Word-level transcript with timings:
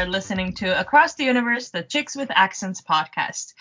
are 0.00 0.06
listening 0.06 0.54
to 0.54 0.80
Across 0.80 1.16
the 1.16 1.24
Universe, 1.24 1.68
the 1.68 1.82
Chicks 1.82 2.16
with 2.16 2.30
Accents 2.30 2.80
podcast. 2.80 3.52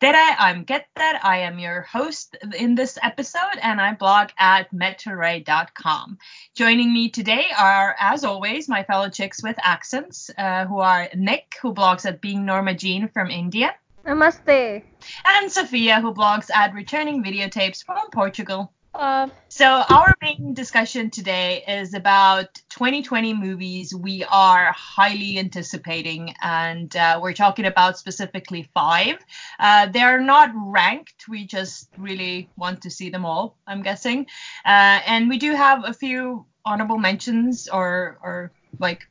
Tere, 0.00 0.34
I'm 0.38 0.64
Getter. 0.64 1.18
I 1.22 1.40
am 1.40 1.58
your 1.58 1.82
host 1.82 2.34
in 2.58 2.74
this 2.74 2.98
episode, 3.02 3.58
and 3.60 3.78
I 3.78 3.92
blog 3.92 4.30
at 4.38 4.72
metaray.com. 4.72 6.16
Joining 6.54 6.94
me 6.94 7.10
today 7.10 7.44
are, 7.58 7.94
as 8.00 8.24
always, 8.24 8.70
my 8.70 8.84
fellow 8.84 9.10
chicks 9.10 9.42
with 9.42 9.56
accents, 9.62 10.30
uh, 10.38 10.64
who 10.64 10.78
are 10.78 11.10
Nick, 11.14 11.56
who 11.60 11.74
blogs 11.74 12.06
at 12.06 12.22
Being 12.22 12.46
Norma 12.46 12.72
Jean 12.72 13.08
from 13.08 13.28
India. 13.28 13.74
Namaste. 14.06 14.82
And 15.26 15.52
Sophia, 15.52 16.00
who 16.00 16.14
blogs 16.14 16.48
at 16.50 16.72
Returning 16.72 17.22
Videotapes 17.22 17.84
from 17.84 18.08
Portugal. 18.10 18.72
So, 19.48 19.66
our 19.66 20.14
main 20.20 20.54
discussion 20.54 21.10
today 21.10 21.64
is 21.66 21.94
about 21.94 22.54
2020 22.70 23.34
movies 23.34 23.94
we 23.94 24.24
are 24.24 24.72
highly 24.72 25.38
anticipating, 25.38 26.34
and 26.42 26.94
uh, 26.96 27.18
we're 27.22 27.32
talking 27.32 27.64
about 27.66 27.98
specifically 27.98 28.68
five. 28.74 29.16
Uh, 29.58 29.86
they're 29.86 30.20
not 30.20 30.50
ranked, 30.54 31.28
we 31.28 31.46
just 31.46 31.88
really 31.96 32.50
want 32.56 32.82
to 32.82 32.90
see 32.90 33.08
them 33.08 33.24
all, 33.24 33.56
I'm 33.66 33.82
guessing. 33.82 34.26
Uh, 34.64 35.00
and 35.06 35.28
we 35.28 35.38
do 35.38 35.54
have 35.54 35.84
a 35.86 35.94
few 35.94 36.46
honorable 36.64 36.98
mentions 36.98 37.68
or, 37.68 38.18
or 38.22 38.52
like 38.78 39.02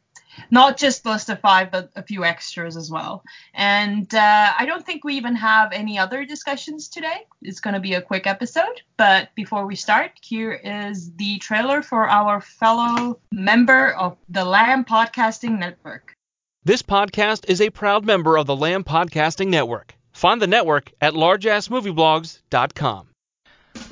not 0.49 0.77
just 0.77 1.05
list 1.05 1.29
of 1.29 1.39
five, 1.39 1.71
but 1.71 1.89
a 1.95 2.03
few 2.03 2.23
extras 2.23 2.77
as 2.77 2.89
well. 2.89 3.23
And 3.53 4.13
uh, 4.13 4.53
I 4.57 4.65
don't 4.65 4.85
think 4.85 5.03
we 5.03 5.15
even 5.15 5.35
have 5.35 5.71
any 5.71 5.99
other 5.99 6.25
discussions 6.25 6.89
today. 6.89 7.25
It's 7.41 7.59
going 7.59 7.73
to 7.73 7.79
be 7.79 7.93
a 7.93 8.01
quick 8.01 8.27
episode. 8.27 8.81
But 8.97 9.29
before 9.35 9.65
we 9.65 9.75
start, 9.75 10.11
here 10.21 10.53
is 10.53 11.11
the 11.13 11.37
trailer 11.39 11.81
for 11.81 12.07
our 12.07 12.41
fellow 12.41 13.19
member 13.31 13.91
of 13.91 14.17
the 14.29 14.45
Lamb 14.45 14.85
Podcasting 14.85 15.59
Network. 15.59 16.15
This 16.63 16.83
podcast 16.83 17.49
is 17.49 17.59
a 17.59 17.71
proud 17.71 18.05
member 18.05 18.37
of 18.37 18.45
the 18.45 18.55
Lamb 18.55 18.83
Podcasting 18.83 19.47
Network. 19.47 19.95
Find 20.11 20.41
the 20.41 20.47
network 20.47 20.91
at 21.01 21.13
largeassmovieblogs.com. 21.13 23.07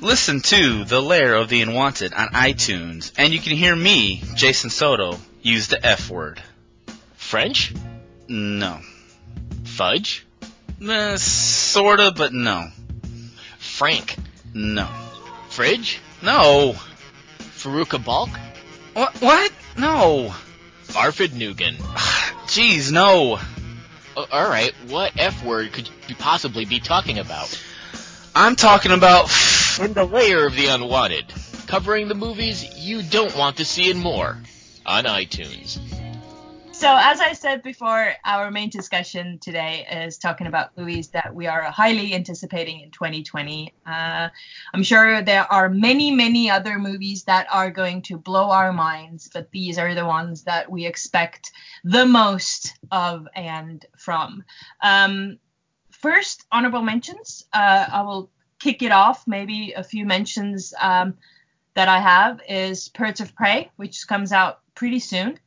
Listen 0.00 0.40
to 0.40 0.84
The 0.84 1.00
Lair 1.00 1.34
of 1.34 1.48
the 1.48 1.62
Unwanted 1.62 2.12
on 2.12 2.28
iTunes, 2.28 3.12
and 3.18 3.32
you 3.32 3.40
can 3.40 3.56
hear 3.56 3.74
me, 3.74 4.22
Jason 4.36 4.70
Soto, 4.70 5.18
use 5.42 5.68
the 5.68 5.84
F 5.84 6.10
word. 6.10 6.42
French? 7.16 7.72
No. 8.28 8.80
Fudge? 9.64 10.26
Eh, 10.82 11.16
sorta, 11.16 12.12
but 12.16 12.32
no. 12.32 12.68
Frank? 13.58 14.16
No. 14.54 14.88
Fridge? 15.48 16.00
No. 16.22 16.74
Fairuza 17.38 18.02
Balk? 18.04 18.30
What? 18.94 19.14
What? 19.20 19.52
No. 19.76 20.34
Arfid 20.88 21.28
Nugan. 21.28 21.76
Jeez, 22.46 22.90
no. 22.90 23.38
Uh, 24.16 24.26
Alright, 24.32 24.74
what 24.88 25.12
F 25.18 25.44
word 25.44 25.72
could 25.72 25.88
you 26.08 26.14
possibly 26.14 26.64
be 26.64 26.80
talking 26.80 27.18
about? 27.18 27.62
I'm 28.34 28.56
talking 28.56 28.92
about. 28.92 29.30
In 29.78 29.92
the 29.92 30.04
Lair 30.04 30.46
of 30.46 30.54
the 30.54 30.66
Unwanted, 30.66 31.32
covering 31.66 32.08
the 32.08 32.14
movies 32.14 32.76
you 32.76 33.02
don't 33.02 33.36
want 33.36 33.58
to 33.58 33.64
see 33.64 33.90
and 33.90 34.00
more 34.00 34.36
on 34.90 35.04
iTunes. 35.04 35.78
So, 36.72 36.96
as 36.98 37.20
I 37.20 37.32
said 37.32 37.62
before, 37.62 38.12
our 38.24 38.50
main 38.50 38.70
discussion 38.70 39.38
today 39.38 39.86
is 39.88 40.18
talking 40.18 40.48
about 40.48 40.76
movies 40.76 41.08
that 41.10 41.32
we 41.32 41.46
are 41.46 41.62
highly 41.62 42.12
anticipating 42.12 42.80
in 42.80 42.90
2020. 42.90 43.72
Uh, 43.86 44.28
I'm 44.74 44.82
sure 44.82 45.22
there 45.22 45.46
are 45.52 45.68
many, 45.68 46.10
many 46.10 46.50
other 46.50 46.78
movies 46.78 47.22
that 47.24 47.46
are 47.52 47.70
going 47.70 48.02
to 48.02 48.16
blow 48.16 48.50
our 48.50 48.72
minds, 48.72 49.30
but 49.32 49.50
these 49.52 49.78
are 49.78 49.94
the 49.94 50.06
ones 50.06 50.42
that 50.44 50.68
we 50.68 50.86
expect 50.86 51.52
the 51.84 52.04
most 52.04 52.76
of 52.90 53.28
and 53.36 53.86
from. 53.96 54.42
Um, 54.82 55.38
first, 55.92 56.46
honorable 56.50 56.82
mentions. 56.82 57.44
Uh, 57.52 57.86
I 57.92 58.02
will 58.02 58.28
kick 58.58 58.82
it 58.82 58.90
off. 58.90 59.24
Maybe 59.28 59.72
a 59.76 59.84
few 59.84 60.04
mentions 60.04 60.74
um, 60.80 61.14
that 61.74 61.88
I 61.88 62.00
have 62.00 62.40
is 62.48 62.88
Birds 62.88 63.20
of 63.20 63.34
Prey, 63.34 63.70
which 63.76 64.08
comes 64.08 64.32
out 64.32 64.59
pretty 64.74 64.98
soon. 64.98 65.38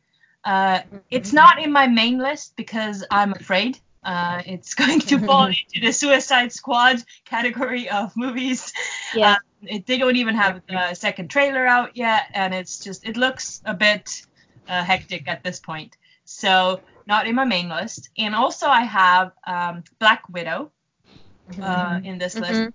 Uh, 0.44 0.82
it's 1.10 1.32
not 1.32 1.62
in 1.62 1.72
my 1.72 1.88
main 1.88 2.18
list 2.18 2.56
because 2.56 3.04
I'm 3.10 3.32
afraid 3.32 3.80
uh, 4.04 4.42
it's 4.46 4.74
going 4.82 5.00
to 5.00 5.20
fall 5.20 5.46
into 5.74 5.80
the 5.82 5.92
Suicide 5.92 6.52
Squad 6.52 7.04
category 7.26 7.90
of 7.90 8.16
movies. 8.16 8.74
Yeah. 9.14 9.34
Uh, 9.34 9.36
it, 9.64 9.86
they 9.86 9.98
don't 9.98 10.18
even 10.18 10.36
have 10.36 10.62
the 10.68 10.94
second 10.94 11.30
trailer 11.30 11.66
out 11.66 11.96
yet, 11.96 12.24
and 12.34 12.54
it's 12.54 12.80
just 12.80 13.06
it 13.06 13.16
looks 13.16 13.62
a 13.64 13.74
bit 13.74 14.26
uh, 14.68 14.84
hectic 14.84 15.28
at 15.28 15.44
this 15.44 15.60
point. 15.60 15.96
So 16.26 16.82
not 17.06 17.28
in 17.28 17.36
my 17.36 17.46
main 17.46 17.70
list. 17.70 18.10
And 18.18 18.36
also 18.36 18.68
I 18.68 18.82
have 18.82 19.32
um, 19.46 19.84
Black 20.00 20.28
Widow 20.30 20.72
uh, 21.62 22.00
in 22.04 22.18
this 22.18 22.36
list. 22.36 22.72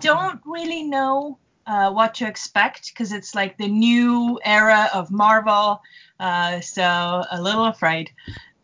Don't 0.00 0.40
really 0.44 0.82
know 0.82 1.38
uh, 1.68 1.92
what 1.92 2.14
to 2.14 2.26
expect 2.26 2.90
because 2.92 3.12
it's 3.12 3.34
like 3.34 3.56
the 3.58 3.68
new 3.68 4.40
era 4.44 4.88
of 4.94 5.10
Marvel. 5.10 5.80
Uh, 6.18 6.60
so 6.60 6.82
a 7.30 7.40
little 7.40 7.66
afraid 7.66 8.10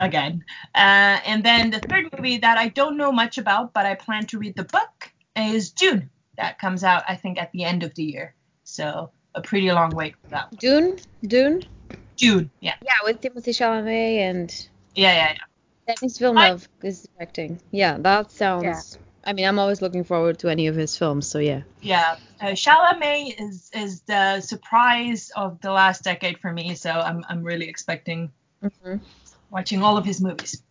again. 0.00 0.42
Uh, 0.74 1.20
and 1.26 1.44
then 1.44 1.70
the 1.70 1.80
third 1.80 2.06
movie 2.16 2.38
that 2.38 2.58
I 2.58 2.68
don't 2.68 2.96
know 2.96 3.12
much 3.12 3.38
about, 3.38 3.74
but 3.74 3.86
I 3.86 3.94
plan 3.94 4.26
to 4.26 4.38
read 4.38 4.56
the 4.56 4.64
book 4.64 5.12
is 5.36 5.70
June. 5.70 6.10
That 6.38 6.58
comes 6.58 6.82
out, 6.82 7.04
I 7.06 7.14
think, 7.14 7.40
at 7.40 7.52
the 7.52 7.62
end 7.62 7.84
of 7.84 7.94
the 7.94 8.02
year. 8.02 8.34
So 8.64 9.10
a 9.34 9.42
pretty 9.42 9.70
long 9.70 9.90
wait 9.90 10.14
for 10.24 10.30
that. 10.30 10.50
one. 10.50 10.58
Dune? 10.58 10.98
Dune? 11.26 11.62
June, 12.16 12.50
yeah, 12.60 12.74
Yeah, 12.82 12.92
with 13.04 13.20
Timothée 13.20 13.52
Chalamet 13.52 14.18
and 14.18 14.68
yeah, 14.94 15.12
yeah, 15.14 15.32
yeah. 15.32 15.94
Denis 15.96 16.18
Villeneuve 16.18 16.68
is 16.82 17.08
directing. 17.16 17.60
Yeah, 17.72 17.98
that 17.98 18.30
sounds. 18.30 18.98
I 19.26 19.32
mean, 19.32 19.46
I'm 19.46 19.58
always 19.58 19.82
looking 19.82 20.04
forward 20.04 20.38
to 20.40 20.48
any 20.48 20.66
of 20.66 20.76
his 20.76 20.96
films, 20.96 21.26
so 21.26 21.38
yeah. 21.38 21.62
Yeah, 21.80 22.16
uh, 22.40 22.46
Chalamet 22.54 23.40
is 23.40 23.70
is 23.74 24.00
the 24.02 24.40
surprise 24.40 25.30
of 25.36 25.60
the 25.60 25.70
last 25.72 26.04
decade 26.04 26.38
for 26.40 26.52
me. 26.52 26.74
So 26.74 26.90
I'm 26.90 27.24
I'm 27.28 27.42
really 27.42 27.68
expecting 27.68 28.32
Mm-hmm. 28.62 28.96
watching 29.50 29.82
all 29.82 29.96
of 29.96 30.04
his 30.04 30.20
movies. 30.20 30.62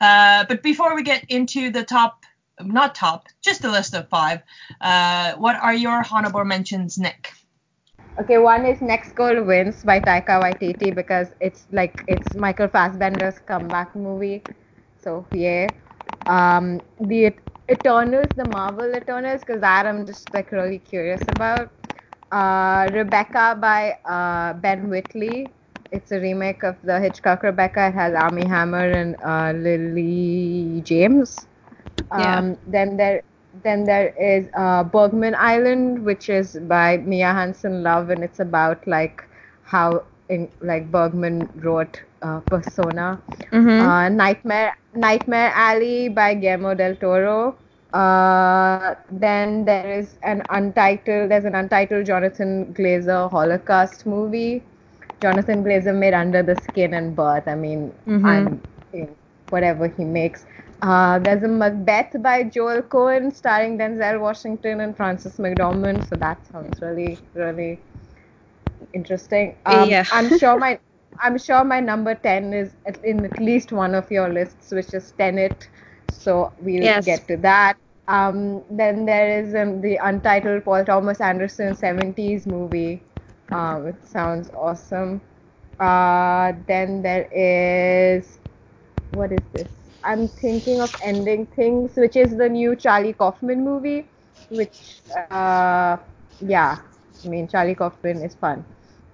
Uh, 0.00 0.44
but 0.48 0.62
before 0.62 0.94
we 0.94 1.02
get 1.02 1.24
into 1.28 1.70
the 1.70 1.84
top, 1.84 2.24
not 2.60 2.94
top, 2.94 3.28
just 3.42 3.64
a 3.64 3.70
list 3.70 3.94
of 3.94 4.08
five, 4.08 4.42
uh, 4.80 5.34
what 5.34 5.56
are 5.56 5.74
your 5.74 6.04
honorable 6.10 6.44
mentions, 6.44 6.98
Nick? 6.98 7.32
Okay, 8.20 8.38
one 8.38 8.66
is 8.66 8.80
Next 8.82 9.14
Goal 9.14 9.42
Wins 9.44 9.82
by 9.82 10.00
Taika 10.00 10.36
Waititi 10.44 10.94
because 10.94 11.32
it's 11.40 11.66
like 11.72 12.04
it's 12.06 12.34
Michael 12.34 12.68
Fassbender's 12.68 13.38
comeback 13.40 13.94
movie. 13.96 14.42
So 14.98 15.26
yeah. 15.32 15.70
Um, 16.26 16.82
the 17.00 17.26
Et- 17.26 17.38
Eternals, 17.70 18.30
the 18.36 18.44
Marvel 18.44 18.94
Eternals, 18.94 19.40
because 19.42 19.60
that 19.60 19.86
I'm 19.86 20.04
just 20.06 20.32
like 20.34 20.50
really 20.52 20.78
curious 20.78 21.28
about. 21.28 21.70
Uh, 22.30 22.88
Rebecca 22.92 23.56
by 23.60 23.92
uh, 24.04 24.54
Ben 24.54 24.88
Wheatley. 24.88 25.52
It's 25.90 26.12
a 26.12 26.20
remake 26.20 26.62
of 26.62 26.76
the 26.82 27.00
Hitchcock 27.00 27.42
Rebecca. 27.42 27.88
It 27.88 27.94
has 27.94 28.14
Armie 28.14 28.46
Hammer 28.46 28.90
and 28.92 29.16
uh, 29.24 29.52
Lily 29.58 30.82
James. 30.84 31.46
Yeah. 32.14 32.40
Um, 32.40 32.56
Then 32.66 32.96
there, 32.96 33.22
then 33.62 33.84
there 33.84 34.08
is 34.20 34.48
uh, 34.56 34.84
Bergman 34.84 35.34
Island, 35.34 36.04
which 36.04 36.28
is 36.28 36.56
by 36.68 36.98
Mia 36.98 37.32
Hansen 37.32 37.82
Love, 37.82 38.10
and 38.10 38.22
it's 38.24 38.40
about 38.40 38.86
like 38.86 39.22
how 39.62 40.04
in 40.28 40.50
like 40.60 40.90
Bergman 40.90 41.50
wrote 41.56 42.02
uh, 42.22 42.40
Persona. 42.40 43.20
Uh, 43.78 44.08
Nightmare 44.08 44.76
Nightmare 44.94 45.52
Alley 45.54 46.08
by 46.08 46.34
Guillermo 46.34 46.74
del 46.74 46.96
Toro. 46.96 47.56
Uh, 47.92 48.94
then 49.10 49.64
there 49.64 49.90
is 49.98 50.18
an 50.22 50.42
untitled. 50.50 51.30
There's 51.30 51.44
an 51.44 51.54
untitled 51.54 52.06
Jonathan 52.06 52.74
Glazer 52.74 53.30
Holocaust 53.30 54.06
movie. 54.06 54.62
Jonathan 55.20 55.64
Glazer 55.64 55.94
made 55.96 56.14
Under 56.14 56.42
the 56.42 56.56
Skin 56.56 56.94
and 56.94 57.14
Birth. 57.16 57.46
I 57.48 57.54
mean, 57.54 57.92
I'm 58.22 58.62
in 58.92 59.16
whatever 59.50 59.88
he 59.88 60.04
makes. 60.04 60.44
Uh, 60.82 61.18
there's 61.18 61.42
a 61.42 61.48
Macbeth 61.48 62.22
by 62.22 62.42
Joel 62.44 62.82
Coen 62.82 63.32
starring 63.34 63.78
Denzel 63.78 64.20
Washington 64.20 64.80
and 64.80 64.96
Frances 64.96 65.36
McDormand. 65.38 66.08
So 66.08 66.16
that 66.16 66.46
sounds 66.46 66.80
really, 66.80 67.18
really 67.34 67.80
interesting. 68.92 69.56
Um, 69.66 69.90
Yeah. 69.90 70.04
I'm 70.10 70.30
sure 70.30 70.56
my 70.58 70.78
I'm 71.20 71.38
sure 71.38 71.64
my 71.64 71.80
number 71.80 72.14
ten 72.14 72.52
is 72.52 72.74
in 73.04 73.24
at 73.24 73.38
least 73.38 73.72
one 73.72 73.94
of 73.94 74.10
your 74.10 74.28
lists, 74.28 74.70
which 74.72 74.94
is 74.94 75.12
Tenet. 75.12 75.68
So 76.08 76.52
we'll 76.60 76.90
Yes. 76.90 77.04
get 77.04 77.26
to 77.28 77.36
that. 77.38 77.76
Um, 78.08 78.62
then 78.70 79.04
there 79.06 79.40
is 79.42 79.54
um, 79.54 79.80
the 79.80 79.96
untitled 79.96 80.64
Paul 80.64 80.84
Thomas 80.84 81.20
Anderson 81.20 81.74
70s 81.74 82.46
movie. 82.46 83.02
Um, 83.52 83.86
it 83.88 84.04
sounds 84.04 84.50
awesome. 84.50 85.20
Uh, 85.78 86.52
then 86.66 87.02
there 87.02 87.28
is 87.32 88.38
what 89.10 89.32
is 89.32 89.42
this? 89.52 89.68
I'm 90.04 90.28
thinking 90.28 90.80
of 90.80 90.94
ending 91.02 91.46
things, 91.46 91.96
which 91.96 92.16
is 92.16 92.36
the 92.36 92.48
new 92.48 92.74
Charlie 92.76 93.12
Kaufman 93.12 93.64
movie. 93.64 94.08
Which, 94.48 95.02
uh, 95.30 95.96
yeah, 96.40 96.78
I 97.24 97.28
mean 97.28 97.48
Charlie 97.48 97.74
Kaufman 97.74 98.22
is 98.22 98.34
fun. 98.34 98.64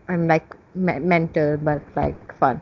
I'm 0.08 0.26
like 0.28 0.54
me- 0.76 1.00
mental, 1.00 1.56
but 1.58 1.82
like 1.96 2.18
fun. 2.38 2.60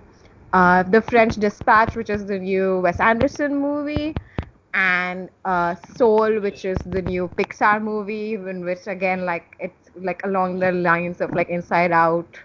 uh, 0.52 0.82
The 0.84 1.02
French 1.02 1.36
Dispatch, 1.36 1.96
which 1.96 2.10
is 2.10 2.26
the 2.26 2.38
new 2.38 2.80
Wes 2.80 3.00
Anderson 3.00 3.56
movie, 3.56 4.16
and 4.74 5.30
uh, 5.44 5.74
Soul, 5.96 6.40
which 6.40 6.64
is 6.64 6.78
the 6.84 7.02
new 7.02 7.28
Pixar 7.38 7.82
movie, 7.82 8.34
in 8.34 8.64
which 8.64 8.86
again, 8.86 9.24
like 9.26 9.44
it's 9.60 9.90
like 9.96 10.22
along 10.24 10.60
the 10.60 10.72
lines 10.72 11.20
of 11.20 11.34
like 11.34 11.48
Inside 11.48 11.92
Out. 11.92 12.38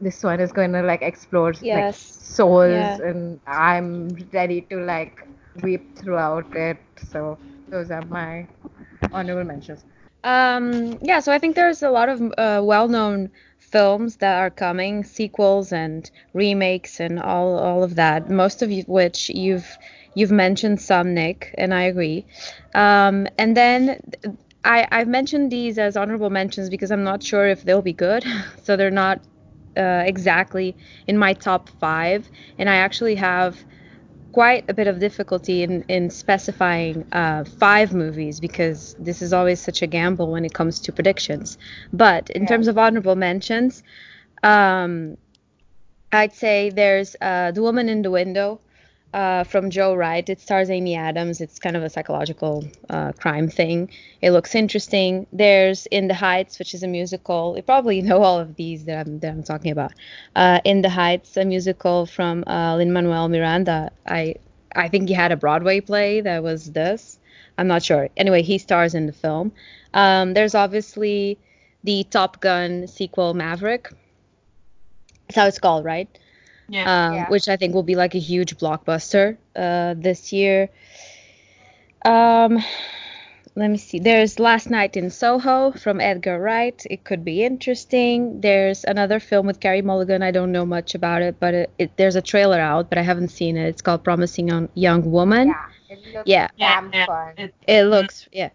This 0.00 0.22
one 0.22 0.40
is 0.40 0.52
going 0.52 0.72
to 0.72 0.82
like 0.82 1.02
explore 1.02 1.52
like 1.72 1.88
souls, 1.92 2.98
Yeah. 2.98 3.00
and 3.00 3.40
I'm 3.46 4.08
ready 4.32 4.62
to 4.70 4.76
like 4.84 5.26
weep 5.62 5.96
throughout 5.98 6.46
it. 6.54 6.78
So 6.96 7.38
those 7.70 7.90
are 7.90 8.02
my 8.04 8.46
honorable 9.12 9.44
mentions. 9.44 9.84
Um, 10.24 10.98
yeah, 11.02 11.20
so 11.20 11.32
I 11.32 11.38
think 11.38 11.56
there's 11.56 11.82
a 11.82 11.90
lot 11.90 12.08
of 12.08 12.20
uh, 12.36 12.60
well-known 12.64 13.30
films 13.70 14.16
that 14.16 14.38
are 14.38 14.50
coming, 14.50 15.04
sequels 15.04 15.72
and 15.72 16.10
remakes 16.34 17.00
and 17.00 17.20
all 17.20 17.58
all 17.58 17.82
of 17.82 17.94
that. 17.96 18.30
Most 18.30 18.62
of 18.62 18.70
which 18.86 19.30
you've 19.30 19.78
you've 20.14 20.32
mentioned 20.32 20.80
some, 20.80 21.14
Nick, 21.14 21.54
and 21.58 21.72
I 21.74 21.82
agree. 21.84 22.26
Um, 22.74 23.26
and 23.38 23.56
then 23.56 24.00
I 24.64 24.86
I've 24.90 25.08
mentioned 25.08 25.50
these 25.50 25.78
as 25.78 25.96
honorable 25.96 26.30
mentions 26.30 26.68
because 26.70 26.90
I'm 26.90 27.04
not 27.04 27.22
sure 27.22 27.46
if 27.46 27.64
they'll 27.64 27.82
be 27.82 27.92
good, 27.92 28.24
so 28.62 28.76
they're 28.76 28.90
not 28.90 29.20
uh, 29.76 30.02
exactly 30.06 30.76
in 31.06 31.16
my 31.18 31.32
top 31.32 31.68
five. 31.80 32.28
And 32.58 32.68
I 32.68 32.76
actually 32.76 33.14
have 33.16 33.56
quite 34.32 34.64
a 34.68 34.74
bit 34.74 34.86
of 34.86 34.98
difficulty 34.98 35.62
in, 35.62 35.82
in 35.88 36.10
specifying 36.10 37.04
uh, 37.12 37.44
five 37.44 37.92
movies 37.92 38.40
because 38.40 38.94
this 38.98 39.22
is 39.22 39.32
always 39.32 39.60
such 39.60 39.82
a 39.82 39.86
gamble 39.86 40.30
when 40.30 40.44
it 40.44 40.52
comes 40.54 40.80
to 40.80 40.92
predictions. 40.92 41.58
But 41.92 42.30
in 42.30 42.46
Yeah. 42.46 42.46
terms 42.46 42.68
of 42.68 42.78
honorable 42.78 43.16
mentions, 43.16 43.82
um, 44.42 45.16
I'd 46.12 46.32
say 46.32 46.70
there's 46.70 47.16
uh, 47.20 47.50
The 47.52 47.62
Woman 47.62 47.88
in 47.88 48.02
the 48.02 48.10
Window 48.10 48.60
uh, 49.12 49.44
from 49.44 49.70
Joe 49.70 49.94
Wright. 49.94 50.28
It 50.28 50.40
stars 50.40 50.70
Amy 50.70 50.94
Adams. 50.94 51.40
It's 51.40 51.58
kind 51.58 51.76
of 51.76 51.82
a 51.82 51.90
psychological 51.90 52.64
uh, 52.88 53.12
crime 53.12 53.48
thing. 53.48 53.90
It 54.22 54.30
looks 54.30 54.54
interesting. 54.54 55.26
There's 55.32 55.86
In 55.86 56.08
the 56.08 56.14
Heights, 56.14 56.58
which 56.58 56.74
is 56.74 56.82
a 56.82 56.88
musical. 56.88 57.54
You 57.56 57.62
probably 57.62 58.02
know 58.08 58.22
all 58.22 58.38
of 58.38 58.56
these 58.56 58.84
that 58.84 59.06
I'm, 59.06 59.18
that 59.20 59.30
I'm 59.30 59.42
talking 59.42 59.72
about. 59.72 59.92
Uh, 60.36 60.60
In 60.64 60.82
the 60.82 60.90
Heights, 60.90 61.36
a 61.36 61.44
musical 61.44 62.06
from 62.06 62.44
uh, 62.46 62.76
Lin 62.76 62.92
Manuel 62.92 63.28
Miranda. 63.28 63.90
I 64.06 64.36
I 64.74 64.88
think 64.88 65.08
he 65.08 65.14
had 65.14 65.32
a 65.32 65.36
Broadway 65.36 65.80
play 65.80 66.20
that 66.20 66.42
was 66.44 66.72
this. 66.72 67.18
I'm 67.58 67.66
not 67.66 67.82
sure. 67.82 68.08
Anyway, 68.16 68.42
he 68.42 68.58
stars 68.58 68.94
in 68.94 69.06
the 69.06 69.12
film. 69.12 69.52
Um, 69.92 70.34
there's 70.34 70.54
obviously 70.54 71.38
the 71.82 72.04
Top 72.04 72.40
Gun 72.40 72.86
sequel, 72.86 73.34
Maverick. 73.34 73.90
That's 75.26 75.36
how 75.36 75.46
it's 75.46 75.58
called, 75.58 75.84
right? 75.84 76.08
Yeah. 76.70 77.06
um, 77.08 77.14
Yeah. 77.14 77.28
which 77.28 77.48
I 77.48 77.56
think 77.56 77.74
will 77.74 77.82
be 77.82 77.96
like 77.96 78.14
a 78.14 78.18
huge 78.20 78.56
blockbuster 78.56 79.36
uh, 79.56 79.94
this 79.96 80.32
year. 80.32 80.68
Um, 82.04 82.58
let 83.56 83.68
me 83.70 83.76
see. 83.78 83.98
There's 83.98 84.38
Last 84.38 84.70
Night 84.70 84.96
in 84.96 85.10
Soho 85.10 85.72
from 85.72 86.00
Edgar 86.00 86.38
Wright. 86.40 86.80
It 86.88 87.04
could 87.04 87.24
be 87.24 87.42
interesting. 87.44 88.40
There's 88.40 88.84
another 88.84 89.20
film 89.20 89.46
with 89.46 89.60
Carey 89.60 89.82
Mulligan. 89.82 90.22
I 90.22 90.30
don't 90.30 90.52
know 90.52 90.64
much 90.64 90.94
about 90.94 91.20
it, 91.22 91.36
but 91.40 91.52
it, 91.54 91.70
it, 91.78 91.96
there's 91.96 92.16
a 92.16 92.22
trailer 92.22 92.58
out, 92.60 92.88
but 92.88 92.96
I 92.98 93.02
haven't 93.02 93.28
seen 93.28 93.56
it. 93.56 93.66
It's 93.68 93.82
called 93.82 94.04
Promising 94.04 94.48
Young, 94.48 94.68
Young 94.74 95.10
Woman. 95.10 95.48
Yeah, 95.48 95.66
it 95.96 96.14
looks 96.14 96.28
Yeah. 96.28 96.48
Yeah, 96.56 96.80
damn 96.80 96.92
yeah. 96.92 97.06
fun. 97.06 97.34
It- 97.36 97.54
It 97.66 97.82
looks, 97.84 98.28
yeah. 98.32 98.50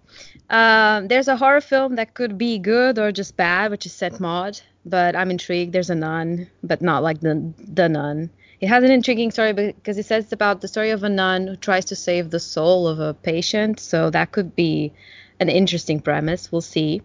Um, 0.50 1.08
there's 1.10 1.28
a 1.28 1.36
horror 1.36 1.62
film 1.62 1.96
that 1.96 2.14
could 2.14 2.38
be 2.38 2.58
good 2.58 2.98
or 2.98 3.12
just 3.12 3.36
bad, 3.36 3.72
which 3.72 3.86
is 3.86 3.94
Saint 3.94 4.20
Maud, 4.20 4.60
but 4.86 5.16
I'm 5.16 5.32
intrigued. 5.32 5.74
There's 5.74 5.90
a 5.90 5.96
nun, 5.96 6.48
but 6.64 6.82
not 6.82 7.04
like 7.04 7.20
the 7.20 7.54
the 7.58 7.90
nun. 7.90 8.30
It 8.62 8.68
has 8.68 8.84
an 8.84 8.92
intriguing 8.92 9.32
story 9.32 9.54
because 9.54 9.98
it 9.98 10.06
says 10.06 10.26
it's 10.26 10.34
about 10.34 10.62
the 10.62 10.68
story 10.68 10.92
of 10.92 11.04
a 11.04 11.10
nun 11.10 11.48
who 11.48 11.56
tries 11.56 11.86
to 11.86 11.96
save 11.96 12.30
the 12.30 12.40
soul 12.40 12.88
of 12.88 13.00
a 13.00 13.14
patient, 13.14 13.80
so 13.80 14.10
that 14.12 14.32
could 14.32 14.56
be 14.56 14.94
an 15.40 15.50
interesting 15.50 16.00
premise. 16.00 16.52
We'll 16.52 16.62
see. 16.62 17.02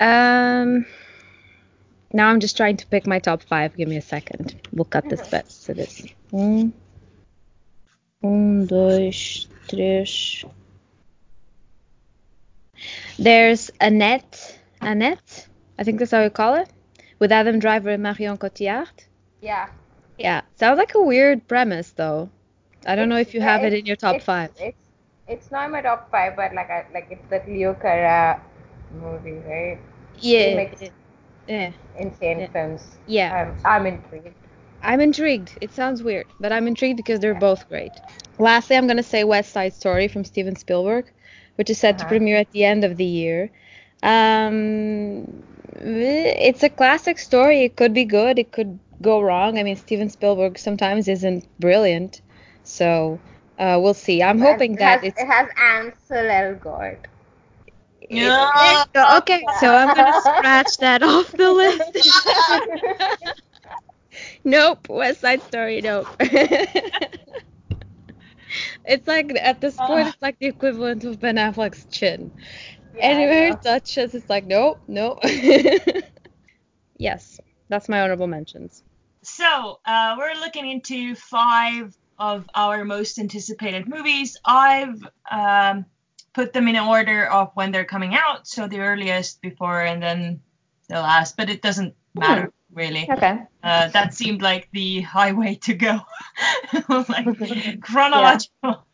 Um, 0.00 0.86
now 2.12 2.28
I'm 2.28 2.40
just 2.40 2.56
trying 2.56 2.78
to 2.78 2.86
pick 2.86 3.06
my 3.06 3.20
top 3.20 3.42
five. 3.42 3.76
Give 3.76 3.88
me 3.88 3.96
a 3.96 4.02
second. 4.02 4.54
We'll 4.72 4.84
cut 4.84 5.08
this 5.08 5.28
bit 5.28 5.50
So 5.50 5.72
this. 5.74 6.02
Um, 6.32 6.72
um, 8.22 8.66
dois, 8.66 9.46
três. 9.68 10.44
There's 13.18 13.70
Annette. 13.80 14.58
Annette? 14.80 15.46
I 15.78 15.84
think 15.84 15.98
that's 15.98 16.10
how 16.12 16.22
you 16.22 16.30
call 16.30 16.54
it. 16.54 16.68
With 17.18 17.32
Adam 17.32 17.58
Driver 17.58 17.90
and 17.90 18.02
Marion 18.02 18.36
Cotillard. 18.38 19.06
Yeah. 19.40 19.68
Yeah. 20.18 20.42
Sounds 20.56 20.78
like 20.78 20.94
a 20.94 21.00
weird 21.02 21.46
premise, 21.48 21.90
though. 21.92 22.30
I 22.86 22.94
don't 22.96 23.08
know 23.08 23.16
if 23.16 23.34
you 23.34 23.40
have 23.40 23.64
it 23.64 23.72
in 23.72 23.86
your 23.86 23.96
top 23.96 24.16
it's- 24.16 24.24
five. 24.24 24.50
It's 24.58 24.76
it's 25.26 25.50
not 25.50 25.64
in 25.66 25.72
my 25.72 25.80
top 25.80 26.10
five, 26.10 26.36
but 26.36 26.52
like 26.54 26.68
I 26.70 26.84
like 26.92 27.08
it's 27.10 27.26
the 27.30 27.40
Leos 27.50 27.76
Carax 27.78 28.40
movie, 29.00 29.38
right? 29.48 29.78
Yeah. 30.18 30.68
Yeah. 31.48 31.72
Insane 31.98 32.40
Yeah. 32.40 32.46
films. 32.48 32.82
Yeah. 33.06 33.34
I'm 33.34 33.56
I'm 33.64 33.86
intrigued. 33.86 34.34
I'm 34.82 35.00
intrigued. 35.00 35.56
It 35.62 35.72
sounds 35.72 36.02
weird, 36.02 36.26
but 36.40 36.52
I'm 36.52 36.66
intrigued 36.66 36.98
because 36.98 37.18
they're 37.20 37.34
both 37.34 37.66
great. 37.70 37.92
Lastly, 38.38 38.76
I'm 38.76 38.86
going 38.86 38.98
to 38.98 39.02
say 39.02 39.24
West 39.24 39.50
Side 39.52 39.72
Story 39.72 40.08
from 40.08 40.24
Steven 40.24 40.56
Spielberg, 40.56 41.10
which 41.54 41.70
is 41.70 41.78
set 41.78 41.96
to 41.98 42.04
Uh-huh. 42.04 42.10
premiere 42.10 42.36
at 42.36 42.50
the 42.50 42.64
end 42.64 42.84
of 42.84 42.98
the 42.98 43.04
year. 43.04 43.50
Um, 44.02 45.42
it's 45.76 46.62
a 46.62 46.68
classic 46.68 47.18
story. 47.18 47.62
It 47.64 47.76
could 47.76 47.94
be 47.94 48.04
good. 48.04 48.38
It 48.38 48.52
could 48.52 48.78
go 49.02 49.20
wrong. 49.20 49.58
I 49.58 49.62
mean, 49.62 49.76
Steven 49.76 50.08
Spielberg 50.08 50.58
sometimes 50.58 51.08
isn't 51.08 51.46
brilliant, 51.60 52.20
so 52.64 53.18
uh, 53.58 53.78
we'll 53.80 53.94
see. 53.94 54.22
I'm 54.22 54.40
hoping 54.40 54.74
it 54.74 54.78
that 54.78 55.00
has, 55.00 55.12
it's 55.12 55.20
it 55.20 55.26
has 55.26 55.48
Ansel 55.56 56.28
Elgort. 56.30 56.98
Yeah. 58.08 58.84
it- 58.94 59.18
okay. 59.18 59.44
So 59.60 59.74
I'm 59.74 59.94
gonna 59.94 60.20
scratch 60.20 60.76
that 60.78 61.02
off 61.10 61.30
the 61.32 61.52
list. 61.52 61.98
nope. 64.44 64.88
West 64.88 65.20
Side 65.20 65.42
Story. 65.42 65.80
Nope. 65.80 66.06
it's 68.84 69.06
like 69.06 69.32
at 69.40 69.60
this 69.60 69.76
point, 69.76 70.08
it's 70.08 70.22
like 70.22 70.38
the 70.38 70.46
equivalent 70.46 71.04
of 71.04 71.20
Ben 71.20 71.36
Affleck's 71.36 71.86
chin. 71.90 72.30
Yeah, 72.94 73.04
Anywhere 73.06 73.56
touches, 73.56 74.14
it's 74.14 74.30
like 74.30 74.46
nope, 74.46 74.80
nope. 74.86 75.18
yes, 76.98 77.40
that's 77.68 77.88
my 77.88 78.00
honorable 78.02 78.26
mentions. 78.26 78.82
So 79.22 79.80
uh, 79.84 80.14
we're 80.18 80.34
looking 80.34 80.70
into 80.70 81.14
five 81.14 81.96
of 82.18 82.46
our 82.54 82.84
most 82.84 83.18
anticipated 83.18 83.88
movies. 83.88 84.36
I've 84.44 85.02
um, 85.30 85.86
put 86.34 86.52
them 86.52 86.68
in 86.68 86.76
order 86.76 87.26
of 87.26 87.50
when 87.54 87.72
they're 87.72 87.84
coming 87.84 88.14
out, 88.14 88.46
so 88.46 88.68
the 88.68 88.80
earliest 88.80 89.40
before 89.40 89.82
and 89.82 90.02
then 90.02 90.40
the 90.88 90.96
last, 90.96 91.36
but 91.36 91.50
it 91.50 91.62
doesn't 91.62 91.94
matter 92.14 92.52
really. 92.72 93.08
Okay. 93.10 93.38
Uh, 93.62 93.88
that 93.88 94.12
seemed 94.14 94.42
like 94.42 94.68
the 94.72 95.00
highway 95.00 95.54
to 95.62 95.74
go, 95.74 96.00
like 97.08 97.80
chronological. 97.80 98.86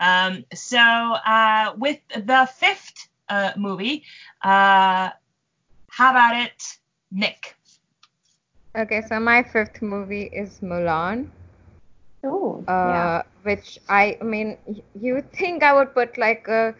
Um, 0.00 0.44
so 0.54 0.78
uh, 0.78 1.72
with 1.76 2.00
the 2.14 2.48
fifth 2.56 3.07
uh, 3.28 3.52
movie, 3.56 4.04
uh, 4.42 5.10
how 5.90 6.10
about 6.10 6.36
it, 6.36 6.62
Nick? 7.10 7.56
Okay, 8.76 9.00
so 9.02 9.18
my 9.20 9.42
fifth 9.42 9.82
movie 9.82 10.24
is 10.32 10.60
Mulan. 10.60 11.30
Ooh. 12.24 12.64
uh, 12.68 12.72
yeah. 12.82 13.22
which 13.42 13.78
I, 13.88 14.18
I 14.20 14.24
mean, 14.24 14.58
you 14.94 15.14
would 15.14 15.32
think 15.32 15.62
I 15.62 15.72
would 15.72 15.94
put 15.94 16.16
like 16.18 16.46
a, 16.48 16.74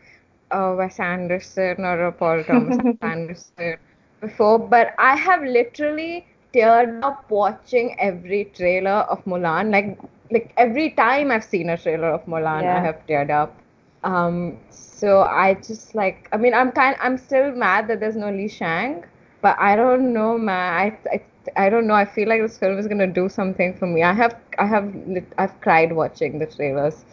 a 0.51 0.75
Wes 0.75 0.99
Anderson 1.01 1.85
or 1.85 2.07
a 2.07 2.13
Paul 2.13 2.45
Thomas 2.49 2.79
Anderson 3.03 3.77
before, 4.21 4.59
but 4.59 4.95
I 4.99 5.17
have 5.17 5.43
literally 5.43 6.27
teared 6.55 6.93
up 7.03 7.31
watching 7.31 7.97
every 7.99 8.45
trailer 8.55 9.01
of 9.13 9.25
Mulan. 9.25 9.71
Like, 9.73 9.99
like 10.31 10.53
every 10.57 10.91
time 10.91 11.31
I've 11.31 11.45
seen 11.45 11.71
a 11.71 11.77
trailer 11.79 12.11
of 12.11 12.25
Mulan, 12.27 12.63
Yeah. 12.63 12.75
I 12.75 12.81
have 12.81 13.07
teared 13.07 13.31
up. 13.31 13.57
Um, 14.05 14.59
so 14.99 15.23
I 15.23 15.55
just 15.55 15.95
like, 15.95 16.29
I 16.33 16.37
mean, 16.37 16.55
I'm 16.55 16.73
kind, 16.73 16.97
I'm 17.01 17.17
still 17.19 17.53
mad 17.53 17.89
that 17.89 18.01
there's 18.01 18.17
no 18.17 18.31
Li 18.31 18.49
Shang, 18.49 19.05
but 19.41 19.57
I 19.59 19.77
don't 19.77 20.13
know, 20.13 20.37
man. 20.39 20.73
I, 20.75 20.99
I, 21.15 21.67
I 21.67 21.69
don't 21.71 21.87
know. 21.87 21.95
I 21.95 22.05
feel 22.05 22.29
like 22.29 22.43
this 22.43 22.59
film 22.59 22.79
is 22.79 22.87
gonna 22.87 23.07
do 23.07 23.29
something 23.29 23.75
for 23.75 23.87
me. 23.87 24.03
I 24.03 24.13
have, 24.13 24.37
I 24.59 24.67
have, 24.67 24.95
I've 25.39 25.61
cried 25.61 25.93
watching 25.93 26.39
the 26.39 26.47
trailers 26.47 27.05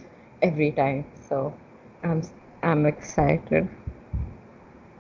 every 0.42 0.72
time. 0.72 1.06
So, 1.30 1.54
I'm, 2.04 2.22
I'm 2.63 2.86
excited. 2.86 3.70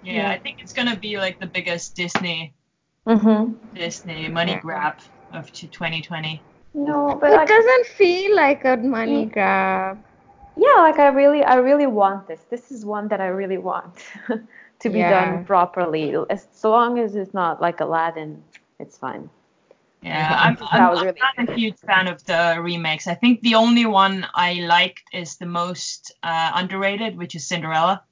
Yeah, 0.03 0.13
Yeah. 0.13 0.29
I 0.29 0.39
think 0.39 0.61
it's 0.61 0.73
gonna 0.73 0.95
be 0.97 1.17
like 1.17 1.39
the 1.39 1.47
biggest 1.47 1.95
Disney 1.95 2.53
Mm-hmm. 3.07 3.75
Disney 3.75 4.27
money 4.29 4.51
Yeah. 4.51 4.59
grab 4.61 4.93
of 5.31 5.51
2020. 5.51 6.41
No, 6.73 7.17
but 7.19 7.31
It 7.31 7.35
like, 7.35 7.47
doesn't 7.47 7.85
feel 7.87 8.35
like 8.35 8.65
a 8.65 8.77
money 8.77 9.25
Mm. 9.25 9.33
grab. 9.33 10.03
Yeah, 10.57 10.81
like 10.81 10.99
I 10.99 11.07
really, 11.07 11.43
I 11.43 11.55
really 11.55 11.87
want 11.87 12.27
this. 12.27 12.41
This 12.49 12.71
is 12.71 12.85
one 12.85 13.07
that 13.09 13.21
I 13.21 13.27
really 13.27 13.57
want 13.57 13.95
to 14.79 14.89
be 14.89 14.99
Yeah. 14.99 15.09
done 15.09 15.45
properly. 15.45 16.15
As 16.29 16.47
so 16.53 16.71
long 16.71 16.99
as 16.99 17.15
it's 17.15 17.33
not 17.33 17.61
like 17.61 17.79
Aladdin, 17.81 18.43
it's 18.79 18.97
fine. 18.97 19.29
Yeah, 20.01 20.35
I'm, 20.39 20.57
I'm, 20.69 20.89
was 20.91 20.99
I'm 21.01 21.15
not 21.37 21.49
a 21.49 21.55
huge 21.55 21.79
fan 21.79 22.07
of 22.07 22.23
the 22.25 22.57
remakes. 22.61 23.07
I 23.07 23.15
think 23.15 23.41
the 23.41 23.55
only 23.55 23.85
one 23.87 24.27
I 24.35 24.53
liked 24.53 25.01
is 25.13 25.35
the 25.37 25.47
most 25.47 26.13
uh, 26.21 26.51
underrated, 26.53 27.17
which 27.17 27.33
is 27.33 27.47
Cinderella. 27.47 28.03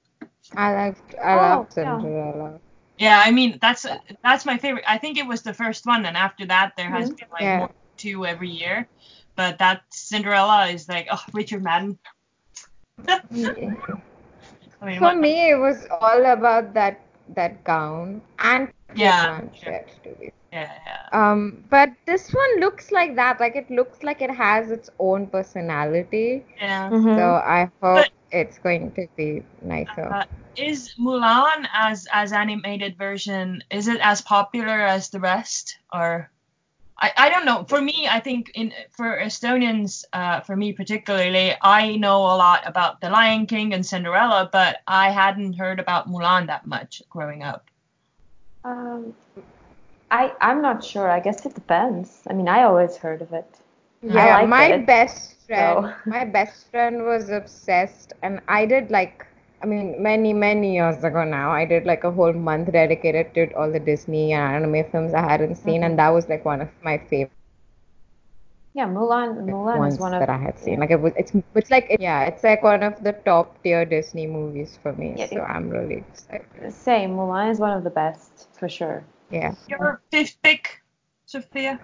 I 0.55 0.73
liked 0.73 1.15
I 1.23 1.35
Oh, 1.35 1.37
loved. 1.37 1.73
Cinderella. 1.73 2.59
Yeah, 2.97 3.21
I 3.23 3.31
mean 3.31 3.57
that's 3.61 3.85
that's 4.23 4.45
my 4.45 4.57
favorite. 4.57 4.85
I 4.87 4.97
think 4.97 5.17
it 5.17 5.27
was 5.27 5.41
the 5.43 5.53
first 5.53 5.85
one, 5.85 6.05
and 6.05 6.17
after 6.17 6.45
that 6.47 6.73
there 6.77 6.89
has 6.89 7.09
Mhm. 7.09 7.17
been 7.17 7.27
like 7.31 7.41
Yeah. 7.41 7.57
more 7.59 7.67
than 7.67 7.75
two 7.97 8.25
every 8.25 8.49
year. 8.49 8.87
But 9.35 9.57
that 9.59 9.81
Cinderella 9.91 10.67
is 10.67 10.87
like 10.87 11.07
oh 11.11 11.21
Richard 11.33 11.63
Madden. 11.63 11.99
I 13.07 13.21
mean, 13.31 14.97
For 14.99 15.13
what- 15.13 15.17
me, 15.17 15.49
it 15.49 15.55
was 15.59 15.87
all 15.89 16.25
about 16.25 16.73
that 16.73 16.99
that 17.35 17.63
gown 17.63 18.21
and 18.39 18.67
Yeah, 18.95 19.39
Blanchett, 19.41 19.87
to 20.03 20.09
be 20.19 20.31
yeah, 20.51 20.69
yeah. 20.85 21.07
Um, 21.13 21.63
but 21.69 21.89
this 22.05 22.29
one 22.31 22.59
looks 22.59 22.91
like 22.91 23.15
that. 23.15 23.39
Like 23.39 23.55
it 23.55 23.71
looks 23.71 24.03
like 24.03 24.21
it 24.21 24.29
has 24.29 24.69
its 24.71 24.89
own 24.99 25.27
personality. 25.27 26.45
yeah. 26.61 26.89
Mhm. 26.91 27.15
So 27.17 27.25
I 27.41 27.71
hope 27.81 28.05
But- 28.05 28.11
it's 28.31 28.59
going 28.59 28.91
to 28.93 29.07
be 29.15 29.41
nicer. 29.61 30.05
Uh, 30.13 30.25
is 30.55 30.93
Mulan 30.99 31.65
as 31.73 32.05
as 32.13 32.33
animated 32.33 32.97
version 32.97 33.63
is 33.71 33.87
it 33.87 33.99
as 34.01 34.21
popular 34.21 34.81
as 34.85 35.09
the 35.09 35.19
rest 35.19 35.79
or 35.91 36.29
I, 37.03 37.11
I 37.17 37.29
don't 37.29 37.45
know 37.45 37.65
for 37.65 37.81
me 37.81 38.07
I 38.09 38.19
think 38.21 38.51
in 38.55 38.73
for 38.91 39.19
Estonians 39.19 40.05
uh, 40.13 40.39
for 40.41 40.55
me 40.55 40.71
particularly 40.73 41.53
I 41.61 41.97
know 41.97 42.19
a 42.19 42.37
lot 42.37 42.61
about 42.65 43.01
The 43.01 43.09
Lion 43.09 43.45
King 43.45 43.73
and 43.73 43.85
Cinderella 43.85 44.49
but 44.51 44.77
I 44.87 45.11
hadn't 45.11 45.53
heard 45.53 45.79
about 45.79 46.07
Mulan 46.07 46.47
that 46.47 46.65
much 46.65 47.03
growing 47.09 47.43
up 47.43 47.69
Um, 48.63 49.13
I 50.11 50.31
I'm 50.41 50.61
not 50.61 50.83
sure. 50.83 51.09
I 51.09 51.19
guess 51.19 51.45
it 51.45 51.53
depends. 51.55 52.21
I 52.29 52.33
mean, 52.33 52.47
I 52.47 52.63
always 52.63 52.95
heard 52.95 53.21
of 53.21 53.33
it. 53.33 53.49
yeah, 54.01 54.45
my 54.45 54.67
it, 54.67 54.85
best 54.85 55.35
friend, 55.47 55.85
so- 55.85 56.09
my 56.09 56.23
best 56.25 56.69
friend 56.71 57.03
was 57.05 57.29
obsessed, 57.29 58.13
and 58.21 58.39
I 58.47 58.65
did 58.65 58.91
like, 58.91 59.25
I 59.63 59.65
mean, 59.65 60.01
many 60.03 60.33
many 60.33 60.75
years 60.75 61.03
ago 61.03 61.23
now, 61.23 61.51
I 61.51 61.65
did 61.65 61.85
like 61.85 62.03
a 62.03 62.11
whole 62.11 62.33
month 62.33 62.71
dedicated 62.71 63.33
to 63.35 63.51
all 63.55 63.71
the 63.71 63.79
Disney 63.79 64.33
and 64.33 64.65
anime 64.65 64.91
films 64.91 65.13
I 65.13 65.21
hadn't 65.21 65.55
seen, 65.55 65.81
Mm-hmm. 65.81 65.83
and 65.83 65.99
that 65.99 66.09
was 66.09 66.29
like 66.29 66.45
one 66.45 66.61
of 66.61 66.69
my 66.83 66.97
favorite 66.97 67.31
Yeah, 68.73 68.87
Mulan. 68.87 69.37
Mulan 69.49 69.77
ones 69.79 69.93
is 69.93 69.99
one 69.99 70.13
of 70.13 70.19
that 70.19 70.29
I 70.29 70.37
had 70.37 70.59
seen. 70.59 70.79
Like 70.79 70.91
it 70.91 71.01
was, 71.01 71.13
it's 71.17 71.31
it's 71.55 71.71
like 71.71 71.95
yeah, 71.99 72.23
it's 72.23 72.43
like 72.43 72.63
one 72.63 72.83
of 72.83 73.03
the 73.03 73.13
top 73.13 73.61
tier 73.63 73.85
Disney 73.85 74.27
movies 74.27 74.77
for 74.81 74.93
me. 74.93 75.15
Yeah, 75.17 75.25
so 75.25 75.37
it- 75.37 75.41
I'm 75.41 75.69
really 75.69 75.95
excited. 76.11 76.71
same. 76.71 77.11
Mulan 77.15 77.51
is 77.51 77.59
one 77.59 77.71
of 77.71 77.83
the 77.83 77.89
best 77.89 78.47
for 78.53 78.67
sure. 78.69 79.03
Yeah. 79.31 79.53
your 79.67 80.01
fifth 80.11 80.41
pick 80.41 80.81
Sophia 81.25 81.79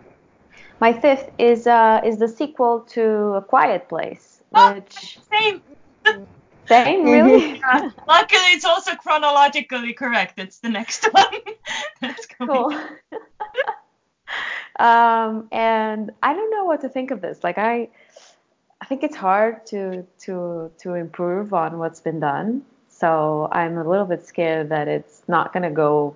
My 0.79 0.93
fifth 0.93 1.31
is 1.37 1.67
uh 1.67 2.01
is 2.03 2.17
the 2.19 2.27
sequel 2.27 2.81
to 2.95 3.35
A 3.35 3.41
Quiet 3.41 3.87
Place, 3.89 4.41
Oh, 4.53 4.75
which 4.75 5.19
same 5.31 5.61
same 6.69 7.03
really. 7.03 7.57
Yeah. 7.57 7.89
luckily 8.07 8.41
it's 8.53 8.65
also 8.65 8.95
chronologically 8.95 9.93
correct 9.93 10.39
it's 10.39 10.59
the 10.59 10.69
next 10.69 11.05
one 11.11 11.25
that's 12.01 12.25
cool. 12.27 12.73
um, 14.79 15.47
and 15.51 16.11
I 16.23 16.33
don't 16.33 16.51
know 16.51 16.65
what 16.65 16.81
to 16.81 16.89
think 16.89 17.11
of 17.11 17.21
this. 17.21 17.43
Like 17.43 17.57
I, 17.57 17.89
I 18.81 18.85
think 18.85 19.03
it's 19.03 19.15
hard 19.15 19.65
to 19.67 20.05
to 20.21 20.71
to 20.79 20.93
improve 20.93 21.53
on 21.53 21.77
what's 21.77 21.99
been 21.99 22.19
done. 22.19 22.63
So 22.89 23.49
I'm 23.51 23.77
a 23.77 23.87
little 23.87 24.05
bit 24.05 24.25
scared 24.25 24.69
that 24.69 24.87
it's 24.87 25.21
not 25.27 25.53
gonna 25.53 25.71
go 25.71 26.15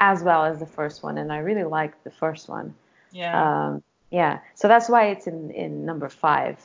as 0.00 0.22
well 0.22 0.44
as 0.44 0.58
the 0.58 0.66
first 0.66 1.02
one. 1.02 1.18
And 1.18 1.32
I 1.32 1.38
really 1.38 1.64
liked 1.64 2.02
the 2.04 2.10
first 2.10 2.48
one. 2.48 2.74
yeah 3.12 3.66
Um, 3.66 3.82
yeah. 4.10 4.40
So 4.54 4.68
that's 4.68 4.88
why 4.88 5.06
it's 5.06 5.26
in 5.26 5.50
in 5.52 5.84
number 5.84 6.08
five 6.08 6.58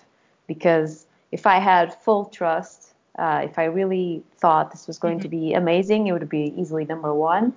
because 0.47 1.05
if 1.31 1.45
I 1.47 1.59
had 1.59 1.95
full 2.03 2.25
trust, 2.25 2.92
uh, 3.17 3.41
if 3.43 3.59
I 3.59 3.65
really 3.65 4.23
thought 4.37 4.71
this 4.71 4.87
was 4.87 4.97
going 4.97 5.19
to 5.19 5.27
be 5.27 5.53
amazing, 5.53 6.07
it 6.07 6.13
would 6.13 6.29
be 6.29 6.53
easily 6.57 6.85
number 6.85 7.13
one. 7.13 7.53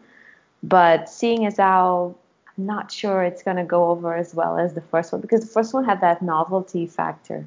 But 0.62 1.08
seeing 1.08 1.46
as 1.46 1.56
how 1.56 2.14
I'm 2.56 2.66
not 2.66 2.90
sure 2.90 3.22
it's 3.22 3.42
going 3.42 3.56
to 3.56 3.64
go 3.64 3.90
over 3.90 4.14
as 4.14 4.34
well 4.34 4.58
as 4.58 4.74
the 4.74 4.80
first 4.80 5.12
one 5.12 5.20
because 5.20 5.40
the 5.40 5.46
first 5.46 5.72
one 5.74 5.84
had 5.84 6.00
that 6.00 6.22
novelty 6.22 6.86
factor. 6.86 7.46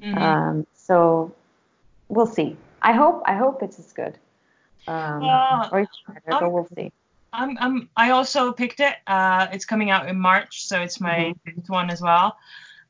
Mhm. 0.00 0.20
Um, 0.20 0.66
so 0.74 1.32
we'll 2.08 2.26
see. 2.26 2.56
I 2.82 2.92
hope 2.92 3.22
I 3.26 3.34
hope 3.34 3.62
it's 3.62 3.78
as 3.78 3.92
good. 3.92 4.18
Um, 4.88 5.24
Uh, 5.24 5.68
or 5.72 5.88
better, 6.08 6.20
but 6.28 6.52
we'll 6.52 6.68
see. 6.76 6.92
I'm, 7.32 7.58
I'm, 7.60 7.88
I 7.96 8.10
also 8.10 8.52
picked 8.52 8.80
it. 8.80 8.96
Uh, 9.06 9.46
it's 9.52 9.66
coming 9.66 9.90
out 9.90 10.08
in 10.08 10.18
March, 10.18 10.64
so 10.66 10.80
it's 10.80 11.00
my 11.00 11.34
fifth 11.44 11.68
one 11.68 11.90
as 11.90 12.00
well. 12.00 12.36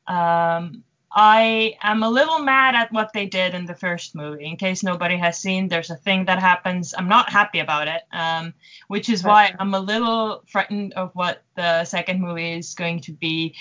Um, 0.07 0.85
I 1.13 1.75
am 1.83 2.03
a 2.03 2.11
little 2.11 2.41
mad 2.41 2.75
at 2.75 2.93
what 2.93 3.13
they 3.13 3.27
did 3.27 3.55
in 3.55 3.65
the 3.65 3.75
first 3.75 4.15
movie. 4.15 4.45
In 4.45 4.57
case 4.57 4.83
nobody 4.83 5.17
has 5.17 5.39
seen, 5.39 5.69
there's 5.69 5.91
a 5.91 5.97
thing 5.97 6.25
that 6.27 6.39
happens. 6.39 6.95
I'm 6.97 7.09
not 7.09 7.31
happy 7.31 7.61
about 7.61 7.89
it, 7.89 8.03
um, 8.13 8.53
which 8.89 9.09
is 9.09 9.23
why 9.25 9.55
I'm 9.59 9.73
a 9.75 9.81
little 9.81 10.43
frightened 10.49 10.93
of 10.95 11.11
what 11.15 11.43
the 11.55 11.85
second 11.85 12.21
movie 12.21 12.53
is 12.59 12.75
going 12.75 13.01
to 13.03 13.13
be. 13.13 13.55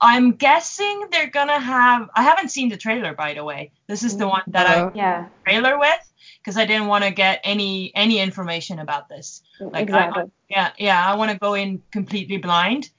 I'm 0.00 0.32
guessing 0.32 1.08
they're 1.10 1.30
gonna 1.30 1.58
have. 1.58 2.08
I 2.14 2.22
haven't 2.22 2.50
seen 2.50 2.68
the 2.68 2.76
trailer, 2.76 3.14
by 3.14 3.34
the 3.34 3.44
way. 3.44 3.72
This 3.86 4.02
is 4.02 4.16
the 4.16 4.28
one 4.28 4.42
that 4.48 4.66
I 4.66 4.90
Yeah, 4.94 5.28
trailer 5.44 5.78
with 5.78 6.12
because 6.40 6.56
I 6.56 6.64
didn't 6.64 6.86
want 6.86 7.04
to 7.04 7.10
get 7.10 7.40
any 7.42 7.92
any 7.94 8.18
information 8.20 8.78
about 8.78 9.08
this. 9.08 9.42
Like, 9.60 9.74
I- 9.74 9.82
exactly. 9.82 10.24
Yeah, 10.48 10.72
yeah, 10.78 11.06
I 11.06 11.14
want 11.16 11.30
to 11.30 11.38
go 11.38 11.54
in 11.54 11.82
completely 11.92 12.38
blind. 12.38 12.90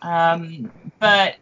Um, 0.00 0.70
but 1.00 1.36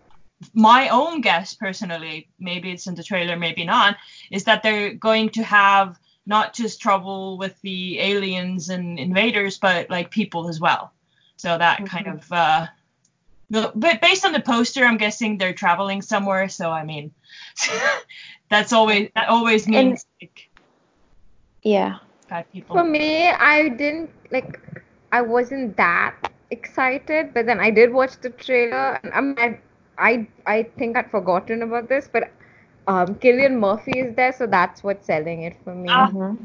my 0.54 0.88
own 0.88 1.20
guess, 1.20 1.54
personally, 1.54 2.28
maybe 2.38 2.70
it's 2.70 2.86
in 2.86 2.94
the 2.94 3.02
trailer, 3.02 3.36
maybe 3.36 3.64
not, 3.64 3.96
is 4.30 4.44
that 4.44 4.62
they're 4.62 4.94
going 4.94 5.30
to 5.30 5.42
have 5.42 5.98
not 6.26 6.54
just 6.54 6.80
trouble 6.80 7.38
with 7.38 7.60
the 7.62 7.98
aliens 7.98 8.68
and 8.68 8.98
invaders, 8.98 9.58
but 9.58 9.90
like 9.90 10.10
people 10.10 10.48
as 10.48 10.60
well. 10.60 10.92
So 11.36 11.58
that 11.58 11.84
kind 11.86 12.06
of, 12.06 12.32
uh, 12.32 12.66
but 13.50 14.00
based 14.00 14.24
on 14.24 14.32
the 14.32 14.40
poster, 14.40 14.84
I'm 14.84 14.96
guessing 14.96 15.36
they're 15.36 15.52
traveling 15.52 16.00
somewhere. 16.00 16.48
So 16.48 16.70
I 16.70 16.84
mean, 16.84 17.12
that's 18.50 18.72
always 18.72 19.10
that 19.14 19.28
always 19.28 19.68
means 19.68 20.06
like 20.20 20.48
yeah. 21.62 21.98
bad 22.28 22.46
For 22.68 22.84
me, 22.84 23.28
I 23.28 23.68
didn't 23.68 24.10
like. 24.30 24.58
I 25.12 25.20
wasn't 25.20 25.76
that 25.76 26.32
excited, 26.50 27.34
but 27.34 27.46
then 27.46 27.60
I 27.60 27.70
did 27.70 27.92
watch 27.92 28.16
the 28.20 28.30
trailer, 28.30 28.98
and 29.02 29.12
I'm, 29.12 29.34
I, 29.38 29.58
I, 29.98 30.26
I 30.46 30.64
think 30.78 30.96
I'd 30.96 31.10
forgotten 31.10 31.62
about 31.62 31.88
this, 31.88 32.08
but 32.12 32.30
um, 32.88 33.14
Cillian 33.16 33.58
Murphy 33.58 33.98
is 34.00 34.14
there, 34.16 34.32
so 34.32 34.46
that's 34.46 34.82
what's 34.82 35.06
selling 35.06 35.42
it 35.42 35.56
for 35.64 35.74
me. 35.74 35.88
Mhm. 35.88 36.38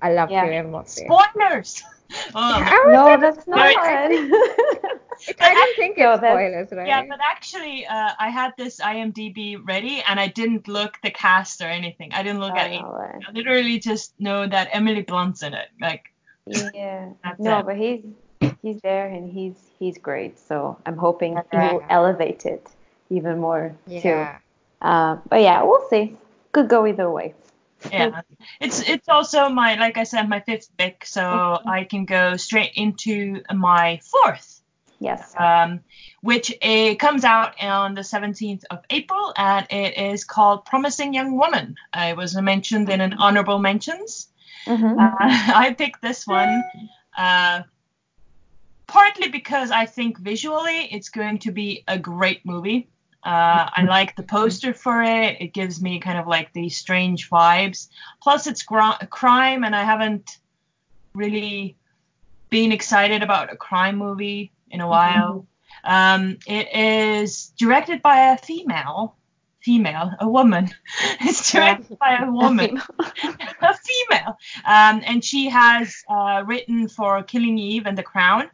I 0.00 0.12
love 0.12 0.30
Yeah. 0.30 0.46
Cillian 0.46 0.70
Murphy. 0.70 1.06
Spoilers. 1.06 1.82
Oh, 2.34 2.34
I 2.34 2.92
No, 2.92 3.04
like, 3.06 3.20
that's 3.20 3.46
not. 3.48 3.58
I 3.58 4.08
didn't 4.08 5.76
think 5.76 5.96
No, 5.96 6.12
it's 6.12 6.20
that's- 6.20 6.20
spoilers, 6.20 6.68
right? 6.72 6.86
Yeah, 6.86 7.04
but 7.08 7.18
actually, 7.24 7.86
uh, 7.86 8.10
I 8.18 8.28
had 8.28 8.52
this 8.58 8.80
IMDb 8.80 9.56
ready 9.66 10.02
and 10.06 10.20
I 10.20 10.26
didn't 10.26 10.68
look 10.68 10.98
the 11.02 11.10
cast 11.10 11.62
or 11.62 11.68
anything. 11.68 12.12
I 12.12 12.22
didn't 12.22 12.40
look 12.40 12.54
at 12.54 12.70
it. 12.70 12.82
Oh, 12.84 12.92
right. 12.92 13.22
I 13.26 13.32
literally 13.32 13.78
just 13.78 14.12
know 14.20 14.46
that 14.46 14.68
Emily 14.72 15.00
Blunt's 15.00 15.42
in 15.42 15.54
it. 15.54 15.68
Like, 15.80 16.12
Yeah. 16.46 17.10
No, 17.38 17.60
it. 17.60 17.66
but 17.66 17.76
he's 17.76 18.04
he's 18.62 18.80
there 18.82 19.06
and 19.08 19.30
he's 19.30 19.54
he's 19.78 19.98
great. 19.98 20.38
So 20.38 20.78
I'm 20.86 20.96
hoping 20.96 21.38
he 21.50 21.56
will 21.56 21.84
elevate 21.88 22.46
it 22.46 22.66
even 23.10 23.38
more 23.38 23.74
yeah. 23.86 24.00
too. 24.00 24.86
Uh, 24.86 25.16
but 25.28 25.40
yeah, 25.40 25.62
we'll 25.62 25.88
see. 25.88 26.16
Could 26.52 26.68
go 26.68 26.86
either 26.86 27.10
way. 27.10 27.34
yeah, 27.90 28.22
it's 28.60 28.88
it's 28.88 29.08
also 29.08 29.48
my 29.48 29.74
like 29.74 29.96
I 29.96 30.04
said 30.04 30.28
my 30.28 30.40
fifth 30.40 30.70
pick, 30.76 31.04
so 31.04 31.58
I 31.66 31.84
can 31.84 32.04
go 32.04 32.36
straight 32.36 32.72
into 32.76 33.42
my 33.52 34.00
fourth. 34.02 34.60
Yes. 35.00 35.34
um, 35.36 35.80
which 36.20 36.56
uh, 36.62 36.94
comes 36.94 37.24
out 37.24 37.60
on 37.60 37.94
the 37.94 38.02
17th 38.02 38.62
of 38.70 38.78
April, 38.88 39.32
and 39.36 39.66
it 39.68 39.98
is 39.98 40.22
called 40.22 40.64
Promising 40.64 41.12
Young 41.12 41.36
Woman. 41.36 41.74
It 41.92 42.16
was 42.16 42.36
mentioned 42.36 42.88
in 42.88 43.00
an 43.00 43.14
honorable 43.14 43.58
mentions. 43.58 44.28
Mhm. 44.64 44.92
Uh, 44.92 45.16
I 45.18 45.74
picked 45.74 46.02
this 46.02 46.24
one 46.24 46.62
uh, 47.16 47.62
partly 48.92 49.28
because 49.28 49.70
I 49.70 49.86
think 49.86 50.18
visually 50.18 50.86
it's 50.92 51.08
going 51.08 51.38
to 51.38 51.50
be 51.50 51.82
a 51.88 51.98
great 51.98 52.44
movie. 52.44 52.90
Uh, 53.24 53.70
I 53.74 53.86
like 53.88 54.14
the 54.16 54.22
poster 54.22 54.74
for 54.74 55.02
it. 55.02 55.40
It 55.40 55.54
gives 55.54 55.80
me 55.80 55.98
kind 55.98 56.18
of 56.18 56.26
like 56.26 56.52
these 56.52 56.76
strange 56.76 57.30
vibes. 57.30 57.88
Plus, 58.22 58.46
it's 58.46 58.62
gr- 58.62 59.06
crime, 59.08 59.64
and 59.64 59.74
I 59.74 59.84
haven't 59.84 60.36
really 61.14 61.74
been 62.50 62.70
excited 62.70 63.22
about 63.22 63.50
a 63.50 63.56
crime 63.56 63.96
movie 63.96 64.52
in 64.70 64.82
a 64.82 64.88
while. 64.88 65.46
Um, 65.84 66.36
it 66.46 66.68
is 66.74 67.52
directed 67.56 68.02
by 68.02 68.32
a 68.32 68.36
female, 68.36 69.16
female, 69.62 70.12
a 70.20 70.28
woman. 70.28 70.68
It's 71.22 71.50
directed 71.50 71.98
by 71.98 72.18
a 72.18 72.30
woman, 72.30 72.82
a 73.62 73.74
female, 73.88 74.36
um, 74.66 75.00
and 75.06 75.24
she 75.24 75.48
has 75.48 75.94
uh, 76.10 76.42
written 76.44 76.88
for 76.88 77.22
Killing 77.22 77.56
Eve 77.56 77.86
and 77.86 77.96
The 77.96 78.02
Crown. 78.02 78.50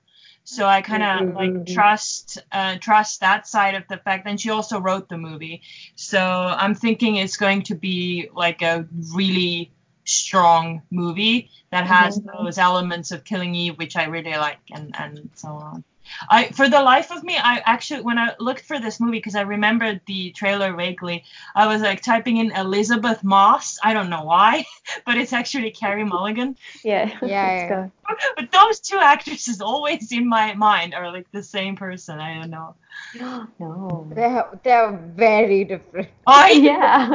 So 0.50 0.66
I 0.66 0.80
kind 0.80 1.02
of 1.02 1.34
like 1.34 1.50
Mhm. 1.52 1.74
trust 1.74 2.38
uh, 2.52 2.76
trust 2.80 3.20
that 3.20 3.46
side 3.46 3.74
of 3.74 3.84
the 3.88 3.98
fact. 3.98 4.26
And 4.26 4.40
she 4.40 4.48
also 4.50 4.80
wrote 4.80 5.08
the 5.10 5.18
movie, 5.18 5.60
so 5.94 6.20
I'm 6.20 6.74
thinking 6.74 7.16
it's 7.16 7.36
going 7.36 7.62
to 7.64 7.74
be 7.74 8.30
like 8.34 8.62
a 8.62 8.86
really 9.14 9.70
strong 10.06 10.80
movie 10.90 11.50
that 11.70 11.86
has 11.86 12.18
those 12.20 12.56
elements 12.56 13.12
of 13.12 13.24
Killing 13.24 13.54
Eve, 13.54 13.76
which 13.76 13.94
I 13.94 14.04
really 14.04 14.36
like, 14.38 14.60
and 14.72 14.94
and 14.98 15.28
so 15.34 15.48
on. 15.48 15.84
I 16.30 16.48
for 16.48 16.68
the 16.68 16.82
life 16.82 17.10
of 17.10 17.22
me, 17.22 17.36
I 17.36 17.62
actually 17.64 18.02
when 18.02 18.18
I 18.18 18.34
looked 18.40 18.64
for 18.64 18.78
this 18.80 19.00
movie 19.00 19.18
because 19.18 19.34
I 19.34 19.42
remembered 19.42 20.00
the 20.06 20.30
trailer 20.32 20.74
vaguely, 20.74 21.24
I 21.54 21.66
was 21.66 21.82
like 21.82 22.02
typing 22.02 22.38
in 22.38 22.52
Elisabeth 22.52 23.22
Moss. 23.24 23.78
I 23.82 23.92
don't 23.92 24.10
know 24.10 24.24
why, 24.24 24.64
but 25.06 25.16
it's 25.16 25.32
actually 25.32 25.70
Carey 25.70 26.04
Mulligan. 26.04 26.56
Yeah. 26.84 27.12
Yeah, 27.28 27.68
yeah. 27.68 27.88
But 28.36 28.52
those 28.52 28.80
two 28.80 28.98
actresses 28.98 29.60
always 29.60 30.12
in 30.12 30.26
my 30.28 30.54
mind 30.54 30.94
are 30.94 31.12
like 31.12 31.30
the 31.32 31.42
same 31.42 31.76
person. 31.76 32.18
I 32.18 32.40
don't 32.40 32.50
know. 32.50 32.74
No. 33.58 34.10
They're 34.14 34.48
they're 34.62 34.92
very 35.14 35.64
different. 35.64 36.08
Oh 36.26 36.46
Yeah. 36.46 37.08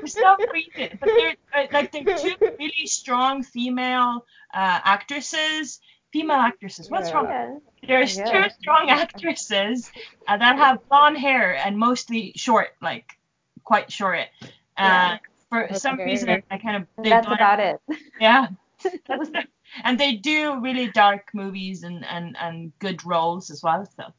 for 0.00 0.06
some 0.06 0.38
reason, 0.52 0.98
but 1.00 1.06
they're 1.06 1.36
uh, 1.54 1.66
like 1.72 1.92
they're 1.92 2.16
two 2.16 2.34
really 2.58 2.86
strong 2.86 3.42
female 3.42 4.24
uh, 4.52 4.80
actresses. 4.84 5.80
Female 6.12 6.38
actresses. 6.38 6.90
What's 6.90 7.10
Yeah. 7.10 7.14
wrong? 7.14 7.60
There's 7.86 8.16
Yeah. 8.18 8.24
two 8.44 8.50
strong 8.60 8.90
actresses 9.04 9.90
uh, 10.26 10.36
that 10.36 10.56
have 10.58 10.86
blonde 10.88 11.18
hair 11.18 11.56
and 11.56 11.78
mostly 11.78 12.32
short, 12.36 12.70
like 12.82 13.18
quite 13.64 13.90
short. 13.92 14.26
Uh, 14.40 14.48
Yeah. 14.76 15.18
For 15.50 15.74
some 15.74 15.94
Okay. 15.94 16.04
reason, 16.04 16.42
I 16.50 16.58
kind 16.58 16.76
of 16.76 16.86
they 17.02 17.10
that's 17.10 17.26
about 17.26 17.60
it. 17.60 17.80
Yeah. 18.20 18.48
The- 18.82 19.46
and 19.84 19.98
they 20.00 20.16
do 20.16 20.58
really 20.60 20.88
dark 20.90 21.30
movies 21.34 21.82
and, 21.84 22.04
and, 22.04 22.36
and 22.38 22.72
good 22.80 23.04
roles 23.04 23.50
as 23.50 23.62
well. 23.62 23.86
So 23.96 24.12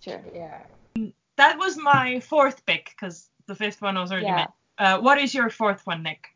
Sure. 0.00 0.22
Yeah. 0.34 0.60
that 1.36 1.58
was 1.58 1.76
my 1.76 2.20
fourth 2.20 2.64
pick 2.66 2.90
because 2.90 3.30
the 3.46 3.54
fifth 3.54 3.80
one 3.82 3.96
was 3.96 4.12
already 4.12 4.26
Yeah. 4.26 4.36
made. 4.36 4.48
Uh, 4.78 5.00
what 5.00 5.18
is 5.18 5.32
your 5.34 5.48
fourth 5.50 5.86
one, 5.86 6.02
Nick? 6.02 6.33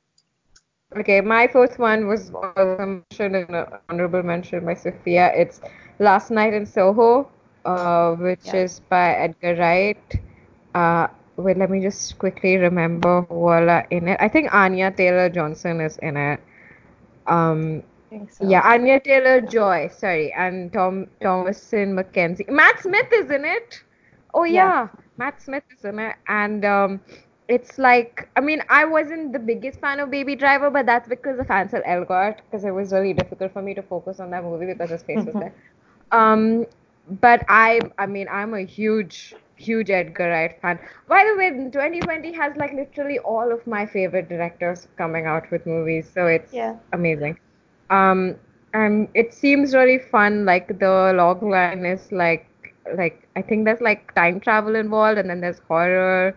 Okay, 0.97 1.21
my 1.21 1.47
fourth 1.49 1.78
one 1.78 2.07
was 2.09 2.33
also 2.35 2.76
mentioned 2.76 3.37
in 3.37 3.54
an 3.54 3.66
honorable 3.80 4.23
mention 4.23 4.64
by 4.64 4.75
Sophia. 4.75 5.33
It's 5.35 5.61
Last 5.99 6.30
Night 6.30 6.52
in 6.54 6.64
Soho, 6.66 7.28
uh, 7.64 8.12
which 8.14 8.52
Yeah. 8.52 8.54
is 8.54 8.80
by 8.80 9.11
Edgar 9.12 9.54
Wright. 9.57 10.02
Uh, 10.75 11.09
wait, 11.37 11.57
let 11.59 11.71
me 11.71 11.80
just 11.80 12.18
quickly 12.18 12.57
remember 12.57 13.23
who 13.23 13.35
all 13.49 13.68
are 13.71 13.87
in 13.90 14.09
it. 14.09 14.18
I 14.21 14.28
think 14.28 14.54
Anya 14.54 14.90
Taylor 14.90 15.28
Johnson 15.28 15.80
is 15.80 15.99
in 15.99 16.16
it. 16.16 16.40
Um, 17.26 17.83
so. 18.30 18.47
yeah, 18.47 18.62
Anya 18.64 19.00
Taylor 19.00 19.40
Joy, 19.40 19.88
sorry, 19.88 20.33
and 20.33 20.73
Tom 20.73 21.07
Thomasin 21.21 21.95
McKenzie. 21.95 22.49
Matt 22.50 22.80
Smith 22.80 23.12
is 23.12 23.30
in 23.30 23.45
it. 23.45 23.83
Oh 24.35 24.45
Yeah. 24.47 24.73
yeah, 24.73 24.88
Matt 25.16 25.40
Smith 25.40 25.64
is 25.71 25.85
in 25.85 25.99
it, 25.99 26.16
and 26.28 26.64
um, 26.64 27.00
it's 27.49 27.78
like 27.78 28.28
I 28.37 28.40
mean 28.40 28.62
I 28.69 28.85
wasn't 28.85 29.33
the 29.33 29.38
biggest 29.38 29.81
fan 29.81 30.00
of 30.00 30.11
Baby 30.11 30.37
Driver, 30.37 30.71
but 30.71 30.87
that's 30.87 31.09
because 31.09 31.38
of 31.38 31.50
Ansel 31.50 31.83
Elgort, 31.87 32.38
because 32.45 32.64
it 32.64 32.71
was 32.71 32.93
really 32.93 33.12
difficult 33.14 33.52
for 33.52 33.62
me 33.62 33.75
to 33.75 33.83
focus 33.83 34.21
on 34.21 34.31
that 34.31 34.45
movie 34.45 34.67
because 34.67 34.90
his 34.90 35.02
face 35.02 35.25
was 35.25 35.37
there. 35.38 35.55
Um, 36.12 36.67
but 37.21 37.45
I 37.49 37.81
I 37.99 38.07
mean 38.07 38.28
I'm 38.31 38.55
a 38.55 38.62
huge 38.62 39.35
huge 39.57 39.90
Edgar 39.90 40.28
Wright 40.31 40.59
fan. 40.61 40.78
By 41.09 41.25
the 41.31 41.37
way, 41.38 41.71
2020 41.71 42.33
has 42.33 42.57
like 42.57 42.73
literally 42.73 43.19
all 43.21 43.52
of 43.52 43.67
my 43.67 43.87
favorite 43.87 44.28
directors 44.28 44.88
coming 44.97 45.26
out 45.26 45.50
with 45.50 45.67
movies, 45.67 46.11
so 46.12 46.26
it's 46.26 46.52
Yeah. 46.52 46.76
amazing. 46.93 47.38
Um, 47.90 48.37
and 48.75 49.09
it 49.14 49.33
seems 49.35 49.75
really 49.75 49.99
fun. 49.99 50.44
Like 50.44 50.68
the 50.79 51.12
log 51.16 51.42
line 51.42 51.85
is 51.85 52.11
like 52.12 52.46
like 52.96 53.29
I 53.37 53.42
think 53.42 53.64
there's 53.64 53.81
like 53.81 54.14
time 54.14 54.40
travel 54.40 54.75
involved, 54.77 55.18
and 55.18 55.29
then 55.31 55.40
there's 55.40 55.59
horror, 55.61 56.37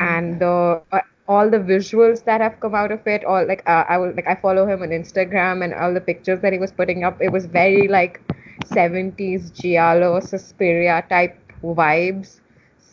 and 0.00 0.40
the 0.40 0.82
uh, 0.92 1.00
all 1.28 1.48
the 1.48 1.58
visuals 1.58 2.24
that 2.24 2.40
have 2.40 2.58
come 2.60 2.74
out 2.74 2.90
of 2.92 3.06
it. 3.06 3.24
All 3.24 3.46
like 3.46 3.62
uh, 3.66 3.84
I 3.88 3.98
will 3.98 4.12
like 4.14 4.26
I 4.26 4.34
follow 4.34 4.66
him 4.66 4.82
on 4.82 4.88
Instagram, 4.90 5.64
and 5.64 5.74
all 5.74 5.92
the 5.94 6.00
pictures 6.00 6.40
that 6.40 6.52
he 6.52 6.58
was 6.58 6.72
putting 6.72 7.04
up. 7.04 7.20
It 7.20 7.30
was 7.32 7.46
very 7.46 7.88
like 7.88 8.20
70s 8.64 9.50
giallo, 9.50 10.20
Suspiria 10.20 11.04
type 11.08 11.36
vibes. 11.62 12.40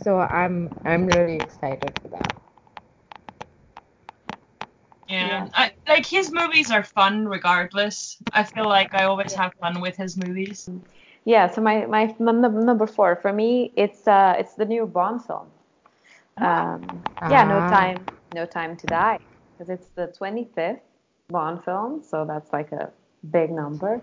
So 0.03 0.19
I'm 0.19 0.69
I'm 0.85 1.07
really 1.07 1.37
excited 1.37 1.93
for 2.01 2.09
that. 2.09 2.35
Yeah, 5.07 5.27
Yeah. 5.27 5.47
I, 5.53 5.71
like 5.87 6.05
his 6.05 6.31
movies 6.31 6.71
are 6.71 6.83
fun 6.83 7.27
regardless. 7.27 8.17
I 8.33 8.43
feel 8.43 8.67
like 8.67 8.93
I 8.93 9.03
always 9.03 9.33
have 9.33 9.53
fun 9.59 9.79
with 9.81 9.95
his 9.97 10.17
movies. 10.17 10.69
Yeah, 11.25 11.49
so 11.49 11.61
my, 11.61 11.85
my 11.85 12.15
num- 12.19 12.41
num- 12.41 12.65
number 12.65 12.87
four 12.87 13.15
for 13.15 13.33
me 13.33 13.71
it's 13.75 14.07
uh 14.07 14.35
it's 14.37 14.55
the 14.55 14.65
new 14.65 14.85
Bond 14.85 15.23
film. 15.25 15.47
Um, 16.37 17.03
yeah, 17.29 17.43
no 17.43 17.59
Ah. 17.59 17.69
time, 17.69 18.05
no 18.33 18.45
time 18.45 18.75
to 18.77 18.87
die, 18.87 19.19
because 19.57 19.69
it's 19.69 19.87
the 19.95 20.07
25th 20.07 20.81
Bond 21.29 21.63
film, 21.63 22.03
so 22.03 22.25
that's 22.25 22.53
like 22.53 22.71
a 22.71 22.89
big 23.31 23.51
number, 23.51 23.99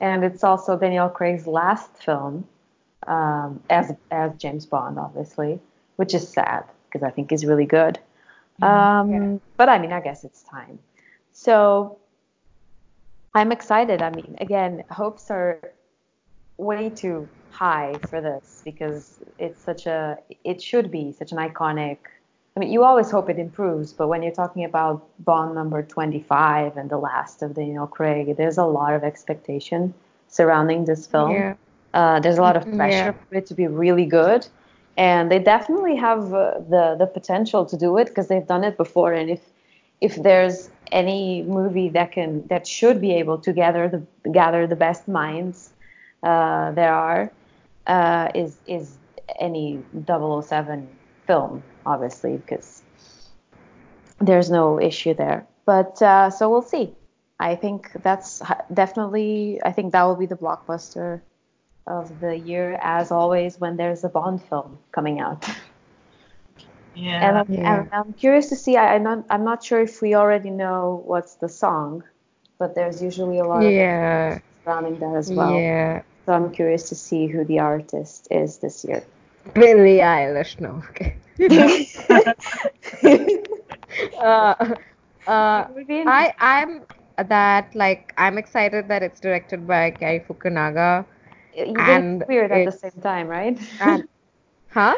and 0.00 0.24
it's 0.24 0.42
also 0.44 0.78
Daniel 0.78 1.08
Craig's 1.08 1.46
last 1.46 2.02
film 2.02 2.46
um, 3.06 3.60
as 3.68 3.92
as 4.10 4.34
James 4.36 4.64
Bond, 4.66 4.98
obviously, 4.98 5.60
which 5.96 6.14
is 6.14 6.26
sad 6.28 6.64
because 6.86 7.02
I 7.02 7.10
think 7.10 7.30
he's 7.30 7.44
really 7.44 7.66
good. 7.66 7.98
Um, 8.62 9.40
But 9.56 9.68
I 9.68 9.78
mean, 9.78 9.92
I 9.92 10.00
guess 10.00 10.24
it's 10.24 10.42
time. 10.44 10.78
So 11.32 11.98
I'm 13.34 13.52
excited. 13.52 14.00
I 14.02 14.10
mean, 14.10 14.36
again, 14.40 14.84
hopes 14.90 15.30
are 15.30 15.58
way 16.58 16.90
too 16.90 17.28
high 17.50 17.94
for 18.08 18.20
this 18.20 18.62
because 18.64 19.18
it's 19.38 19.62
such 19.62 19.86
a 19.86 20.18
it 20.44 20.62
should 20.62 20.90
be 20.90 21.12
such 21.12 21.32
an 21.32 21.38
iconic 21.38 21.98
I 22.56 22.60
mean 22.60 22.70
you 22.70 22.84
always 22.84 23.10
hope 23.10 23.28
it 23.30 23.38
improves 23.38 23.92
but 23.92 24.08
when 24.08 24.22
you're 24.22 24.32
talking 24.32 24.64
about 24.64 25.06
Bond 25.24 25.54
number 25.54 25.82
25 25.82 26.76
and 26.76 26.90
the 26.90 26.98
last 26.98 27.42
of 27.42 27.54
Daniel 27.54 27.86
Craig 27.86 28.36
there's 28.36 28.58
a 28.58 28.64
lot 28.64 28.94
of 28.94 29.04
expectation 29.04 29.94
surrounding 30.28 30.84
this 30.84 31.06
film 31.06 31.32
Yeah. 31.32 31.54
uh, 31.94 32.20
there's 32.20 32.38
a 32.38 32.42
lot 32.42 32.56
of 32.56 32.64
Mhm, 32.64 32.76
pressure 32.76 33.14
yeah. 33.16 33.24
for 33.28 33.34
it 33.36 33.46
to 33.46 33.54
be 33.54 33.66
really 33.66 34.06
good 34.06 34.46
and 34.96 35.30
they 35.30 35.38
definitely 35.38 35.96
have 35.96 36.32
uh, 36.34 36.58
the 36.68 36.96
the 36.98 37.06
potential 37.06 37.64
to 37.66 37.76
do 37.76 37.96
it 37.98 38.06
because 38.08 38.28
they've 38.28 38.46
done 38.46 38.64
it 38.64 38.76
before 38.76 39.12
and 39.12 39.30
if 39.30 39.42
if 40.00 40.16
there's 40.22 40.70
any 40.92 41.42
movie 41.42 41.88
that 41.90 42.12
can 42.12 42.46
that 42.48 42.66
should 42.66 43.00
be 43.00 43.12
able 43.12 43.38
to 43.38 43.52
gather 43.52 43.88
the 43.88 44.30
gather 44.30 44.66
the 44.66 44.76
best 44.76 45.08
minds 45.08 45.72
uh, 46.22 46.72
there 46.72 46.92
are 46.94 47.30
uh, 47.86 48.28
is 48.34 48.56
is 48.66 48.96
any 49.38 49.82
007 50.06 50.88
film 51.26 51.62
obviously 51.84 52.36
because 52.36 52.82
there's 54.20 54.50
no 54.50 54.80
issue 54.80 55.14
there 55.14 55.46
but 55.66 56.00
uh, 56.02 56.30
so 56.30 56.48
we'll 56.50 56.62
see 56.62 56.92
I 57.38 57.54
think 57.56 57.90
that's 58.02 58.40
definitely 58.72 59.60
I 59.64 59.72
think 59.72 59.92
that 59.92 60.02
will 60.04 60.16
be 60.16 60.26
the 60.26 60.36
blockbuster 60.36 61.20
of 61.86 62.20
the 62.20 62.36
year 62.36 62.78
as 62.82 63.10
always 63.10 63.60
when 63.60 63.76
there's 63.76 64.04
a 64.04 64.08
Bond 64.08 64.42
film 64.42 64.78
coming 64.92 65.20
out 65.20 65.46
Yeah. 66.94 67.28
and 67.28 67.38
I'm, 67.38 67.46
Yeah. 67.48 67.80
and 67.80 67.88
I'm 67.92 68.12
curious 68.14 68.48
to 68.48 68.56
see. 68.56 68.76
I, 68.76 68.94
I'm 68.94 69.02
not. 69.02 69.24
I'm 69.30 69.44
not 69.44 69.62
sure 69.62 69.80
if 69.82 70.00
we 70.00 70.14
already 70.14 70.50
know 70.50 71.02
what's 71.04 71.34
the 71.36 71.48
song, 71.48 72.02
but 72.58 72.74
there's 72.74 73.02
usually 73.02 73.38
a 73.38 73.44
lot 73.44 73.64
Yeah. 73.64 74.36
of 74.36 74.42
surrounding 74.66 74.98
that 74.98 75.16
as 75.16 75.30
well. 75.30 75.52
Yeah. 75.54 76.02
So 76.26 76.32
I'm 76.32 76.50
curious 76.52 76.88
to 76.88 76.94
see 76.94 77.26
who 77.28 77.44
the 77.44 77.60
artist 77.60 78.28
is 78.30 78.58
this 78.58 78.84
year. 78.84 79.02
Billie 79.54 79.98
Eilish, 79.98 80.60
no. 80.60 80.82
Okay. 80.90 81.14
uh, 84.20 84.74
uh, 85.26 85.68
I 86.06 86.34
I'm 86.40 86.82
that 87.28 87.74
like 87.74 88.12
I'm 88.18 88.38
excited 88.38 88.88
that 88.88 89.02
it's 89.04 89.20
directed 89.20 89.66
by 89.66 89.92
Cary 89.92 90.20
Fukunaga. 90.20 91.04
You 91.54 91.64
think 91.66 91.78
and 91.78 92.24
weird 92.26 92.50
at 92.50 92.64
the 92.64 92.72
same 92.72 93.00
time, 93.00 93.28
right? 93.28 93.56
And 93.80 94.08
huh? 94.70 94.96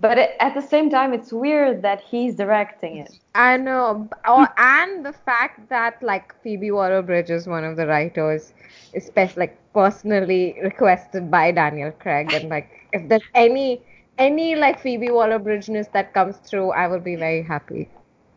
But 0.00 0.16
it, 0.16 0.30
at 0.40 0.54
the 0.54 0.62
same 0.62 0.88
time, 0.88 1.12
it's 1.12 1.32
weird 1.32 1.82
that 1.82 2.00
he's 2.00 2.34
directing 2.34 2.96
it. 2.96 3.18
I 3.34 3.58
know, 3.58 4.08
or, 4.26 4.48
and 4.56 5.04
the 5.04 5.12
fact 5.12 5.68
that 5.68 6.02
like 6.02 6.34
Phoebe 6.42 6.70
Waller-Bridge 6.70 7.30
is 7.30 7.46
one 7.46 7.64
of 7.64 7.76
the 7.76 7.86
writers, 7.86 8.52
especially 8.94 9.40
like 9.40 9.72
personally 9.74 10.58
requested 10.62 11.30
by 11.30 11.52
Daniel 11.52 11.92
Craig, 11.92 12.32
and 12.32 12.48
like 12.48 12.88
if 12.92 13.08
there's 13.08 13.28
any 13.34 13.82
any 14.18 14.54
like 14.54 14.80
Phoebe 14.80 15.10
Waller-Bridgeness 15.10 15.92
that 15.92 16.14
comes 16.14 16.36
through, 16.38 16.70
I 16.70 16.86
will 16.86 17.00
be 17.00 17.16
very 17.16 17.42
happy. 17.42 17.88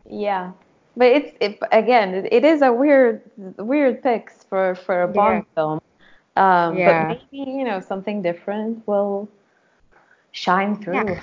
Yeah, 0.10 0.52
but 0.98 1.08
it's 1.08 1.38
it, 1.40 1.60
again, 1.72 2.14
it, 2.14 2.28
it 2.32 2.44
is 2.44 2.62
a 2.62 2.74
weird 2.74 3.22
weird 3.58 4.04
picks 4.04 4.44
for 4.44 4.76
for 4.76 5.04
a 5.04 5.08
Bond 5.08 5.46
film. 5.56 5.80
Um, 6.36 6.78
Yeah. 6.78 7.08
But 7.08 7.20
maybe 7.32 7.52
you 7.52 7.64
know 7.64 7.80
something 7.80 8.22
different 8.22 8.86
will 8.86 9.30
shine 10.32 10.76
through. 10.76 10.96
Yeah. 10.96 11.22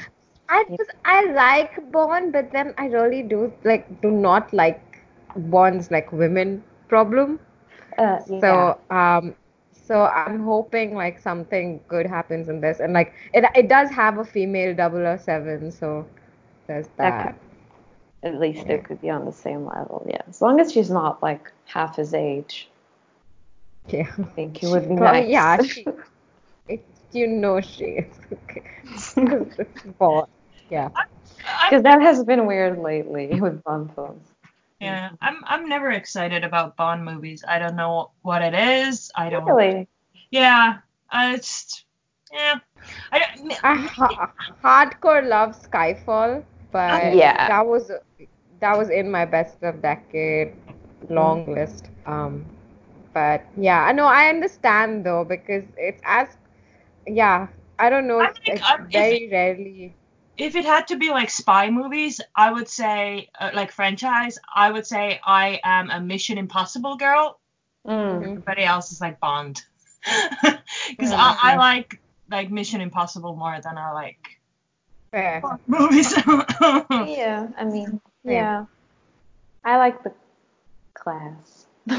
I 0.50 0.64
just 0.78 0.90
I 1.04 1.24
like 1.32 1.92
Bond, 1.92 2.32
but 2.32 2.52
then 2.52 2.74
I 2.78 2.86
really 2.86 3.22
do 3.22 3.52
like 3.64 4.02
do 4.02 4.10
not 4.10 4.52
like 4.52 4.82
Bond's 5.36 5.90
like 5.90 6.12
women 6.12 6.62
problem. 6.88 7.40
Uh, 7.98 8.20
yeah. 8.28 8.40
So 8.40 8.78
um, 8.90 9.34
So 9.72 10.04
I'm 10.06 10.42
hoping 10.44 10.94
like 10.94 11.18
something 11.18 11.80
good 11.88 12.06
happens 12.06 12.48
in 12.48 12.60
this, 12.60 12.80
and 12.80 12.92
like 12.94 13.12
it 13.34 13.44
it 13.54 13.68
does 13.68 13.90
have 13.90 14.18
a 14.18 14.24
female 14.24 14.74
007, 14.76 15.70
so 15.72 16.06
there's 16.66 16.88
that. 16.96 17.36
At 18.22 18.40
least 18.40 18.68
it 18.68 18.84
could 18.84 19.00
be 19.00 19.10
on 19.10 19.24
the 19.26 19.32
same 19.32 19.66
level, 19.66 20.04
yeah. 20.08 20.22
As 20.28 20.40
long 20.42 20.60
as 20.60 20.72
she's 20.72 20.90
not 20.90 21.22
like 21.22 21.52
half 21.66 21.96
his 21.96 22.14
age, 22.14 22.70
Yeah. 23.88 24.10
I 24.18 24.24
think 24.34 24.62
it 24.62 24.68
would 24.68 24.88
be 24.88 24.96
Well, 24.96 25.14
nice. 25.14 25.28
yeah, 25.28 25.58
she, 25.62 25.86
it, 26.68 26.84
you 27.12 27.26
know 27.28 27.60
she 27.60 27.84
is. 27.84 28.20
Okay. 28.32 28.62
Bond. 29.98 30.26
Yeah. 30.70 30.88
Because 31.68 31.82
that 31.82 32.00
has 32.00 32.24
been 32.24 32.46
weird 32.46 32.78
lately 32.78 33.40
with 33.40 33.62
Bond 33.64 33.92
films. 33.94 34.26
Yeah, 34.80 35.10
I'm 35.20 35.42
I'm 35.46 35.68
never 35.68 35.90
excited 35.90 36.44
about 36.44 36.76
Bond 36.76 37.04
movies. 37.04 37.44
I 37.46 37.58
don't 37.58 37.76
know 37.76 38.10
what 38.22 38.42
it 38.42 38.54
is. 38.54 39.10
I 39.16 39.28
don't. 39.30 39.44
Really? 39.44 39.88
Yeah, 40.30 40.78
I 41.10 41.36
just 41.36 41.84
yeah. 42.32 42.60
I 43.12 43.18
don't, 43.18 43.52
I 43.64 43.74
ha- 43.74 44.32
hardcore 44.62 45.26
love 45.28 45.50
Skyfall, 45.60 46.42
but 46.72 47.14
Yeah. 47.14 47.48
that 47.48 47.66
was 47.66 47.90
that 48.60 48.78
was 48.78 48.88
in 48.90 49.10
my 49.10 49.24
best 49.26 49.62
of 49.62 49.82
decade 49.82 50.54
long 51.10 51.52
list. 51.52 51.88
Um, 52.06 52.44
but 53.12 53.42
yeah, 53.56 53.84
I 53.84 53.92
know 53.92 54.06
I 54.06 54.28
understand 54.28 55.04
though 55.04 55.24
because 55.24 55.64
it's 55.76 56.00
as 56.04 56.28
yeah. 57.06 57.48
I 57.78 57.88
don't 57.90 58.06
know. 58.06 58.20
I 58.20 58.28
It's, 58.28 58.38
think, 58.38 58.60
it's 58.60 58.70
um, 58.70 58.86
if- 58.86 58.92
very 58.92 59.28
rarely. 59.30 59.94
If 60.40 60.56
it 60.56 60.64
had 60.64 60.88
to 60.88 60.96
be 60.96 61.10
like 61.10 61.28
spy 61.28 61.70
movies, 61.70 62.20
I 62.34 62.50
would 62.50 62.68
say 62.68 63.28
uh, 63.38 63.50
like 63.54 63.72
franchise. 63.72 64.38
I 64.54 64.70
would 64.70 64.86
say 64.86 65.20
I 65.24 65.60
am 65.62 65.90
a 65.90 66.00
Mission 66.00 66.38
Impossible 66.38 66.96
girl. 66.96 67.38
Mm. 67.86 68.22
Everybody 68.22 68.64
else 68.64 68.90
is 68.92 69.00
like 69.00 69.20
Bond. 69.20 69.62
Because 70.88 71.12
I, 71.12 71.36
I 71.42 71.56
like 71.56 72.00
like 72.30 72.50
Mission 72.50 72.80
Impossible 72.80 73.36
more 73.36 73.60
than 73.62 73.76
I 73.76 73.92
like 73.92 74.40
Fair. 75.10 75.40
Bond 75.42 75.60
movies. 75.66 76.14
Yeah, 76.90 77.48
I 77.58 77.64
mean, 77.64 78.00
Same. 78.24 78.32
yeah. 78.32 78.64
I 79.62 79.76
like 79.76 80.02
the 80.02 80.12
class. 80.94 81.66
Are 81.90 81.96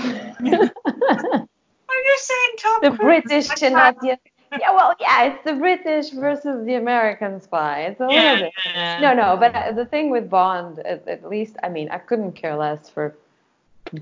you 2.10 2.18
saying 2.18 2.54
Tom 2.58 2.80
the 2.82 2.90
Cruise? 2.90 3.24
British 3.24 3.50
Like 3.62 4.22
and 4.52 4.62
that? 4.62 4.68
not 4.68 4.98
the 4.98 5.06
yeah 5.06 5.12
well 5.12 5.22
yeah 5.24 5.24
it's 5.26 5.44
the 5.46 5.54
British 5.54 6.10
versus 6.12 6.66
the 6.66 6.76
American 6.76 7.42
spy 7.42 7.82
it's 7.82 8.00
a 8.02 8.08
little 8.08 8.38
bit 8.38 8.54
yeah. 8.66 9.00
no 9.02 9.14
no 9.14 9.38
but 9.38 9.56
uh, 9.56 9.72
the 9.72 9.86
thing 9.86 10.10
with 10.10 10.30
Bond 10.30 10.80
at, 10.80 11.08
at 11.08 11.30
least 11.30 11.58
I 11.64 11.70
mean 11.70 11.90
I 11.90 11.98
couldn't 11.98 12.34
care 12.34 12.56
less 12.56 12.90
for 12.90 13.16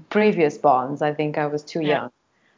previous 0.10 0.58
Bonds 0.58 1.02
I 1.02 1.14
think 1.14 1.38
I 1.38 1.48
was 1.48 1.64
too 1.64 1.82
Yeah. 1.82 1.88
young 1.88 2.12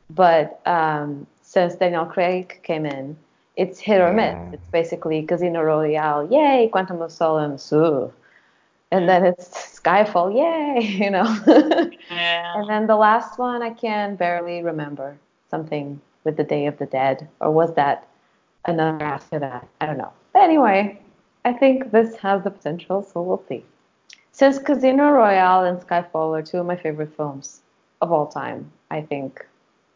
but 0.10 0.62
um, 0.67 1.27
since 1.41 1.75
Daniel 1.75 2.06
Craig 2.06 2.60
came 2.63 2.86
in 2.86 3.17
it's 3.58 3.80
hit 3.80 4.01
or 4.01 4.10
Yeah. 4.15 4.45
miss 4.49 4.54
it's 4.54 4.67
basically 4.71 5.23
Casino 5.23 5.62
Royale 5.62 6.27
yay 6.32 6.69
Quantum 6.71 7.01
of 7.01 7.12
Solace 7.12 7.71
ooh. 7.73 8.12
and 8.91 9.08
then 9.08 9.25
it's 9.25 9.80
Skyfall 9.80 10.34
yay 10.34 10.82
you 11.04 11.10
know 11.12 11.25
Yeah. 12.10 12.54
and 12.56 12.69
then 12.69 12.88
the 12.88 12.95
last 12.97 13.38
one 13.39 13.62
I 13.62 13.69
can 13.71 14.15
barely 14.15 14.63
remember. 14.63 15.17
Something 15.49 15.99
with 16.24 16.38
the 16.38 16.44
Day 16.44 16.66
of 16.68 16.78
the 16.78 16.86
Dead. 16.86 17.28
Or 17.40 17.52
was 17.52 17.74
that 17.76 18.08
another 18.66 19.04
after 19.04 19.40
that? 19.40 19.68
I 19.80 19.86
don't 19.86 19.98
know. 19.98 20.14
But 20.34 20.44
anyway, 20.44 21.00
I 21.46 21.54
think 21.54 21.92
this 21.92 22.16
has 22.18 22.44
the 22.44 22.52
potential, 22.52 23.04
so 23.04 23.22
we'll 23.22 23.44
see. 23.50 23.66
Since 24.32 24.60
Casino 24.60 25.10
Royale 25.12 25.66
and 25.66 25.80
Skyfall 25.80 26.38
are 26.38 26.42
two 26.42 26.60
of 26.60 26.66
my 26.66 26.76
favorite 26.78 27.16
films 27.18 27.62
of 28.02 28.12
all 28.12 28.28
time, 28.28 28.72
I 28.90 29.02
think 29.02 29.46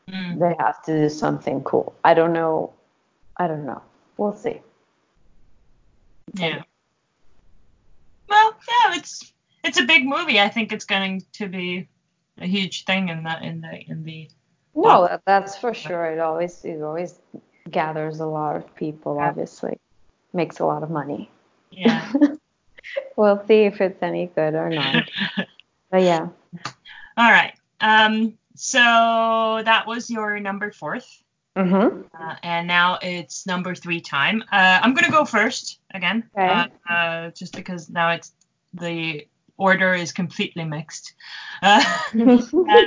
Mm. 0.08 0.38
they 0.38 0.56
have 0.60 0.84
to 0.84 0.96
do 0.96 1.10
something 1.10 1.64
cool. 1.64 1.96
I 2.04 2.14
don't 2.14 2.32
know. 2.32 2.72
I 3.38 3.48
don't 3.48 3.66
know. 3.66 3.82
We'll 4.18 4.36
see. 4.36 4.62
Yeah. 6.36 6.62
Well, 8.30 8.54
yeah, 8.68 8.98
it's 8.98 9.34
it's 9.64 9.80
a 9.80 9.84
big 9.84 10.06
movie. 10.06 10.40
I 10.40 10.50
think 10.50 10.72
it's 10.72 10.86
going 10.86 11.24
to 11.34 11.48
be 11.48 11.88
a 12.38 12.46
huge 12.46 12.86
thing 12.86 13.10
in 13.10 13.24
the 13.24 13.44
in 13.44 13.62
the 13.62 13.80
in 13.88 14.04
the. 14.04 14.30
No, 14.76 15.08
that, 15.08 15.22
that's 15.26 15.58
for 15.58 15.74
sure. 15.74 16.06
It 16.06 16.20
always 16.20 16.64
it 16.66 16.82
always 16.82 17.20
gathers 17.72 18.20
a 18.20 18.26
lot 18.26 18.56
of 18.56 18.76
people. 18.76 19.16
Yeah. 19.16 19.30
Obviously, 19.30 19.80
makes 20.34 20.60
a 20.60 20.66
lot 20.66 20.84
of 20.84 20.90
money. 20.90 21.30
Yeah. 21.72 22.12
we'll 23.16 23.44
see 23.48 23.64
if 23.64 23.82
it's 23.82 24.02
any 24.04 24.28
good 24.28 24.54
or 24.56 24.70
not. 24.70 25.10
But 25.92 26.02
yeah. 26.02 26.28
All 27.16 27.32
right. 27.32 27.54
Um. 27.80 28.38
So 28.56 28.78
that 28.78 29.84
was 29.88 30.10
your 30.10 30.40
number 30.40 30.72
fourth, 30.72 31.22
Mm-hmm. 31.56 32.02
uh, 32.22 32.36
and 32.44 32.68
now 32.68 33.00
it's 33.02 33.48
number 33.48 33.76
three 33.76 34.02
time. 34.02 34.44
Uh, 34.52 34.80
I'm 34.82 34.94
gonna 34.94 35.12
go 35.12 35.24
first 35.24 35.80
again, 35.94 36.30
Okay. 36.38 36.48
uh, 36.90 36.92
uh, 36.92 37.30
just 37.32 37.56
because 37.56 37.90
now 37.90 38.10
it's 38.12 38.34
the 38.74 39.26
order 39.58 39.94
is 39.94 40.12
completely 40.12 40.66
mixed. 40.66 41.14
Uh, 41.62 41.82
uh, 42.14 42.82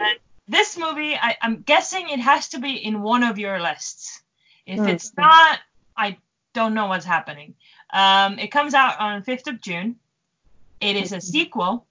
this 0.49 0.79
movie, 0.79 1.15
I, 1.15 1.37
I'm 1.43 1.63
guessing 1.63 2.09
it 2.09 2.21
has 2.21 2.49
to 2.51 2.59
be 2.59 2.73
in 2.73 3.03
one 3.03 3.23
of 3.23 3.39
your 3.39 3.61
lists. 3.61 4.23
If 4.67 4.81
Hmm. 4.81 4.89
it's 4.89 5.13
not, 5.17 5.59
I 5.97 6.19
don't 6.55 6.75
know 6.75 6.87
what's 6.87 7.05
happening. 7.05 7.55
Um, 7.93 8.39
it 8.39 8.49
comes 8.49 8.75
out 8.75 8.99
on 9.01 9.23
5th 9.23 9.47
of 9.47 9.61
June. 9.61 9.97
It 10.81 10.97
is 10.97 11.13
a 11.13 11.21
sequel. 11.21 11.87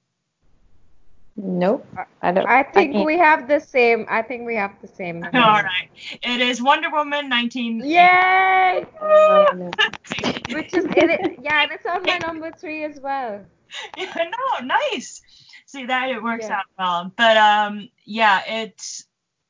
Nope. 1.35 1.85
I 2.21 2.31
don't. 2.31 2.47
I 2.47 2.63
think 2.63 2.95
mean, 2.95 3.05
we 3.05 3.17
have 3.19 3.47
the 3.47 3.59
same. 3.59 4.07
I 4.09 4.23
think 4.23 4.45
we 4.47 4.55
have 4.55 4.73
the 4.81 4.87
same. 4.87 5.23
All 5.33 5.61
right. 5.61 5.89
It 6.23 6.41
is 6.41 6.61
Wonder 6.61 6.89
Woman 6.89 7.29
19. 7.29 7.83
Yay! 7.85 8.85
no. 9.01 9.71
Which 10.49 10.73
is 10.73 10.85
it, 10.85 11.39
yeah, 11.43 11.63
and 11.63 11.71
it's 11.71 11.85
on 11.85 12.03
my 12.03 12.17
number 12.17 12.51
three 12.51 12.85
as 12.85 12.99
well. 12.99 13.45
yeah, 13.97 14.13
no, 14.15 14.65
nice. 14.65 15.21
See 15.67 15.85
that 15.85 16.09
it 16.09 16.23
works 16.23 16.45
Yeah. 16.47 16.57
out 16.59 16.65
well. 16.79 17.11
But 17.15 17.37
um, 17.37 17.89
yeah, 18.05 18.41
it's. 18.47 19.05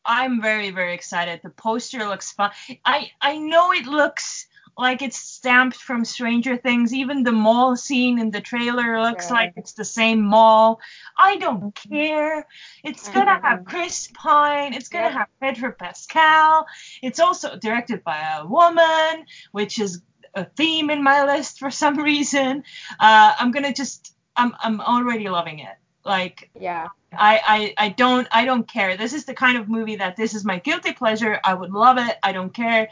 I'm 0.05 0.41
very 0.41 0.71
very 0.71 0.93
excited. 0.93 1.41
The 1.43 1.49
poster 1.49 2.05
looks 2.07 2.31
fun. 2.31 2.51
I 2.85 3.11
I 3.21 3.37
know 3.37 3.71
it 3.71 3.85
looks 3.85 4.47
like 4.77 5.01
it's 5.01 5.17
stamped 5.17 5.77
from 5.77 6.05
Stranger 6.05 6.55
Things. 6.57 6.93
Even 6.93 7.23
the 7.23 7.31
mall 7.31 7.75
scene 7.75 8.17
in 8.19 8.31
the 8.31 8.41
trailer 8.41 9.01
looks 9.01 9.29
Yeah. 9.29 9.33
like 9.35 9.53
it's 9.57 9.73
the 9.73 9.85
same 9.85 10.21
mall. 10.23 10.79
I 11.17 11.37
don't 11.37 11.75
care. 11.75 12.47
It's 12.83 13.09
gonna 13.09 13.39
have 13.41 13.65
Chris 13.65 14.07
Pine. 14.13 14.73
It's 14.73 14.87
gonna 14.89 15.09
have 15.11 15.27
Pedro 15.41 15.71
Pascal. 15.71 16.65
It's 17.01 17.19
also 17.19 17.57
directed 17.57 18.03
by 18.03 18.19
a 18.37 18.45
woman, 18.45 19.25
which 19.51 19.77
is 19.79 20.01
a 20.35 20.45
theme 20.45 20.89
in 20.89 21.03
my 21.03 21.25
list 21.25 21.59
for 21.59 21.69
some 21.69 21.97
reason. 22.11 22.63
Uh, 22.99 23.35
I'm 23.39 23.51
gonna 23.51 23.73
just. 23.73 24.13
I'm 24.35 24.55
I'm 24.59 24.79
already 24.81 25.27
loving 25.29 25.59
it. 25.59 25.75
Like 26.07 26.49
Yeah. 26.59 26.87
I, 27.11 27.41
I 27.77 27.85
I 27.85 27.89
don't 27.89 28.27
I 28.31 28.45
don't 28.45 28.67
care. 28.67 28.97
This 28.97 29.13
is 29.13 29.25
the 29.25 29.33
kind 29.33 29.57
of 29.57 29.69
movie 29.69 29.97
that 29.97 30.15
this 30.15 30.33
is 30.33 30.43
my 30.45 30.59
guilty 30.59 30.93
pleasure. 30.93 31.39
I 31.43 31.53
would 31.53 31.71
love 31.71 31.97
it. 31.97 32.17
I 32.23 32.31
don't 32.31 32.53
care. 32.53 32.89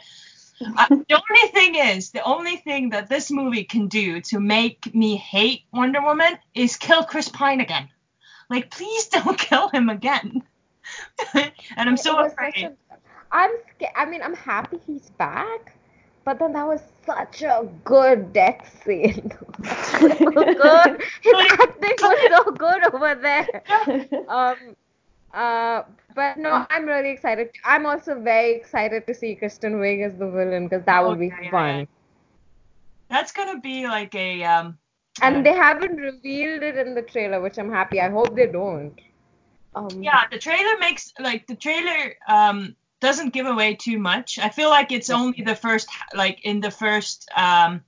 I, 0.60 0.86
the 1.08 1.22
only 1.30 1.48
thing 1.52 1.74
is, 1.74 2.10
the 2.10 2.22
only 2.22 2.56
thing 2.56 2.90
that 2.90 3.08
this 3.08 3.30
movie 3.30 3.64
can 3.64 3.88
do 3.88 4.20
to 4.22 4.40
make 4.40 4.94
me 4.94 5.16
hate 5.16 5.62
Wonder 5.72 6.00
Woman 6.02 6.38
is 6.54 6.76
kill 6.76 7.04
Chris 7.04 7.28
Pine 7.28 7.60
again. 7.60 7.88
Like, 8.48 8.70
please 8.70 9.06
don't 9.16 9.38
kill 9.38 9.68
him 9.68 9.88
again. 9.88 10.42
and 11.34 11.52
I'm 11.76 11.96
so 11.96 12.24
afraid. 12.24 12.54
a- 12.56 12.76
I'm 13.32 13.50
scared. 13.74 13.92
I 13.96 14.04
mean, 14.06 14.22
I'm 14.22 14.34
happy 14.36 14.78
he's 14.86 15.10
back, 15.10 15.76
but 16.26 16.40
then 16.40 16.52
that 16.54 16.68
was 16.68 16.82
such 17.06 17.42
a 17.42 17.68
good 17.84 18.34
death 18.34 18.82
scene. 18.84 19.32
so 20.24 20.44
good. 20.56 21.02
His 21.22 21.38
acting 21.60 21.98
was 22.02 22.18
so 22.28 22.52
good 22.52 22.84
over 22.94 23.14
there. 23.16 23.64
Um, 24.28 24.76
uh, 25.34 25.82
but 26.14 26.38
no, 26.38 26.66
I'm 26.70 26.86
really 26.86 27.10
excited. 27.10 27.50
I'm 27.64 27.86
also 27.86 28.20
very 28.20 28.54
excited 28.54 29.06
to 29.08 29.14
see 29.14 29.36
Kristen 29.36 29.74
Wiig 29.80 30.04
as 30.06 30.16
the 30.18 30.30
villain 30.30 30.68
because 30.68 30.84
that 30.86 31.04
Oh, 31.04 31.06
would 31.06 31.20
be 31.20 31.30
yeah, 31.30 31.40
yeah, 31.42 31.50
fun. 31.50 31.76
yeah. 31.78 31.86
That's 33.10 33.32
gonna 33.32 33.60
be 33.60 33.86
like 33.86 34.14
a 34.14 34.44
um. 34.44 34.78
And 35.22 35.44
they 35.46 35.54
haven't 35.54 35.96
revealed 35.96 36.62
it 36.62 36.76
in 36.76 36.94
the 36.94 37.02
trailer, 37.02 37.40
which 37.40 37.58
I'm 37.58 37.70
happy. 37.72 38.00
I 38.00 38.10
hope 38.10 38.34
they 38.36 38.46
don't. 38.46 39.00
Um, 39.74 39.88
Yeah, 40.00 40.24
the 40.30 40.38
trailer 40.38 40.78
makes 40.78 41.12
like 41.18 41.46
the 41.46 41.56
trailer 41.56 42.14
um 42.28 42.76
doesn't 43.00 43.32
give 43.32 43.46
away 43.46 43.74
too 43.74 43.98
much. 43.98 44.38
I 44.38 44.48
feel 44.48 44.70
like 44.70 44.92
it's 44.92 45.10
only 45.10 45.42
the 45.42 45.56
first 45.56 45.88
like 46.14 46.44
in 46.44 46.60
the 46.60 46.70
first 46.70 47.28
um 47.36 47.82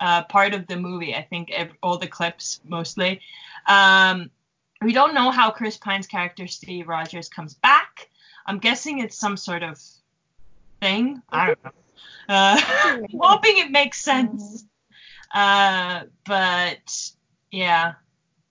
uh 0.00 0.24
part 0.24 0.54
of 0.54 0.66
the 0.66 0.76
movie. 0.76 1.14
I 1.14 1.22
think 1.22 1.52
all 1.82 1.98
the 1.98 2.06
clips 2.06 2.60
mostly. 2.64 3.20
Um 3.66 4.30
we 4.82 4.92
don't 4.92 5.14
know 5.14 5.30
how 5.30 5.50
Chris 5.50 5.76
Pine's 5.76 6.06
character 6.06 6.46
Steve 6.46 6.88
Rogers 6.88 7.28
comes 7.28 7.54
back. 7.54 8.08
I'm 8.46 8.58
guessing 8.58 8.98
it's 8.98 9.16
some 9.16 9.36
sort 9.36 9.62
of 9.62 9.80
thing. 10.80 11.22
I 11.30 11.46
don't 11.46 11.64
know. 11.64 11.70
Uh, 12.28 12.60
hoping 13.20 13.58
it 13.58 13.70
makes 13.70 14.00
sense. 14.00 14.66
Uh, 15.32 16.02
but 16.26 17.10
yeah, 17.50 17.94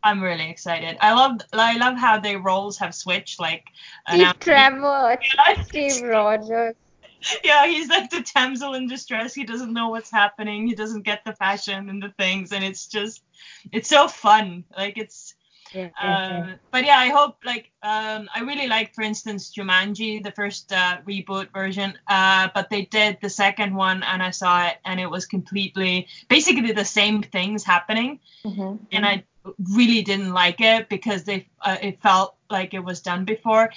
I'm 0.04 0.22
really 0.22 0.50
excited. 0.50 0.98
I 1.02 1.14
love 1.14 1.42
I 1.54 1.78
love 1.78 1.98
how 1.98 2.20
their 2.20 2.40
roles 2.40 2.78
have 2.80 2.94
switched. 2.96 3.40
Like 3.40 3.64
Steve 4.08 4.40
Trevor, 4.40 5.18
Yeah, 5.36 5.64
Steve 5.64 6.02
Rogers. 6.02 6.76
yeah, 7.44 7.66
he's 7.68 7.90
like 7.90 8.10
the 8.10 8.26
damsel 8.36 8.74
in 8.74 8.88
distress. 8.88 9.34
He 9.34 9.44
doesn't 9.46 9.74
know 9.74 9.90
what's 9.90 10.12
happening. 10.12 10.68
He 10.68 10.76
doesn't 10.76 11.04
get 11.04 11.24
the 11.26 11.34
fashion 11.34 11.90
and 11.90 12.02
the 12.02 12.10
things, 12.18 12.52
and 12.52 12.64
it's 12.64 12.88
just, 12.88 13.24
it's 13.72 13.90
so 13.90 14.08
fun. 14.08 14.66
Like 14.76 14.98
it's, 14.98 15.36
Yeah, 15.72 15.90
yeah, 16.02 16.18
yeah. 16.28 16.46
uh, 16.46 16.56
but 16.72 16.86
yeah, 16.86 16.98
I 16.98 17.10
hope 17.10 17.38
like 17.46 17.72
um, 17.82 18.30
I 18.36 18.42
really 18.42 18.68
like, 18.68 18.94
for 18.94 19.02
instance, 19.04 19.52
Jumanji, 19.56 20.22
the 20.24 20.32
first 20.32 20.72
uh, 20.72 20.98
reboot 21.08 21.52
version. 21.54 21.98
Uh, 22.08 22.50
but 22.54 22.70
they 22.70 22.84
did 22.86 23.18
the 23.22 23.30
second 23.30 23.74
one, 23.76 24.04
and 24.04 24.22
I 24.22 24.32
saw 24.32 24.68
it, 24.68 24.78
and 24.86 25.00
it 25.00 25.10
was 25.10 25.26
completely, 25.26 26.08
basically 26.30 26.72
the 26.74 26.86
same 26.86 27.22
things 27.24 27.64
happening, 27.64 28.20
hmm 28.46 28.76
and 28.92 29.06
I 29.06 29.24
really 29.74 30.02
didn't 30.02 30.34
like 30.34 30.62
it 30.62 30.90
because 30.90 31.24
they, 31.24 31.48
uh, 31.62 31.78
it 31.82 32.02
felt 32.02 32.36
like 32.50 32.74
it 32.74 32.80
was 32.84 33.02
done 33.02 33.26
before. 33.26 33.72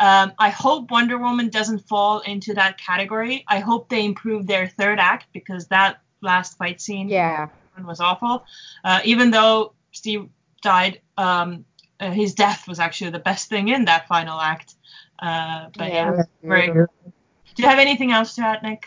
Um, 0.00 0.32
I 0.38 0.50
hope 0.50 0.90
Wonder 0.90 1.18
Woman 1.18 1.48
doesn't 1.48 1.80
fall 1.88 2.20
into 2.20 2.54
that 2.54 2.78
category. 2.78 3.44
I 3.48 3.58
hope 3.58 3.88
they 3.88 4.04
improve 4.04 4.46
their 4.46 4.68
third 4.68 5.00
act 5.00 5.26
because 5.32 5.66
that 5.68 6.00
last 6.20 6.56
fight 6.56 6.80
scene 6.80 7.08
Yeah. 7.08 7.48
was 7.84 8.00
awful. 8.00 8.44
Uh, 8.84 9.00
even 9.04 9.30
though 9.30 9.74
Steve 9.92 10.28
died, 10.62 11.00
um, 11.16 11.64
uh, 12.00 12.10
his 12.10 12.34
death 12.34 12.68
was 12.68 12.78
actually 12.78 13.10
the 13.10 13.18
best 13.18 13.48
thing 13.48 13.68
in 13.68 13.84
that 13.86 14.06
final 14.06 14.40
act. 14.40 14.74
Uh, 15.18 15.68
but 15.76 15.92
yeah, 15.92 16.12
Yeah. 16.16 16.22
very. 16.42 16.66
Do 16.68 17.62
you 17.62 17.68
have 17.68 17.78
anything 17.80 18.12
else 18.12 18.36
to 18.36 18.42
add, 18.42 18.62
Nick? 18.62 18.86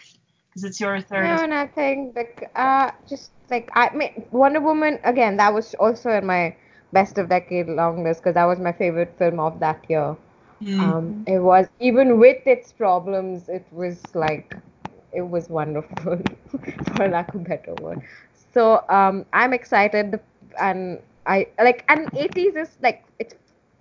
Because 0.52 0.64
it's 0.66 0.80
your 0.82 1.00
third. 1.02 1.24
No, 1.24 1.46
nothing. 1.46 2.14
Like, 2.16 2.52
uh, 2.56 2.92
just 3.08 3.32
like 3.50 3.70
I 3.76 3.94
mean, 3.96 4.26
Wonder 4.32 4.60
Woman 4.60 5.00
again. 5.04 5.38
That 5.38 5.54
was 5.54 5.74
also 5.76 6.12
in 6.12 6.26
my 6.26 6.56
best 6.92 7.18
of 7.18 7.30
decade 7.30 7.68
long 7.68 8.04
list 8.04 8.22
because 8.22 8.36
that 8.36 8.46
was 8.46 8.60
my 8.60 8.72
favorite 8.74 9.14
film 9.18 9.40
of 9.40 9.60
that 9.60 9.84
year. 9.90 10.16
Mm. 10.62 10.80
Um, 10.80 11.24
it 11.28 11.40
was 11.40 11.68
even 11.80 12.20
with 12.20 12.46
its 12.46 12.72
problems, 12.72 13.50
it 13.50 13.66
was 13.72 14.02
like 14.14 14.56
it 15.12 15.22
was 15.22 15.50
wonderful, 15.50 16.22
for 16.96 17.08
lack 17.08 17.34
of 17.34 17.42
a 17.42 17.44
better 17.44 17.74
word. 17.82 18.02
So 18.54 18.84
um, 18.90 19.26
I'm 19.34 19.54
excited, 19.54 20.20
and 20.60 21.00
I 21.26 21.48
like 21.60 21.86
and 21.90 22.12
80s 22.14 22.56
is 22.56 22.78
like 22.82 23.04
it's 23.20 23.36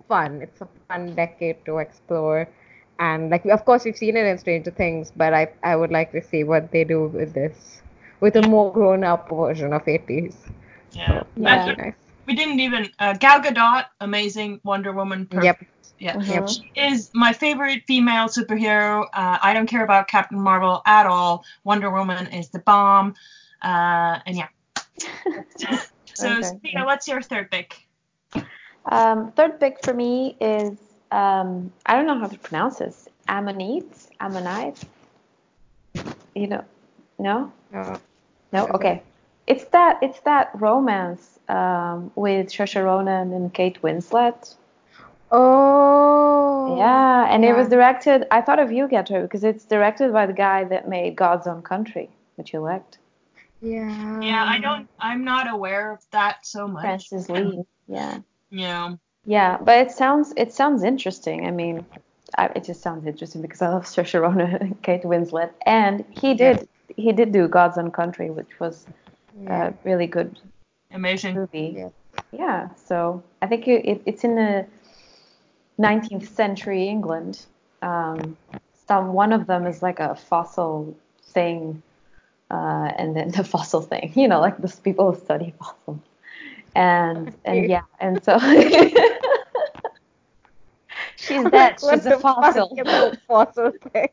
fun. 0.07 0.41
It's 0.41 0.61
a 0.61 0.67
fun 0.87 1.15
decade 1.15 1.63
to 1.65 1.77
explore, 1.77 2.47
and 3.01 3.31
like 3.31 3.45
of 3.45 3.65
course 3.65 3.85
we've 3.85 3.97
seen 3.97 4.17
it 4.17 4.25
in 4.25 4.39
Stranger 4.39 4.71
Things, 4.71 5.11
but 5.15 5.33
I 5.33 5.49
I 5.63 5.75
would 5.75 5.91
like 5.91 6.11
to 6.13 6.21
see 6.23 6.43
what 6.45 6.71
they 6.71 6.85
do 6.85 7.07
with 7.07 7.33
this, 7.33 7.81
with 8.21 8.37
a 8.37 8.43
more 8.43 8.71
grown 8.73 9.03
up 9.03 9.29
version 9.29 9.73
of 9.73 9.87
80s. 9.87 10.35
yeah. 10.91 11.23
Yeah. 11.37 11.67
That'd 11.67 11.77
nice. 11.77 11.95
We 12.27 12.35
didn't 12.35 12.59
even 12.61 12.89
uh, 12.99 13.13
Gal 13.13 13.41
Gadot, 13.41 13.85
amazing 14.01 14.61
Wonder 14.63 14.93
Woman. 14.93 15.27
Perfect. 15.27 15.71
Yep. 15.99 16.23
Yeah. 16.27 16.41
Mhm. 16.41 16.49
She 16.49 16.71
is 16.81 17.11
my 17.13 17.33
favorite 17.33 17.83
female 17.87 18.27
superhero. 18.27 19.05
Uh, 19.13 19.37
I 19.41 19.53
don't 19.53 19.67
care 19.67 19.83
about 19.83 20.07
Captain 20.07 20.39
Marvel 20.39 20.81
at 20.85 21.05
all. 21.07 21.45
Wonder 21.63 21.91
Woman 21.91 22.27
is 22.27 22.49
the 22.49 22.59
bomb. 22.59 23.15
Uh, 23.61 24.19
and 24.25 24.37
yeah. 24.37 24.47
so, 26.13 26.39
Okay. 26.39 26.41
Sophia, 26.41 26.85
what's 26.85 27.07
your 27.07 27.21
third 27.21 27.51
pick? 27.51 27.87
Um, 28.85 29.31
third 29.33 29.59
pick 29.59 29.83
for 29.83 29.93
me 29.93 30.37
is 30.41 30.77
um, 31.11 31.71
I 31.85 31.95
don't 31.95 32.07
know 32.07 32.17
how 32.19 32.27
to 32.27 32.37
pronounce 32.39 32.77
this. 32.77 33.07
Ammonite, 33.27 34.07
Ammonite. 34.19 34.81
You 36.35 36.47
know, 36.47 36.63
no, 37.19 37.51
No. 37.71 37.99
no. 38.53 38.67
Okay, 38.67 39.03
it's 39.47 39.65
that 39.65 39.99
it's 40.01 40.19
that 40.21 40.51
romance 40.55 41.39
um, 41.49 42.11
with 42.15 42.47
Saoirse 42.47 42.83
Ronan 42.83 43.33
and 43.33 43.53
Kate 43.53 43.81
Winslet. 43.81 44.55
Oh. 45.33 46.77
yeah, 46.77 47.33
and 47.33 47.45
it 47.45 47.55
was 47.55 47.69
directed. 47.69 48.27
I 48.31 48.41
thought 48.41 48.59
of 48.59 48.71
you, 48.71 48.87
Getter, 48.87 49.21
because 49.21 49.43
it's 49.45 49.63
directed 49.63 50.11
by 50.11 50.25
the 50.25 50.33
guy 50.33 50.65
that 50.65 50.89
made 50.89 51.15
God's 51.15 51.47
Own 51.47 51.61
Country, 51.61 52.09
which 52.35 52.51
you 52.51 52.59
liked, 52.59 52.97
Yeah. 53.61 54.19
Yeah, 54.21 54.43
I 54.45 54.59
don't. 54.59 54.89
I'm 54.99 55.23
not 55.23 55.49
aware 55.49 55.91
of 55.93 55.99
that 56.11 56.45
so 56.45 56.67
much. 56.67 56.83
Francis 56.83 57.29
Lee. 57.29 57.63
Yeah. 57.87 58.19
Yeah. 58.49 58.95
Yeah, 59.25 59.57
but 59.61 59.77
it 59.79 59.91
sounds 59.91 60.33
it 60.35 60.53
sounds 60.53 60.83
interesting. 60.83 61.45
I 61.47 61.51
mean, 61.51 61.85
I, 62.37 62.45
it 62.55 62.63
just 62.63 62.81
sounds 62.81 63.05
interesting 63.05 63.41
because 63.41 63.61
I 63.61 63.69
love 63.69 63.85
Saoirse 63.85 64.19
Ronan 64.19 64.55
and 64.55 64.81
Kate 64.81 65.03
Winslet, 65.03 65.51
and 65.65 66.03
he 66.09 66.33
did 66.33 66.67
he 66.95 67.11
did 67.11 67.31
do 67.31 67.47
God's 67.47 67.77
Own 67.77 67.91
Country, 67.91 68.29
which 68.29 68.59
was 68.59 68.85
Yeah. 69.43 69.67
a 69.67 69.73
really 69.83 70.07
good 70.07 70.39
Amazing. 70.91 71.35
movie. 71.35 71.75
Yeah. 71.77 71.89
Yeah, 72.33 72.69
so 72.75 73.23
I 73.41 73.47
think 73.47 73.67
it, 73.67 73.85
it, 73.85 74.01
it's 74.05 74.23
in 74.23 74.35
the 74.35 74.65
19th 75.77 76.27
century 76.27 76.87
England. 76.87 77.45
Um, 77.81 78.37
some 78.87 79.13
one 79.13 79.33
of 79.33 79.47
them 79.47 79.65
is 79.67 79.81
like 79.81 79.99
a 79.99 80.15
fossil 80.15 80.95
thing, 81.23 81.81
uh, 82.49 82.91
and 82.97 83.15
then 83.15 83.31
the 83.37 83.43
fossil 83.43 83.81
thing, 83.81 84.13
you 84.15 84.27
know, 84.27 84.39
like 84.41 84.57
those 84.57 84.79
people 84.79 85.11
who 85.11 85.19
study 85.19 85.53
fossils. 85.59 85.99
And 86.75 87.35
and 87.45 87.69
yeah, 87.69 87.81
and 87.99 88.23
so 88.23 88.39
she's 91.15 91.43
dead. 91.49 91.79
She's 91.79 92.05
a 92.05 92.19
fossil. 92.19 92.69
fuck 92.69 92.87
is 92.87 92.93
a 92.93 93.17
fossil 93.27 93.71
thing? 93.93 94.09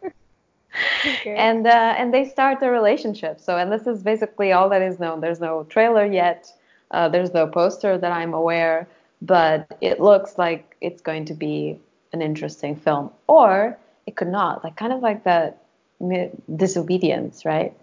okay. 0.00 1.36
and 1.36 1.66
uh, 1.66 1.94
and 1.98 2.12
they 2.12 2.28
start 2.28 2.62
a 2.62 2.70
relationship. 2.70 3.40
So 3.40 3.56
and 3.56 3.70
this 3.70 3.86
is 3.86 4.02
basically 4.02 4.52
all 4.52 4.68
that 4.70 4.82
is 4.82 4.98
known. 4.98 5.20
There's 5.20 5.40
no 5.40 5.64
trailer 5.64 6.06
yet. 6.06 6.50
Uh, 6.90 7.08
there's 7.08 7.34
no 7.34 7.46
poster 7.46 7.98
that 7.98 8.12
I'm 8.12 8.34
aware, 8.34 8.86
but 9.20 9.76
it 9.80 10.00
looks 10.00 10.38
like 10.38 10.76
it's 10.80 11.00
going 11.00 11.24
to 11.26 11.34
be 11.34 11.78
an 12.12 12.22
interesting 12.22 12.76
film, 12.76 13.10
or 13.26 13.76
it 14.06 14.16
could 14.16 14.28
not. 14.28 14.64
Like 14.64 14.76
kind 14.76 14.92
of 14.92 15.00
like 15.00 15.24
that 15.24 15.62
disobedience, 16.56 17.44
right? 17.44 17.74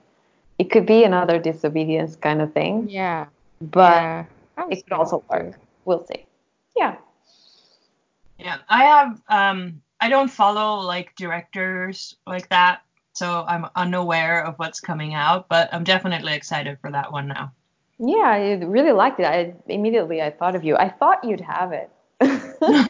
It 0.60 0.70
could 0.72 0.86
be 0.86 1.04
another 1.04 1.40
disobedience 1.40 2.16
kind 2.16 2.42
of 2.42 2.54
thing, 2.54 2.88
yeah. 2.90 3.26
but 3.62 4.02
yeah. 4.02 4.26
It 4.70 4.84
could 4.84 4.94
also 4.94 5.24
work. 5.30 5.56
We'll 5.86 6.06
see. 6.06 6.26
Yeah. 6.78 6.98
Yeah, 8.38 8.58
I 8.70 8.84
have. 8.84 9.22
Um, 9.28 9.82
I 10.00 10.10
don't 10.10 10.30
follow 10.30 10.80
like 10.82 11.16
directors 11.16 12.16
like 12.28 12.50
that, 12.50 12.82
so 13.14 13.44
I'm 13.48 13.66
unaware 13.76 14.44
of 14.46 14.56
what's 14.58 14.80
coming 14.80 15.14
out. 15.14 15.48
But 15.50 15.74
I'm 15.74 15.84
definitely 15.84 16.34
excited 16.34 16.78
for 16.82 16.92
that 16.92 17.12
one 17.12 17.28
now. 17.28 17.52
Yeah, 17.98 18.28
I 18.28 18.54
really 18.64 18.92
liked 18.92 19.20
it. 19.20 19.26
I 19.26 19.54
immediately 19.68 20.22
I 20.22 20.32
thought 20.32 20.56
of 20.56 20.64
you. 20.64 20.76
I 20.76 20.90
thought 20.90 21.24
you'd 21.24 21.42
have 21.42 21.72
it. 21.72 21.90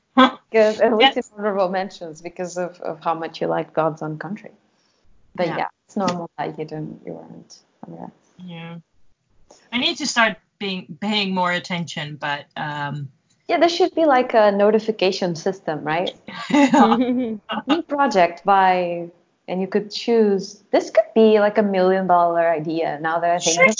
Because 0.51 0.81
at 0.81 0.97
least 0.97 1.15
Yes. 1.15 1.29
in 1.29 1.39
honorable 1.39 1.69
mentions 1.69 2.21
because 2.21 2.57
of, 2.57 2.79
of 2.81 2.99
how 3.01 3.13
much 3.13 3.39
you 3.39 3.47
liked 3.47 3.73
God's 3.73 4.01
Own 4.01 4.19
Country. 4.19 4.51
But 5.33 5.47
Yeah. 5.47 5.57
yeah, 5.57 5.67
it's 5.91 5.97
normal 5.97 6.29
that 6.37 6.47
you 6.47 6.53
didn't 6.65 7.01
you 7.05 7.13
weren't. 7.13 7.59
Yeah. 8.39 8.77
I 9.73 9.77
need 9.77 9.97
to 9.97 10.07
start 10.07 10.37
being 10.57 10.97
paying 11.01 11.33
more 11.35 11.51
attention, 11.51 12.15
but 12.15 12.45
um, 12.55 13.09
Yeah, 13.49 13.59
there 13.59 13.67
should 13.67 13.93
be 13.93 14.05
like 14.05 14.33
a 14.33 14.51
notification 14.51 15.35
system, 15.35 15.83
right? 15.83 16.15
New 17.67 17.81
project 17.87 18.45
by 18.45 19.09
and 19.49 19.59
you 19.59 19.67
could 19.67 19.91
choose 19.91 20.63
this 20.71 20.91
could 20.91 21.11
be 21.13 21.39
like 21.41 21.57
a 21.57 21.63
million 21.63 22.07
dollar 22.07 22.49
idea 22.49 22.97
now 23.01 23.19
that 23.19 23.31
I 23.31 23.39
think 23.39 23.59
of 23.59 23.75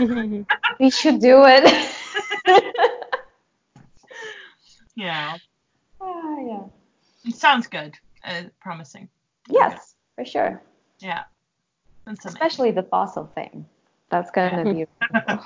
it. 0.00 0.46
We 0.80 0.88
should 0.88 1.20
do 1.20 1.42
it. 1.44 1.64
yeah, 4.96 5.36
Ah, 6.00 6.36
yeah. 6.40 6.62
it 7.24 7.34
sounds 7.34 7.66
good. 7.66 7.98
Uh, 8.24 8.44
promising. 8.62 9.10
Yes, 9.50 9.94
for 10.14 10.24
sure. 10.24 10.62
Yeah. 11.00 11.24
That's 12.06 12.24
amazing. 12.24 12.42
Especially 12.42 12.70
the 12.70 12.82
fossil 12.82 13.26
thing. 13.34 13.66
That's 14.10 14.30
gonna 14.30 14.64
be 14.64 14.86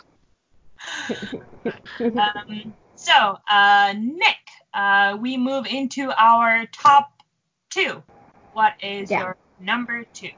Um, 2.17 2.75
so, 2.95 3.38
uh, 3.49 3.95
Nick, 3.97 4.37
uh, 4.73 5.17
we 5.21 5.37
move 5.37 5.67
into 5.67 6.12
our 6.17 6.67
top 6.67 7.23
two. 7.71 8.03
What 8.53 8.75
is 8.83 9.11
Yeah. 9.11 9.21
your 9.21 9.37
number 9.61 10.05
two? 10.12 10.31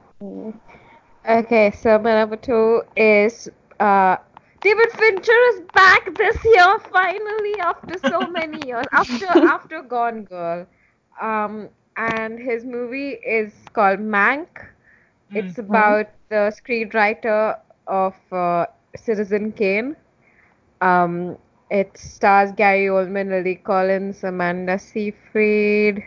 Okay, 1.29 1.71
so 1.73 1.99
my 1.99 2.15
number 2.15 2.37
two 2.37 2.83
is 2.97 3.49
uh 3.81 4.17
David 4.63 4.91
Fincher 4.93 5.41
is 5.53 5.61
back 5.75 6.15
this 6.17 6.37
year 6.45 6.79
finally 6.91 7.61
after 7.61 7.99
so 7.99 8.27
many 8.27 8.67
years 8.67 8.87
after 8.93 9.27
after 9.55 9.83
Gone 9.83 10.25
Girl, 10.25 10.67
um 11.21 11.69
and 11.97 12.39
his 12.39 12.65
movie 12.65 13.11
is 13.11 13.53
called 13.73 13.99
Mank. 14.01 14.49
It's 15.35 15.59
Mm. 15.59 15.59
about 15.59 16.07
the 16.29 16.53
screenwriter 16.57 17.59
of 17.87 18.15
uh, 18.33 18.67
Citizen 18.97 19.53
Kane. 19.53 19.97
Um, 20.81 21.37
it 21.71 21.97
stars 21.97 22.53
Gary 22.53 22.87
Oldman, 22.87 23.31
Lily 23.31 23.57
Collins, 23.57 24.25
Amanda 24.25 24.79
Seyfried, 24.79 26.05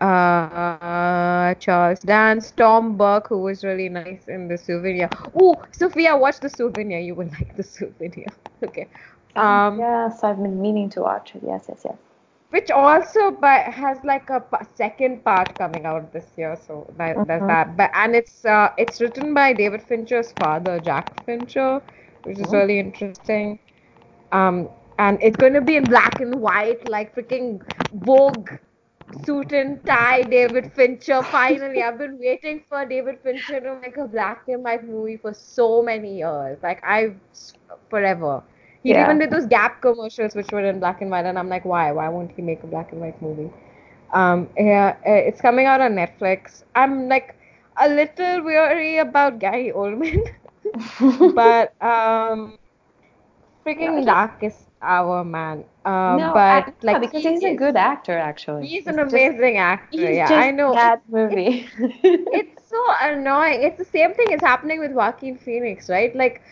uh, 0.00 1.54
Charles 1.54 2.00
Dance, 2.00 2.50
Tom 2.52 2.96
Burke, 2.96 3.28
who 3.28 3.38
was 3.40 3.64
really 3.64 3.88
nice 3.88 4.28
in 4.28 4.48
The 4.48 4.56
Souvenir. 4.58 5.08
Oh, 5.34 5.62
Sophia, 5.72 6.16
watch 6.16 6.40
The 6.40 6.48
Souvenir. 6.48 6.98
You 7.00 7.14
will 7.14 7.28
like 7.38 7.56
The 7.56 7.62
Souvenir. 7.62 8.26
Okay. 8.62 8.88
Um, 9.36 9.86
yes, 9.86 10.22
I've 10.24 10.36
been 10.42 10.60
meaning 10.60 10.88
to 10.90 11.00
watch 11.02 11.34
it. 11.34 11.42
Yes, 11.44 11.66
yes, 11.68 11.82
yes. 11.84 11.96
Which 12.50 12.70
also 12.70 13.30
but 13.30 13.64
has 13.64 13.98
like 14.04 14.28
a 14.30 14.40
p- 14.40 14.64
second 14.74 15.24
part 15.24 15.56
coming 15.58 15.84
out 15.86 16.12
this 16.12 16.32
year 16.36 16.56
so 16.56 16.86
that, 16.98 17.26
there's 17.26 17.44
Mhm. 17.44 17.46
that. 17.46 17.76
But 17.76 17.90
and 17.94 18.14
it's 18.14 18.44
uh, 18.44 18.70
it's 18.78 19.00
written 19.00 19.34
by 19.34 19.52
david 19.52 19.82
fincher's 19.82 20.32
father 20.32 20.80
jack 20.80 21.24
fincher 21.24 21.80
which 22.24 22.38
is 22.38 22.52
really 22.52 22.78
interesting. 22.80 23.58
Um 24.32 24.68
and 24.98 25.18
it's 25.22 25.36
going 25.36 25.54
to 25.54 25.60
be 25.60 25.76
in 25.76 25.88
black 25.88 26.20
and 26.20 26.40
white 26.40 26.84
like 26.86 27.14
freaking 27.14 27.60
vogue 27.92 28.50
suit 29.10 29.52
and 29.52 29.84
tie 29.86 30.22
david 30.22 30.66
fincher. 30.72 31.22
Finally 31.30 31.82
i've 31.82 31.98
been 31.98 32.18
waiting 32.18 32.62
for 32.68 32.84
david 32.86 33.18
fincher 33.22 33.60
to 33.60 33.74
make 33.80 33.96
a 33.96 34.06
black 34.06 34.42
and 34.48 34.62
white 34.64 34.84
movie 34.84 35.16
for 35.16 35.32
so 35.34 35.82
many 35.82 36.18
years. 36.18 36.58
Like 36.62 36.82
i've 36.84 37.16
forever 37.90 38.42
he 38.84 38.92
Yeah. 38.92 39.04
even 39.04 39.18
did 39.18 39.30
those 39.30 39.46
Gap 39.46 39.82
commercials, 39.82 40.36
which 40.36 40.52
were 40.52 40.64
in 40.64 40.80
black 40.80 41.02
and 41.02 41.10
white, 41.10 41.26
and 41.26 41.38
I'm 41.38 41.48
like, 41.48 41.64
why? 41.64 41.92
Why 41.92 42.08
won't 42.08 42.32
he 42.32 42.42
make 42.42 42.62
a 42.64 42.68
black 42.68 42.92
and 42.92 43.00
white 43.00 43.20
movie? 43.22 43.50
Um, 44.12 44.48
yeah, 44.56 44.96
uh, 45.06 45.10
it's 45.12 45.40
coming 45.40 45.66
out 45.66 45.80
on 45.80 45.92
Netflix. 45.94 46.62
I'm 46.76 47.08
like 47.08 47.36
a 47.76 47.88
little 47.88 48.42
weary 48.44 48.98
about 48.98 49.40
Gary 49.40 49.72
Oldman, 49.74 50.22
but 51.34 51.74
um, 51.82 52.58
freaking 53.66 53.96
No, 53.96 54.04
darkest 54.04 54.68
hour, 54.82 55.24
man. 55.24 55.64
Um, 55.84 56.16
no, 56.18 56.32
but 56.34 56.68
I, 56.68 56.72
like 56.82 57.00
because 57.00 57.22
he 57.22 57.30
he's 57.30 57.44
a 57.44 57.54
good 57.54 57.76
actor, 57.76 58.18
actually. 58.18 58.66
He's 58.66 58.86
an 58.86 58.96
just- 58.96 59.12
amazing 59.12 59.56
actor. 59.58 59.98
He's 59.98 60.16
yeah, 60.16 60.28
I 60.32 60.50
know. 60.50 60.72
that 60.74 61.02
movie. 61.08 61.66
It's 62.32 62.68
so 62.68 62.82
annoying. 63.02 63.62
It's 63.62 63.78
the 63.78 63.84
same 63.84 64.14
thing 64.14 64.32
is 64.32 64.40
happening 64.40 64.80
with 64.80 64.92
Joaquin 64.92 65.36
Phoenix, 65.38 65.88
right? 65.88 66.14
Like 66.16 66.42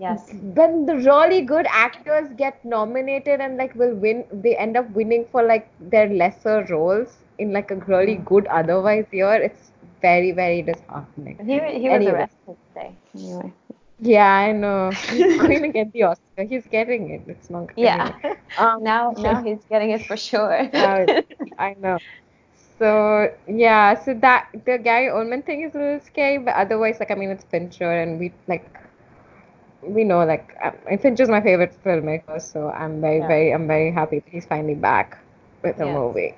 yes. 0.00 0.34
when 0.58 0.86
the 0.86 0.96
really 0.96 1.40
good 1.42 1.66
actors 1.70 2.28
get 2.36 2.64
nominated 2.64 3.40
and 3.40 3.56
like 3.56 3.74
will 3.74 3.94
win 3.94 4.24
they 4.32 4.56
end 4.56 4.76
up 4.76 4.90
winning 4.92 5.24
for 5.32 5.42
like 5.42 5.68
their 5.80 6.08
lesser 6.08 6.64
roles 6.70 7.18
in 7.38 7.52
like 7.52 7.70
a 7.70 7.76
really 7.92 8.16
Mm. 8.16 8.24
good 8.32 8.46
otherwise 8.46 9.06
year 9.12 9.34
it's 9.34 9.72
very 10.02 10.32
very 10.32 10.62
disheartening 10.62 11.38
He, 11.40 11.58
he 11.78 11.88
was 11.90 12.02
Anyway. 12.02 12.06
arrested 12.06 12.56
today. 12.68 12.96
Anyway. 13.14 13.52
yeah 14.00 14.32
i 14.34 14.52
know 14.52 14.96
he's 15.08 15.32
going 15.36 15.62
to 15.62 15.68
get 15.68 15.92
the 15.92 16.02
oscar 16.04 16.44
he's 16.44 16.66
getting 16.66 17.10
it 17.10 17.22
it's 17.26 17.50
not 17.50 17.68
Yeah. 17.76 18.10
anyway. 18.10 18.14
um 18.56 18.82
now 18.82 19.14
now 19.16 19.42
he's 19.42 19.64
getting 19.66 19.90
it 19.90 20.06
for 20.06 20.16
sure. 20.16 20.68
I 21.58 21.74
know 21.78 21.98
so 22.78 23.28
yeah 23.48 23.94
so 23.94 24.14
that 24.14 24.48
the 24.66 24.78
gary 24.78 25.08
oldman 25.08 25.44
thing 25.44 25.62
is 25.62 25.74
a 25.74 25.78
little 25.78 26.00
scary 26.00 26.38
but 26.38 26.54
otherwise 26.54 26.98
like 27.00 27.10
i 27.10 27.14
mean 27.14 27.30
it's 27.30 27.44
fincher 27.44 27.90
and 27.90 28.18
we 28.18 28.32
like 28.48 28.64
we 29.82 30.04
know 30.04 30.24
like 30.24 30.56
um, 30.62 30.98
Fincher's 30.98 31.28
my 31.28 31.40
favorite 31.40 31.76
filmmaker, 31.84 32.40
so 32.40 32.68
I'm 32.70 33.00
very 33.00 33.18
Yeah. 33.18 33.28
very 33.28 33.54
I'm 33.54 33.66
very 33.66 33.90
happy 33.92 34.20
that 34.20 34.28
he's 34.28 34.46
finally 34.46 34.74
back 34.74 35.18
with 35.62 35.76
a 35.80 35.86
Yes. 35.86 35.94
movie. 35.94 36.34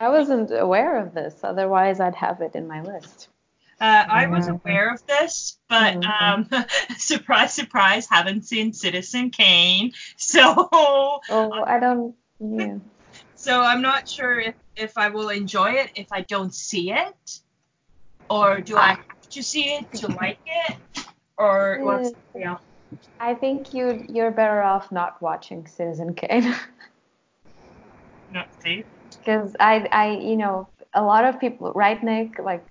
I 0.00 0.08
wasn't 0.10 0.50
aware 0.52 0.98
of 0.98 1.14
this. 1.14 1.42
Otherwise, 1.42 2.00
I'd 2.00 2.14
have 2.14 2.40
it 2.40 2.54
in 2.54 2.68
my 2.68 2.82
list. 2.82 3.28
Uh, 3.80 4.04
I 4.08 4.26
was 4.28 4.46
Yeah. 4.46 4.52
aware 4.64 4.92
of 4.92 5.04
this, 5.06 5.58
but 5.68 5.94
Mhm. 5.96 6.20
um, 6.22 6.64
surprise, 6.96 7.52
surprise, 7.52 8.06
haven't 8.08 8.42
seen 8.42 8.72
Citizen 8.72 9.30
Kane, 9.30 9.92
so 10.16 10.68
Oh, 10.70 11.64
I 11.66 11.80
don't. 11.80 12.14
Yeah. 12.38 12.78
so 13.34 13.60
I'm 13.60 13.82
not 13.82 14.08
sure 14.08 14.38
if, 14.38 14.54
if 14.76 14.96
I 14.96 15.08
will 15.08 15.30
enjoy 15.30 15.72
it 15.72 15.90
if 15.96 16.12
I 16.12 16.20
don't 16.22 16.54
see 16.54 16.92
it, 16.92 17.40
or 18.30 18.60
do 18.60 18.76
I 18.76 18.94
have 18.94 19.28
to 19.30 19.42
see 19.42 19.74
it 19.74 19.90
to 19.94 20.08
like 20.08 20.38
it, 20.46 20.76
or 21.38 21.78
what's 21.82 22.10
the 22.34 22.40
deal? 22.40 22.60
I 23.20 23.34
think 23.34 23.72
you 23.74 24.04
you're 24.08 24.30
better 24.30 24.62
off 24.62 24.92
not 24.92 25.20
watching 25.22 25.66
Citizen 25.66 26.14
Kane 26.14 26.54
No, 28.32 28.44
see? 28.62 28.84
because 29.18 29.56
I 29.60 29.88
I 29.92 30.10
you 30.16 30.36
know 30.36 30.68
a 30.94 31.02
lot 31.02 31.24
of 31.24 31.40
people 31.40 31.72
right 31.74 32.02
Nick 32.02 32.38
like 32.38 32.64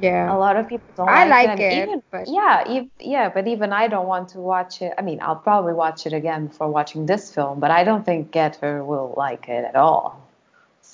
Yeah. 0.00 0.34
a 0.34 0.36
lot 0.36 0.56
of 0.56 0.68
people 0.68 0.88
don't 0.96 1.08
I 1.08 1.24
like, 1.26 1.48
like 1.48 1.60
it. 1.60 1.72
and 1.72 1.72
it, 1.72 1.88
Even, 1.88 2.02
but- 2.10 2.28
yeah, 2.28 2.64
ev- 2.66 2.90
yeah, 2.98 3.28
but 3.28 3.46
even 3.46 3.72
I 3.72 3.86
don't 3.88 4.08
want 4.08 4.30
to 4.30 4.40
watch 4.40 4.82
it. 4.82 4.92
I 4.98 5.02
mean, 5.02 5.20
I'll 5.22 5.36
probably 5.36 5.74
watch 5.74 6.06
it 6.06 6.12
again 6.12 6.48
before 6.48 6.68
watching 6.68 7.06
this 7.06 7.32
film, 7.32 7.60
but 7.60 7.70
I 7.70 7.84
don't 7.84 8.04
think 8.04 8.32
Getter 8.32 8.82
will 8.84 9.14
like 9.16 9.48
it 9.48 9.64
at 9.64 9.76
all. 9.76 10.25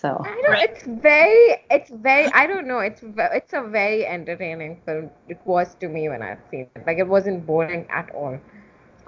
So 0.02 0.18
I 0.24 0.42
don't, 0.42 0.60
it's 0.60 0.84
very 1.02 1.64
it's 1.70 1.90
very 1.90 2.28
I 2.32 2.46
don't 2.46 2.66
know 2.66 2.80
it's 2.80 3.02
it's 3.04 3.52
a 3.54 3.62
very 3.62 4.06
entertaining 4.06 4.80
film. 4.86 5.10
It 5.28 5.40
was 5.44 5.74
to 5.76 5.88
me 5.88 6.08
when 6.08 6.22
I've 6.22 6.42
seen 6.50 6.68
it. 6.76 6.86
Like 6.86 6.98
it 6.98 7.08
wasn't 7.08 7.46
boring 7.46 7.86
at 7.90 8.10
all, 8.14 8.38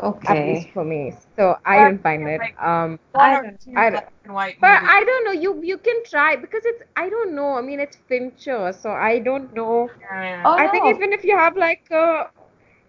Okay. 0.00 0.28
at 0.28 0.46
least 0.46 0.68
for 0.72 0.84
me. 0.84 1.14
So 1.36 1.58
I 1.64 1.80
didn't 1.84 2.02
find 2.02 2.28
it. 2.28 2.40
Um, 2.58 2.98
I 3.18 3.30
don't- 3.34 3.60
two 3.60 3.74
I 3.76 3.90
black 3.90 4.12
and 4.24 4.34
but. 4.60 4.82
I 4.86 5.04
don't 5.04 5.24
know. 5.24 5.32
You 5.32 5.62
you 5.62 5.78
can 5.78 6.04
try 6.04 6.36
because 6.36 6.62
it's 6.64 6.82
I 6.96 7.08
don't 7.10 7.34
know. 7.34 7.54
I 7.54 7.62
mean 7.62 7.80
it's 7.80 7.96
Fincher, 8.08 8.72
so 8.72 8.90
I 8.90 9.18
don't 9.20 9.54
know. 9.54 9.90
Yeah. 10.00 10.42
Oh, 10.44 10.56
I 10.58 10.68
think 10.68 10.86
even 10.86 11.12
if 11.12 11.24
you 11.24 11.36
have 11.36 11.56
like 11.56 11.86
a, 11.90 12.30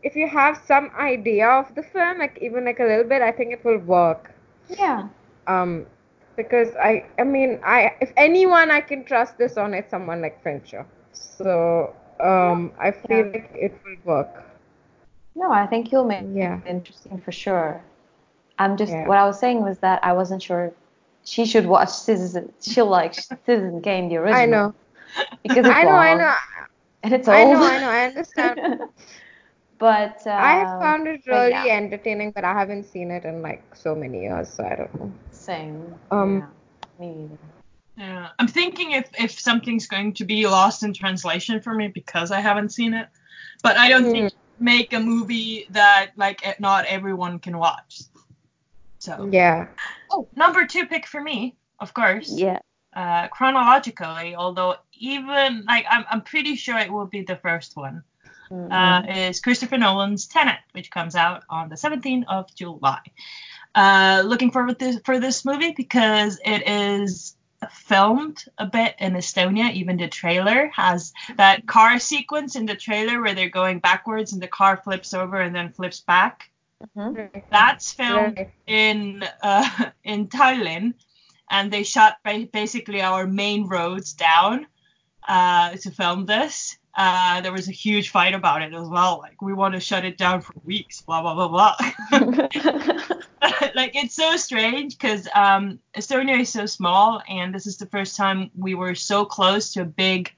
if 0.03 0.15
you 0.15 0.27
have 0.27 0.57
some 0.65 0.91
idea 0.97 1.47
of 1.49 1.73
the 1.75 1.83
film, 1.83 2.19
like 2.19 2.37
even 2.41 2.65
like 2.65 2.79
a 2.79 2.85
little 2.85 3.03
bit, 3.05 3.21
I 3.21 3.31
think 3.31 3.53
it 3.53 3.63
will 3.65 3.79
work. 3.79 4.31
yeah, 4.69 5.07
Um, 5.47 5.85
because 6.36 6.76
I, 6.76 7.06
I 7.19 7.24
mean, 7.24 7.60
I 7.63 7.95
if 8.02 8.12
anyone 8.17 8.71
I 8.71 8.82
can 8.82 9.04
trust 9.06 9.38
this 9.38 9.58
on, 9.58 9.74
it's 9.74 9.89
someone 9.91 10.21
like 10.21 10.41
Fincher. 10.43 10.86
So 11.12 11.95
um, 12.19 12.71
I 12.80 12.91
feel 12.91 13.26
Yeah. 13.26 13.32
like 13.34 13.52
it 13.54 13.74
will 13.86 13.98
work. 14.06 14.43
no, 15.36 15.52
I 15.52 15.65
think 15.67 15.91
you'll 15.91 16.06
make 16.06 16.26
Yeah. 16.34 16.60
it 16.63 16.69
interesting 16.69 17.19
for 17.19 17.32
sure. 17.32 17.82
I'm 18.58 18.78
just 18.78 18.91
Yeah. 18.91 19.06
what 19.06 19.17
I 19.17 19.26
was 19.26 19.39
saying 19.39 19.62
was 19.63 19.80
that 19.80 20.00
I 20.04 20.13
wasn't 20.13 20.41
sure 20.43 20.74
she 21.24 21.45
should 21.45 21.65
watch 21.67 21.89
Citizen. 21.89 22.54
She'll 22.62 22.88
like 22.88 23.13
Citizen 23.13 23.82
Kane, 23.82 24.10
the 24.10 24.17
original. 24.17 24.36
I 24.36 24.45
know. 24.45 24.74
because 25.43 25.67
it's 25.67 25.82
I 25.82 25.84
know. 25.84 25.98
I 25.98 26.13
know. 26.15 26.34
and 27.04 27.13
it's 27.13 27.28
old. 27.28 27.30
I 27.30 27.43
know. 27.45 27.63
I 27.63 27.78
know. 27.80 27.89
I 27.89 28.06
understand. 28.06 28.60
but 29.80 30.26
um, 30.28 30.34
I 30.38 30.54
have 30.54 30.71
found 30.80 31.08
it 31.08 31.21
really 31.28 31.50
yeah. 31.50 31.65
entertaining, 31.69 32.32
but 32.32 32.43
I 32.43 32.54
haven't 32.54 32.86
seen 32.86 33.12
it 33.12 33.26
in 33.26 33.41
like 33.41 33.63
so 33.76 33.95
many 33.95 34.24
years, 34.24 34.50
so 34.50 34.63
I 34.65 34.76
don't 34.76 34.93
know. 35.00 35.12
Same. 35.45 35.93
Um, 36.10 36.39
yeah, 36.39 37.05
me 37.05 37.13
neither. 37.13 37.38
Yeah. 37.97 38.29
I'm 38.39 38.47
thinking 38.47 38.91
if, 38.91 39.10
if 39.17 39.39
something's 39.39 39.86
going 39.86 40.13
to 40.13 40.25
be 40.25 40.47
lost 40.47 40.81
in 40.81 40.91
translation 40.91 41.62
for 41.62 41.73
me 41.73 41.88
because 41.88 42.31
I 42.31 42.39
haven't 42.39 42.69
seen 42.69 42.95
it. 42.95 43.08
But 43.62 43.77
I 43.77 43.89
don't 43.89 44.12
think 44.12 44.34
make 44.60 44.93
a 44.93 44.99
movie 44.99 45.67
that 45.69 46.12
like 46.15 46.60
not 46.60 46.86
everyone 46.86 47.39
can 47.39 47.58
watch. 47.60 48.01
So 48.97 49.29
Yeah. 49.31 49.67
oh, 50.12 50.27
number 50.36 50.65
two 50.65 50.88
pick 50.88 51.05
for 51.05 51.21
me, 51.21 51.55
of 51.79 51.93
course. 51.93 52.31
Yeah. 52.31 52.60
Uh, 52.95 53.27
chronologically, 53.27 54.36
although 54.36 54.75
even 54.93 55.63
like 55.65 55.86
I'm 55.89 56.05
I'm 56.10 56.21
pretty 56.21 56.55
sure 56.55 56.77
it 56.79 56.91
will 56.91 57.05
be 57.05 57.21
the 57.21 57.36
first 57.36 57.75
one. 57.75 58.03
Mm-hmm. 58.51 58.71
uh, 58.71 59.27
is 59.27 59.39
Christopher 59.39 59.77
Nolan's 59.77 60.27
Tenet, 60.27 60.60
which 60.73 60.91
comes 60.91 61.15
out 61.15 61.43
on 61.49 61.67
the 61.67 61.75
17th 61.75 62.25
of 62.27 62.53
July. 62.53 63.01
Uh, 63.75 64.23
looking 64.25 64.51
forward 64.51 64.79
to, 64.79 64.99
for 65.03 65.19
this 65.19 65.43
movie 65.43 65.73
because 65.75 66.39
it 66.45 66.65
is 66.67 67.35
filmed 67.71 68.43
a 68.57 68.65
bit 68.65 68.95
in 68.99 69.13
Estonia. 69.13 69.73
Even 69.73 69.97
the 69.97 70.07
trailer 70.07 70.69
has 70.73 71.11
that 71.38 71.65
car 71.67 71.99
sequence 71.99 72.55
in 72.55 72.65
the 72.65 72.75
trailer 72.75 73.21
where 73.21 73.33
they're 73.35 73.49
going 73.49 73.79
backwards 73.79 74.31
and 74.33 74.41
the 74.41 74.47
car 74.47 74.77
flips 74.77 75.13
over 75.13 75.41
and 75.41 75.53
then 75.53 75.73
flips 75.73 75.99
back. 75.99 76.49
That's 77.51 77.91
filmed 77.93 78.38
Right. 78.38 78.49
in 78.67 79.23
uh, 79.41 79.89
in 80.03 80.27
Tallinn, 80.27 80.93
and 81.49 81.71
they 81.71 81.83
shut 81.83 82.17
ba- 82.23 82.47
basically 82.51 83.01
our 83.01 83.25
main 83.27 83.67
roads 83.67 84.13
down 84.13 84.67
uh, 85.27 85.71
to 85.71 85.91
film 85.91 86.25
this. 86.25 86.77
Uh, 86.95 87.41
there 87.41 87.51
was 87.51 87.67
a 87.67 87.73
huge 87.73 88.10
fight 88.10 88.34
about 88.34 88.62
it 88.62 88.73
as 88.73 88.87
well. 88.87 89.19
Like 89.21 89.41
we 89.41 89.54
want 89.54 89.73
to 89.73 89.79
shut 89.79 90.06
it 90.06 90.17
down 90.17 90.41
for 90.41 90.54
weeks. 90.63 91.02
Blah 91.02 91.21
blah 91.21 91.35
blah 91.35 91.48
blah. 91.50 91.75
like 93.75 93.96
it's 93.96 94.15
so 94.15 94.37
strange 94.37 94.98
because 94.98 95.27
um, 95.35 95.79
Estonia 95.96 96.39
is 96.39 96.50
so 96.50 96.65
small, 96.65 97.21
and 97.27 97.54
this 97.54 97.67
is 97.67 97.77
the 97.77 97.85
first 97.87 98.15
time 98.15 98.50
we 98.58 98.75
were 98.75 98.96
so 98.96 99.25
close 99.25 99.73
to 99.73 99.81
a 99.81 99.85
big, 99.85 100.31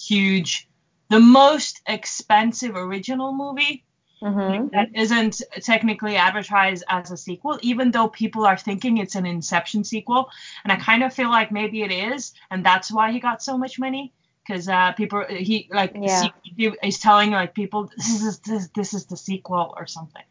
huge, 0.00 0.68
the 1.10 1.20
most 1.20 1.80
expensive 1.86 2.76
original 2.76 3.32
movie 3.32 3.84
Mhm. 4.22 4.70
that 4.70 4.88
isn't 4.94 5.42
technically 5.60 6.16
advertised 6.16 6.82
as 6.88 7.10
a 7.10 7.16
sequel, 7.16 7.58
even 7.62 7.90
though 7.90 8.08
people 8.08 8.46
are 8.46 8.56
thinking 8.56 8.96
it's 8.96 9.16
an 9.16 9.26
Inception 9.26 9.84
sequel. 9.84 10.30
And 10.62 10.72
I 10.72 10.76
kind 10.76 11.02
of 11.02 11.12
feel 11.12 11.28
like 11.28 11.52
maybe 11.52 11.82
it 11.82 11.90
is, 11.92 12.32
and 12.50 12.64
that's 12.64 12.90
why 12.90 13.12
he 13.12 13.20
got 13.20 13.42
so 13.42 13.58
much 13.58 13.78
money. 13.78 14.12
Because 14.46 14.68
uh, 14.68 14.92
people, 14.92 15.24
he 15.28 15.68
like 15.72 15.92
Yeah. 15.94 16.22
se- 16.22 16.32
he 16.42 16.70
is 16.82 16.98
telling 16.98 17.30
like 17.30 17.54
people 17.54 17.90
this 17.96 18.22
is 18.22 18.38
this, 18.40 18.68
this 18.74 18.94
is 18.94 19.06
the 19.06 19.16
sequel 19.16 19.74
or 19.76 19.86
something. 19.86 20.22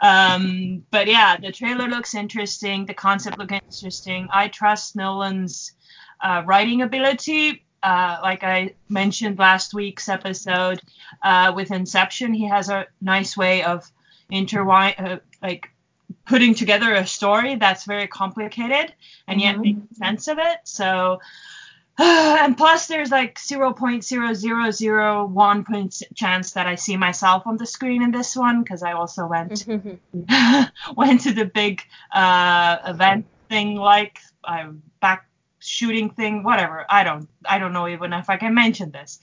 Um, 0.00 0.84
but 0.90 1.06
yeah, 1.08 1.36
the 1.36 1.50
trailer 1.50 1.88
looks 1.88 2.14
interesting. 2.14 2.86
The 2.86 2.94
concept 2.94 3.38
looks 3.38 3.52
interesting. 3.52 4.28
I 4.32 4.48
trust 4.48 4.94
Nolan's 4.96 5.72
uh, 6.22 6.42
writing 6.46 6.82
ability. 6.82 7.64
Uh, 7.82 8.18
like 8.22 8.42
I 8.44 8.74
mentioned 8.88 9.38
last 9.38 9.72
week's 9.74 10.08
episode, 10.08 10.80
uh, 11.22 11.52
with 11.54 11.70
Inception, 11.70 12.34
he 12.34 12.46
has 12.48 12.68
a 12.68 12.86
nice 13.00 13.36
way 13.36 13.62
of 13.62 13.90
intertwine, 14.30 14.94
uh, 14.98 15.18
like 15.42 15.70
putting 16.26 16.54
together 16.54 16.94
a 16.94 17.06
story 17.06 17.54
that's 17.56 17.84
very 17.84 18.06
complicated 18.08 18.94
and 19.28 19.40
yet 19.40 19.56
Mhm. 19.56 19.60
making 19.62 19.88
sense 19.94 20.26
of 20.28 20.38
it. 20.38 20.58
So, 20.64 21.20
and 22.00 22.56
plus 22.56 22.86
there's 22.86 23.10
like 23.10 23.38
0.0001 23.38 25.66
point 25.66 26.02
chance 26.14 26.52
that 26.52 26.68
I 26.68 26.76
see 26.76 26.96
myself 26.96 27.44
on 27.46 27.56
the 27.56 27.66
screen 27.66 28.02
in 28.02 28.12
this 28.12 28.36
one 28.36 28.62
because 28.62 28.84
I 28.84 28.92
also 28.92 29.26
went 29.26 29.66
went 30.96 31.20
to 31.22 31.32
the 31.32 31.50
big 31.52 31.82
uh, 32.12 32.76
event 32.86 33.26
thing 33.48 33.74
like 33.74 34.20
uh, 34.44 34.68
back 35.00 35.26
shooting 35.58 36.10
thing 36.10 36.44
whatever. 36.44 36.86
I 36.88 37.02
don't 37.02 37.28
i 37.44 37.58
don't 37.58 37.72
know 37.72 37.88
even 37.88 38.12
if 38.12 38.30
i 38.30 38.36
can 38.36 38.54
mention 38.54 38.92
this. 38.92 39.18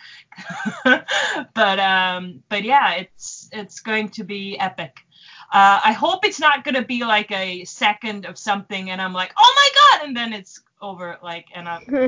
But 1.53 1.79
um 1.79 2.43
but 2.49 2.63
yeah 2.63 2.95
it's 2.95 3.47
it's 3.53 3.79
going 3.79 4.09
to 4.09 4.25
be 4.25 4.59
epic 4.59 4.97
uh, 5.55 5.79
I 5.85 5.93
hope 5.93 6.25
it's 6.25 6.41
not 6.41 6.65
gonna 6.65 6.83
be 6.83 7.05
like 7.05 7.31
a 7.31 7.63
second 7.63 8.25
of 8.25 8.37
something, 8.37 8.89
and 8.89 9.01
I'm 9.01 9.13
like, 9.13 9.31
oh 9.37 9.53
my 9.55 9.69
god, 9.79 10.01
and 10.07 10.17
then 10.17 10.33
it's 10.33 10.59
over. 10.81 11.17
Like, 11.23 11.45
and 11.55 11.69
I'm 11.69 11.81
like, 11.91 12.01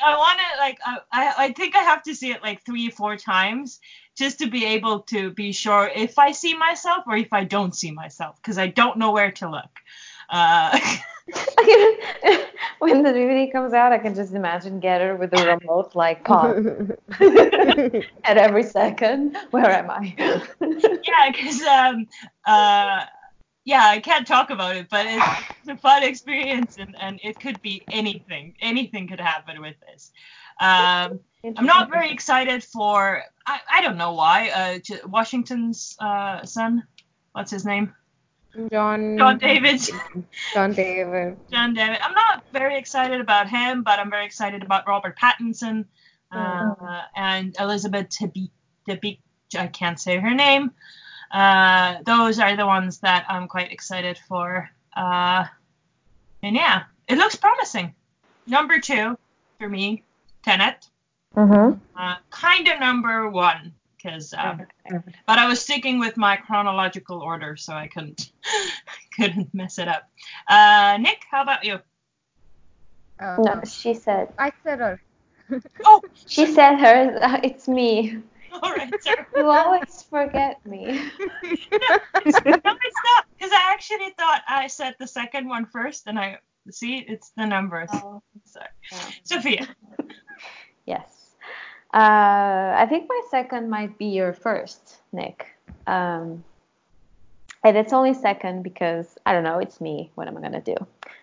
I 0.00 0.16
want 0.16 0.38
to 0.38 0.44
like, 0.60 0.78
I, 0.86 0.98
I 1.12 1.34
I 1.38 1.52
think 1.52 1.74
I 1.74 1.80
have 1.80 2.04
to 2.04 2.14
see 2.14 2.30
it 2.30 2.40
like 2.40 2.64
three, 2.64 2.88
four 2.88 3.16
times 3.16 3.80
just 4.16 4.38
to 4.38 4.48
be 4.48 4.64
able 4.64 5.00
to 5.00 5.32
be 5.32 5.50
sure 5.50 5.90
if 5.92 6.20
I 6.20 6.30
see 6.30 6.56
myself 6.56 7.02
or 7.08 7.16
if 7.16 7.32
I 7.32 7.42
don't 7.42 7.74
see 7.74 7.90
myself, 7.90 8.36
because 8.40 8.56
I 8.56 8.68
don't 8.68 8.98
know 8.98 9.10
where 9.10 9.32
to 9.32 9.50
look. 9.50 9.80
Uh, 10.30 10.78
when 12.78 13.02
the 13.02 13.10
DVD 13.10 13.50
comes 13.50 13.72
out, 13.72 13.92
I 13.92 13.98
can 13.98 14.14
just 14.14 14.34
imagine 14.34 14.78
Getter 14.78 15.16
with 15.16 15.30
the 15.30 15.58
remote, 15.58 15.94
like 15.94 16.22
pause 16.24 16.66
at 18.24 18.36
every 18.36 18.62
second. 18.62 19.36
Where 19.50 19.70
am 19.70 19.90
I? 19.90 20.14
yeah, 20.60 21.30
because 21.32 21.62
um, 21.62 22.06
uh, 22.46 23.06
yeah, 23.64 23.86
I 23.86 24.00
can't 24.00 24.26
talk 24.26 24.50
about 24.50 24.76
it, 24.76 24.88
but 24.90 25.06
it's, 25.06 25.26
it's 25.60 25.68
a 25.68 25.76
fun 25.76 26.02
experience, 26.02 26.76
and, 26.78 26.94
and 27.00 27.18
it 27.22 27.40
could 27.40 27.60
be 27.62 27.82
anything. 27.90 28.54
Anything 28.60 29.08
could 29.08 29.20
happen 29.20 29.62
with 29.62 29.76
this. 29.80 30.12
Um, 30.60 31.20
I'm 31.56 31.66
not 31.66 31.90
very 31.90 32.10
excited 32.10 32.62
for. 32.62 33.22
I, 33.46 33.60
I 33.70 33.82
don't 33.82 33.96
know 33.96 34.12
why. 34.12 34.50
Uh, 34.50 35.08
Washington's 35.08 35.96
uh, 35.98 36.44
son. 36.44 36.84
What's 37.32 37.50
his 37.50 37.64
name? 37.64 37.94
John. 38.70 39.18
John 39.18 39.38
David. 39.38 39.80
John 40.52 40.72
David. 40.72 41.36
John 41.50 41.74
David. 41.74 41.98
I'm 42.02 42.14
not 42.14 42.44
very 42.52 42.78
excited 42.78 43.20
about 43.20 43.48
him, 43.48 43.82
but 43.82 43.98
I'm 43.98 44.10
very 44.10 44.26
excited 44.26 44.62
about 44.62 44.86
Robert 44.86 45.18
Pattinson 45.18 45.86
uh, 46.30 47.02
and 47.16 47.56
Elizabeth. 47.58 48.08
Debicki. 48.10 49.18
I 49.56 49.66
can't 49.68 50.00
say 50.00 50.18
her 50.18 50.34
name. 50.34 50.72
Uh, 51.30 51.96
those 52.04 52.38
are 52.38 52.56
the 52.56 52.66
ones 52.66 52.98
that 52.98 53.26
I'm 53.28 53.48
quite 53.48 53.72
excited 53.72 54.18
for. 54.28 54.68
Uh, 54.96 55.44
and 56.42 56.54
yeah, 56.56 56.84
it 57.08 57.18
looks 57.18 57.36
promising. 57.36 57.94
Number 58.46 58.80
two 58.80 59.16
for 59.58 59.68
me, 59.68 60.02
Tenet. 60.44 60.88
Mm-hmm. 61.36 61.78
Uh, 61.96 62.16
kind 62.30 62.68
of 62.68 62.78
number 62.80 63.28
one 63.28 63.74
because 64.04 64.34
um, 64.36 64.62
but 65.26 65.38
I 65.38 65.46
was 65.48 65.60
sticking 65.60 65.98
with 65.98 66.16
my 66.16 66.36
chronological 66.36 67.20
order, 67.20 67.56
so 67.56 67.72
I 67.72 67.86
couldn't 67.88 68.32
couldn't 69.16 69.52
mess 69.54 69.78
it 69.78 69.88
up. 69.88 70.10
Uh, 70.48 70.98
Nick, 71.00 71.24
how 71.30 71.42
about 71.42 71.64
you? 71.64 71.78
Uh, 73.18 73.36
No, 73.38 73.62
she 73.66 73.94
said. 73.94 74.28
I 74.38 74.52
said 74.62 74.80
her. 74.80 75.00
Oh, 75.84 76.02
She 76.26 76.46
said 76.46 76.76
her. 76.76 77.40
It's 77.42 77.68
me. 77.68 78.18
all 78.52 78.72
right, 78.72 78.92
sorry. 79.02 79.26
You 79.36 79.48
always 79.48 80.02
forget 80.02 80.64
me. 80.66 80.84
no, 80.84 81.98
it's 82.24 82.40
not 82.42 83.24
because 83.36 83.52
I 83.52 83.72
actually 83.72 84.10
thought 84.18 84.42
I 84.48 84.66
said 84.66 84.94
the 84.98 85.06
second 85.06 85.48
one 85.48 85.66
first, 85.66 86.06
and 86.06 86.18
I 86.18 86.38
see 86.70 86.98
it's 86.98 87.30
the 87.36 87.46
numbers. 87.46 87.90
Oh, 87.92 88.22
Sorry. 88.44 88.66
yeah. 88.92 88.98
Sophia. 89.24 89.68
Yes. 90.86 91.23
Uh, 91.94 92.74
I 92.76 92.86
think 92.88 93.08
my 93.08 93.20
second 93.30 93.70
might 93.70 93.96
be 93.98 94.06
your 94.06 94.32
first, 94.32 94.96
Nick. 95.12 95.46
Um, 95.86 96.42
and 97.62 97.76
it's 97.76 97.92
only 97.92 98.14
second 98.14 98.64
because 98.64 99.16
I 99.24 99.32
don't 99.32 99.44
know. 99.44 99.60
It's 99.60 99.80
me. 99.80 100.10
What 100.16 100.26
am 100.26 100.36
I 100.36 100.40
gonna 100.40 100.60
do? 100.60 100.74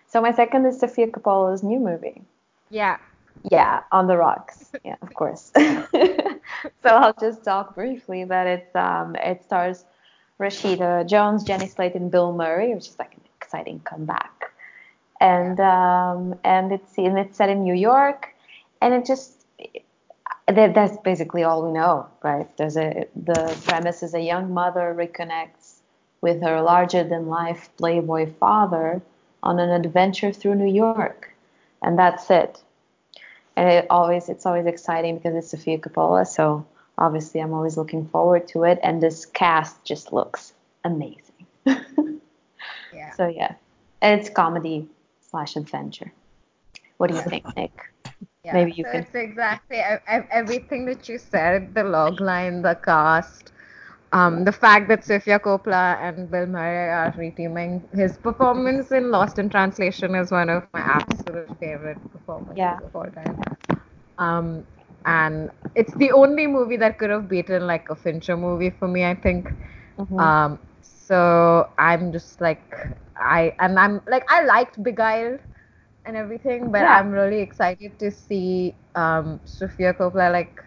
So 0.08 0.22
my 0.22 0.32
second 0.32 0.64
is 0.64 0.80
Sofia 0.80 1.08
Coppola's 1.08 1.62
new 1.62 1.78
movie. 1.78 2.22
Yeah. 2.70 2.96
Yeah, 3.50 3.82
on 3.92 4.06
the 4.06 4.16
rocks. 4.16 4.70
Yeah, 4.84 4.96
of 5.02 5.12
course. 5.14 5.52
so 5.56 6.88
I'll 6.88 7.14
just 7.20 7.44
talk 7.44 7.74
briefly 7.74 8.24
that 8.24 8.46
it's 8.46 8.74
um 8.74 9.14
it 9.16 9.44
stars 9.44 9.84
Rashida 10.40 11.06
Jones, 11.06 11.44
Jenny 11.44 11.68
Slate, 11.68 11.94
and 11.94 12.10
Bill 12.10 12.32
Murray, 12.32 12.74
which 12.74 12.88
is 12.88 12.98
like 12.98 13.12
an 13.12 13.20
exciting 13.36 13.80
comeback. 13.80 14.52
And 15.20 15.60
um 15.60 16.34
and 16.44 16.72
it's 16.72 16.96
and 16.96 17.18
it's 17.18 17.36
set 17.36 17.50
in 17.50 17.62
New 17.62 17.74
York, 17.74 18.34
and 18.80 18.94
it 18.94 19.04
just 19.04 19.41
that, 20.52 20.74
that's 20.74 20.96
basically 20.98 21.42
all 21.42 21.66
we 21.66 21.72
know, 21.72 22.06
right? 22.22 22.48
There's 22.56 22.76
a 22.76 23.06
the 23.16 23.58
premise 23.64 24.02
is 24.02 24.14
a 24.14 24.20
young 24.20 24.52
mother 24.52 24.94
reconnects 24.96 25.74
with 26.20 26.42
her 26.42 26.60
larger 26.62 27.04
than 27.04 27.26
life 27.26 27.68
playboy 27.76 28.32
father 28.34 29.02
on 29.42 29.58
an 29.58 29.70
adventure 29.70 30.32
through 30.32 30.54
New 30.54 30.72
York, 30.72 31.34
and 31.82 31.98
that's 31.98 32.30
it 32.30 32.62
and 33.56 33.68
it 33.68 33.86
always 33.90 34.28
it's 34.28 34.46
always 34.46 34.66
exciting 34.66 35.16
because 35.16 35.34
it's 35.34 35.50
Sofia 35.50 35.78
Coppola, 35.78 36.26
so 36.26 36.66
obviously 36.96 37.40
I'm 37.40 37.52
always 37.52 37.76
looking 37.76 38.06
forward 38.08 38.48
to 38.48 38.64
it. 38.64 38.78
And 38.82 39.02
this 39.02 39.26
cast 39.26 39.84
just 39.84 40.12
looks 40.12 40.52
amazing. 40.84 41.46
Yeah. 42.94 43.10
So 43.14 43.26
yeah, 43.26 43.54
and 44.02 44.20
it's 44.20 44.28
comedy 44.28 44.86
slash 45.30 45.56
adventure. 45.56 46.12
What 46.98 47.08
do 47.08 47.16
you 47.16 47.22
think, 47.22 47.56
Nick? 47.56 47.91
Yeah, 48.44 48.54
Maybe 48.54 48.72
you 48.72 48.84
so 48.84 48.88
can- 48.90 49.02
It's 49.02 49.14
exactly 49.14 49.76
ev- 49.78 50.00
ev- 50.06 50.26
everything 50.30 50.86
that 50.86 51.08
you 51.08 51.18
said. 51.18 51.74
The 51.74 51.84
log 51.84 52.20
line, 52.20 52.62
the 52.62 52.74
cast, 52.74 53.52
um, 54.12 54.44
the 54.44 54.52
fact 54.52 54.88
that 54.88 55.04
Sofia 55.04 55.38
Coppola 55.38 55.96
and 56.00 56.30
Bill 56.30 56.46
Murray 56.46 56.88
are 56.90 57.12
reteaming. 57.12 57.82
His 57.94 58.16
performance 58.18 58.90
in 58.92 59.10
Lost 59.10 59.38
in 59.38 59.48
Translation 59.50 60.14
is 60.14 60.30
one 60.30 60.50
of 60.50 60.64
my 60.72 60.80
absolute 60.80 61.50
favorite 61.58 61.98
performances 62.12 62.70
Yeah. 62.70 62.80
of 62.80 62.94
all 62.94 63.06
time. 63.10 63.40
Um, 64.18 64.64
and 65.04 65.50
it's 65.74 65.94
the 65.94 66.10
only 66.12 66.46
movie 66.46 66.76
that 66.76 66.98
could 66.98 67.10
have 67.10 67.28
beaten 67.28 67.66
like 67.66 67.88
a 67.90 67.94
Fincher 67.96 68.36
movie 68.36 68.70
for 68.70 68.88
me. 68.88 69.04
I 69.04 69.14
think. 69.14 69.52
Mhm. 69.98 70.18
Um, 70.18 70.58
so 70.82 71.68
I'm 71.78 72.12
just 72.12 72.40
like 72.40 72.62
I 73.16 73.54
and 73.58 73.78
I'm 73.78 74.00
like 74.06 74.24
I 74.30 74.42
liked 74.44 74.82
Beguiled 74.82 75.40
and 76.06 76.16
everything, 76.16 76.70
but 76.72 76.86
Yeah. 76.86 76.96
I'm 76.96 77.10
really 77.10 77.40
excited 77.40 77.98
to 77.98 78.10
see 78.10 78.74
um 78.94 79.40
Sofia 79.44 79.94
Coppola 79.94 80.30
like 80.32 80.62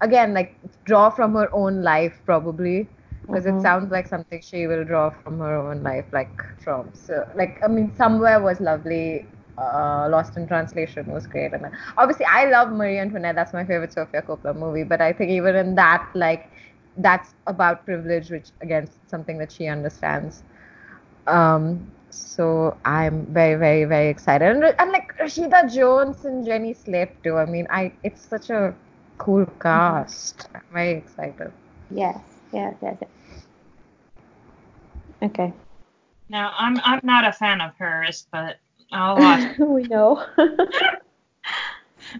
again 0.00 0.34
like 0.34 0.54
draw 0.84 1.10
from 1.10 1.34
her 1.34 1.48
own 1.54 1.82
life 1.82 2.20
probably 2.24 2.88
because 3.26 3.44
Mhm. 3.44 3.58
it 3.58 3.60
sounds 3.60 3.90
like 3.90 4.06
something 4.06 4.40
she 4.40 4.66
will 4.66 4.84
draw 4.84 5.10
from 5.10 5.38
her 5.38 5.56
own 5.56 5.82
life 5.82 6.06
like 6.12 6.30
from 6.62 6.90
so 6.94 7.26
like 7.34 7.58
I 7.64 7.68
mean 7.68 7.92
somewhere 7.94 8.40
was 8.40 8.60
lovely. 8.60 9.26
Uh, 9.58 10.08
Lost 10.10 10.36
in 10.36 10.46
Translation 10.46 11.06
was 11.12 11.26
great, 11.26 11.52
and 11.52 11.66
obviously 11.96 12.26
I 12.26 12.44
love 12.46 12.70
Marie 12.72 12.98
Antoinette. 12.98 13.34
That's 13.34 13.52
my 13.52 13.64
favorite 13.64 13.92
Sofia 13.92 14.22
Coppola 14.22 14.56
movie. 14.56 14.84
But 14.84 15.00
I 15.00 15.12
think 15.12 15.30
even 15.30 15.56
in 15.56 15.74
that, 15.76 16.08
like, 16.14 16.50
that's 16.96 17.34
about 17.46 17.84
privilege, 17.84 18.30
which 18.30 18.50
again 18.62 18.88
something 19.06 19.38
that 19.38 19.50
she 19.52 19.66
understands. 19.66 20.42
Um, 21.26 21.90
so 22.10 22.76
I'm 22.84 23.26
very, 23.26 23.56
very, 23.56 23.84
very 23.84 24.08
excited, 24.08 24.56
and, 24.56 24.64
and 24.64 24.92
like 24.92 25.16
Rashida 25.18 25.72
Jones 25.72 26.24
and 26.24 26.44
Jenny 26.44 26.74
Slate 26.74 27.22
too. 27.22 27.36
I 27.36 27.44
mean, 27.44 27.66
I 27.70 27.92
it's 28.02 28.26
such 28.26 28.50
a 28.50 28.74
cool 29.18 29.46
cast. 29.60 30.48
I'm 30.54 30.62
very 30.72 30.92
excited. 30.92 31.52
Yes, 31.90 32.18
yes, 32.52 32.74
yes. 32.82 32.96
yes. 33.00 33.10
Okay. 35.22 35.52
Now 36.28 36.52
I'm 36.56 36.80
I'm 36.84 37.00
not 37.02 37.26
a 37.26 37.32
fan 37.32 37.60
of 37.60 37.72
hers, 37.78 38.26
but 38.30 38.58
I'll 38.92 39.16
watch. 39.16 39.50
we 39.58 39.84
know. 39.84 40.24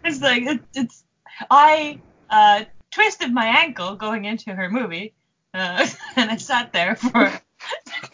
it's 0.05 0.20
like 0.20 0.43
it, 0.43 0.61
it's 0.74 1.05
I 1.51 2.01
uh, 2.30 2.64
twisted 2.91 3.32
my 3.32 3.47
ankle 3.47 3.97
going 3.97 4.24
into 4.24 4.55
her 4.55 4.68
movie, 4.70 5.14
uh, 5.55 5.86
and 6.16 6.30
I 6.30 6.36
sat 6.36 6.72
there 6.72 6.97
for 6.97 7.32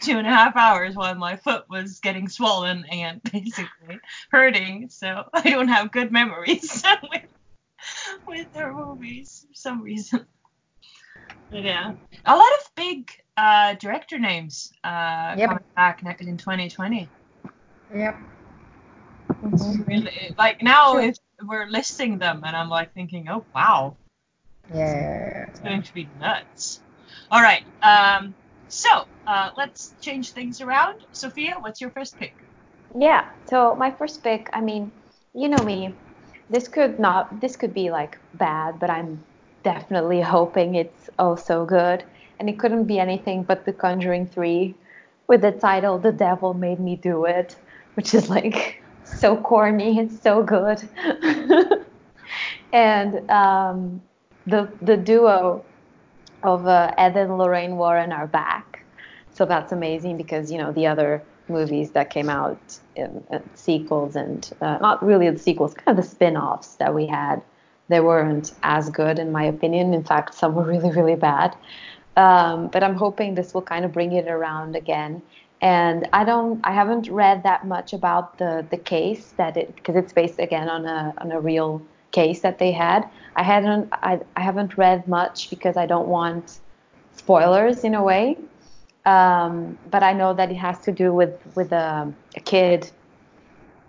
two 0.05 0.17
and 0.19 0.27
a 0.27 0.29
half 0.29 0.55
hours 0.55 0.95
while 0.95 1.15
my 1.15 1.35
foot 1.35 1.65
was 1.69 1.99
getting 1.99 2.29
swollen 2.29 2.85
and 2.91 3.21
basically 3.31 3.99
hurting. 4.31 4.87
So 4.89 5.27
I 5.33 5.41
don't 5.49 5.67
have 5.67 5.91
good 5.91 6.11
memories 6.11 6.83
with 7.11 7.21
with 8.27 8.47
her 8.55 8.73
movies 8.73 9.45
for 9.47 9.53
some 9.55 9.81
reason. 9.81 10.25
But 11.51 11.63
yeah, 11.63 11.93
a 12.25 12.35
lot 12.35 12.51
of 12.59 12.75
big 12.75 13.11
uh, 13.37 13.73
director 13.75 14.19
names 14.19 14.71
uh, 14.83 15.35
Yep. 15.37 15.49
coming 15.49 15.63
back 15.75 16.01
in 16.03 16.37
2020. 16.37 17.09
Yep. 17.93 18.15
Mhm. 19.43 19.87
Really, 19.87 20.33
like 20.37 20.61
now 20.63 20.93
Sure. 20.93 21.01
if 21.01 21.17
we're 21.43 21.67
listing 21.67 22.17
them, 22.17 22.43
and 22.45 22.55
I'm 22.55 22.69
like 22.69 22.93
thinking, 22.93 23.27
oh 23.29 23.45
wow, 23.53 23.95
Yeah. 24.73 25.45
it's 25.49 25.59
going 25.59 25.83
to 25.83 25.93
be 25.93 26.07
nuts. 26.19 26.81
All 27.31 27.41
right. 27.41 27.63
Um, 27.83 28.33
so 28.69 29.07
uh, 29.27 29.49
let's 29.57 29.93
change 30.01 30.31
things 30.31 30.61
around. 30.61 30.99
Sophia, 31.11 31.55
what's 31.59 31.81
your 31.81 31.91
first 31.91 32.17
pick? 32.19 32.35
Yeah. 32.97 33.29
So 33.49 33.75
my 33.75 33.91
first 33.91 34.23
pick, 34.23 34.49
I 34.53 34.61
mean, 34.61 34.91
you 35.33 35.49
know 35.49 35.63
me. 35.63 35.93
This 36.49 36.67
could 36.67 36.99
not. 36.99 37.41
This 37.41 37.55
could 37.55 37.73
be 37.73 37.89
like 37.89 38.17
bad, 38.35 38.79
but 38.79 38.89
I'm 38.89 39.23
definitely 39.63 40.21
hoping 40.35 40.75
it's 40.75 41.09
oh 41.19 41.35
so 41.35 41.65
good. 41.65 42.03
And 42.39 42.49
it 42.49 42.59
couldn't 42.59 42.85
be 42.85 42.99
anything 42.99 43.43
but 43.43 43.65
The 43.65 43.73
Conjuring 43.73 44.27
3 44.27 44.75
with 45.27 45.41
the 45.41 45.51
title 45.51 45.97
The 45.97 46.11
Devil 46.11 46.53
Made 46.53 46.79
Me 46.79 46.95
Do 46.95 47.25
It, 47.25 47.55
which 47.95 48.13
is 48.13 48.29
like 48.29 48.83
so 49.03 49.37
corny 49.37 49.99
and 49.99 50.11
so 50.11 50.43
good. 50.43 50.87
and 52.73 53.29
um, 53.29 54.01
the 54.45 54.69
the 54.81 54.97
duo 54.97 55.65
of 56.43 56.67
uh, 56.67 56.93
Ed 56.97 57.17
and 57.17 57.37
Lorraine 57.37 57.77
Warren 57.77 58.11
are 58.11 58.27
back, 58.27 58.74
so 59.35 59.45
that's 59.45 59.71
amazing 59.71 60.17
because 60.17 60.51
you 60.51 60.57
know 60.57 60.71
the 60.71 60.87
other 60.87 61.21
movies 61.47 61.91
that 61.91 62.09
came 62.09 62.29
out, 62.29 62.79
in, 62.95 63.23
in 63.29 63.43
sequels 63.53 64.15
and 64.15 64.49
uh, 64.61 64.77
not 64.81 65.05
really 65.05 65.29
the 65.29 65.37
sequels, 65.37 65.75
kind 65.75 65.97
of 65.97 66.03
the 66.03 66.09
spin-offs 66.09 66.75
that 66.75 66.95
we 66.95 67.05
had, 67.05 67.39
they 67.87 67.99
weren't 67.99 68.53
as 68.63 68.89
good 68.89 69.19
in 69.19 69.31
my 69.31 69.43
opinion. 69.43 69.93
In 69.93 70.03
fact, 70.03 70.33
some 70.33 70.55
were 70.55 70.63
really 70.73 70.91
really 70.91 71.15
bad. 71.15 71.55
Um, 72.17 72.69
but 72.69 72.81
I'm 72.81 72.95
hoping 72.95 73.35
this 73.35 73.53
will 73.53 73.61
kind 73.61 73.83
of 73.83 73.91
bring 73.91 74.13
it 74.13 74.27
around 74.27 74.75
again. 74.75 75.21
And 75.61 76.07
I 76.13 76.23
don't, 76.23 76.61
I 76.63 76.71
haven't 76.71 77.09
read 77.09 77.43
that 77.43 77.67
much 77.67 77.93
about 77.93 78.37
the 78.37 78.65
the 78.69 78.77
case 78.77 79.33
that 79.37 79.57
it 79.57 79.75
because 79.75 79.95
it's 79.95 80.13
based 80.13 80.39
again 80.39 80.69
on 80.69 80.85
a 80.85 81.13
on 81.17 81.31
a 81.31 81.39
real 81.39 81.81
case 82.11 82.39
that 82.41 82.57
they 82.59 82.71
had. 82.71 83.07
I 83.35 83.43
hadn't, 83.43 83.89
I, 83.91 84.21
I 84.37 84.41
haven't 84.41 84.77
read 84.77 85.07
much 85.07 85.49
because 85.49 85.75
I 85.75 85.85
don't 85.85 86.07
want 86.07 86.59
spoilers 87.15 87.83
in 87.83 87.93
a 87.93 88.01
way. 88.01 88.37
Um, 89.05 89.77
but 89.91 90.01
I 90.01 90.13
know 90.13 90.33
that 90.33 90.49
it 90.51 90.55
has 90.55 90.79
to 90.79 90.91
do 90.91 91.13
with 91.13 91.33
with 91.55 91.71
a, 91.71 92.11
a 92.35 92.39
kid, 92.39 92.89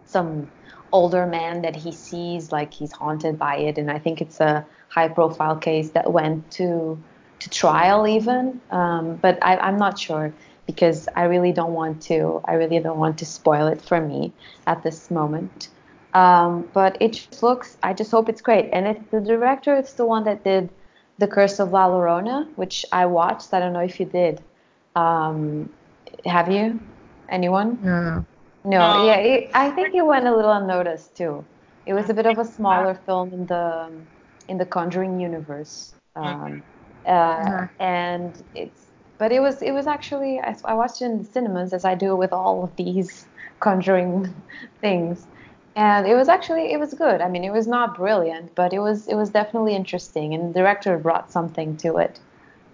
some 0.05 0.51
older 0.93 1.27
man 1.27 1.63
that 1.63 1.75
he 1.75 1.93
sees 1.93 2.53
like 2.53 2.73
he's 2.73 2.93
haunted 2.93 3.39
by 3.39 3.57
it, 3.57 3.79
and 3.79 3.91
I 3.91 3.99
think 3.99 4.21
it's 4.21 4.41
a 4.41 4.67
high 4.89 5.09
profile 5.09 5.57
case 5.57 5.91
that 5.91 6.13
went 6.13 6.51
to 6.53 6.99
to 7.41 7.51
trial 7.51 8.07
even. 8.07 8.61
Um, 8.71 9.17
but 9.17 9.39
I, 9.43 9.57
I'm 9.57 9.79
not 9.79 9.99
sure 9.99 10.33
because 10.67 11.09
I 11.15 11.25
really 11.25 11.53
don't 11.53 11.73
want 11.73 12.03
to. 12.03 12.41
I 12.45 12.55
really 12.55 12.81
don't 12.81 12.99
want 12.99 13.19
to 13.19 13.27
spoil 13.27 13.67
it 13.69 13.81
for 13.81 14.01
me 14.01 14.33
at 14.67 14.83
this 14.83 15.11
moment. 15.11 15.69
Um, 16.15 16.69
but 16.73 16.97
it 17.01 17.13
just 17.13 17.43
looks. 17.43 17.77
I 17.83 17.93
just 17.93 18.11
hope 18.11 18.29
it's 18.29 18.41
great. 18.41 18.71
And 18.73 18.87
it's 18.87 19.11
the 19.11 19.21
director. 19.21 19.77
It's 19.77 19.93
the 19.95 20.07
one 20.07 20.25
that 20.25 20.45
did 20.45 20.71
The 21.19 21.27
Curse 21.27 21.61
of 21.61 21.73
La 21.73 21.89
Llorona, 21.89 22.49
which 22.57 22.85
I 22.91 23.07
watched. 23.07 23.53
I 23.53 23.61
don't 23.61 23.73
know 23.73 23.81
if 23.81 24.01
you 24.01 24.07
did. 24.07 24.43
Um, 24.97 25.71
have 26.27 26.51
you? 26.53 26.81
Anyone? 27.31 27.81
No. 27.81 28.27
No, 28.65 28.95
No. 28.95 28.97
yeah, 28.97 29.17
it, 29.19 29.51
I 29.55 29.71
think 29.71 29.95
it 29.95 30.05
went 30.07 30.27
a 30.27 30.35
little 30.37 30.53
unnoticed 30.53 31.17
too. 31.17 31.47
It 31.87 31.95
was 31.95 32.11
a 32.11 32.15
bit 32.15 32.27
of 32.27 32.39
a 32.39 32.45
smaller 32.45 32.95
film 33.07 33.33
in 33.33 33.47
the 33.47 34.07
in 34.49 34.59
the 34.59 34.67
Conjuring 34.67 35.21
universe, 35.21 35.95
um, 36.17 36.65
uh, 37.05 37.45
Uh-huh. 37.47 37.69
and 37.79 38.43
it's 38.55 38.91
but 39.19 39.33
it 39.33 39.41
was 39.41 39.63
it 39.63 39.73
was 39.73 39.87
actually 39.87 40.41
I, 40.41 40.57
I 40.65 40.75
watched 40.75 41.03
it 41.03 41.07
in 41.07 41.19
the 41.19 41.25
cinemas 41.25 41.73
as 41.73 41.85
I 41.85 41.95
do 41.95 42.17
with 42.17 42.33
all 42.33 42.65
of 42.65 42.77
these 42.77 43.29
Conjuring 43.61 44.43
things, 44.81 45.29
and 45.77 46.07
it 46.07 46.15
was 46.15 46.29
actually 46.29 46.73
it 46.73 46.79
was 46.81 46.95
good. 46.95 47.21
I 47.21 47.29
mean, 47.29 47.45
it 47.45 47.53
was 47.53 47.67
not 47.69 47.97
brilliant, 47.97 48.55
but 48.55 48.73
it 48.73 48.81
was 48.81 49.09
it 49.09 49.15
was 49.15 49.31
definitely 49.31 49.75
interesting, 49.77 50.35
and 50.35 50.51
the 50.55 50.59
director 50.61 50.99
brought 50.99 51.31
something 51.33 51.77
to 51.79 51.97
it. 51.99 52.21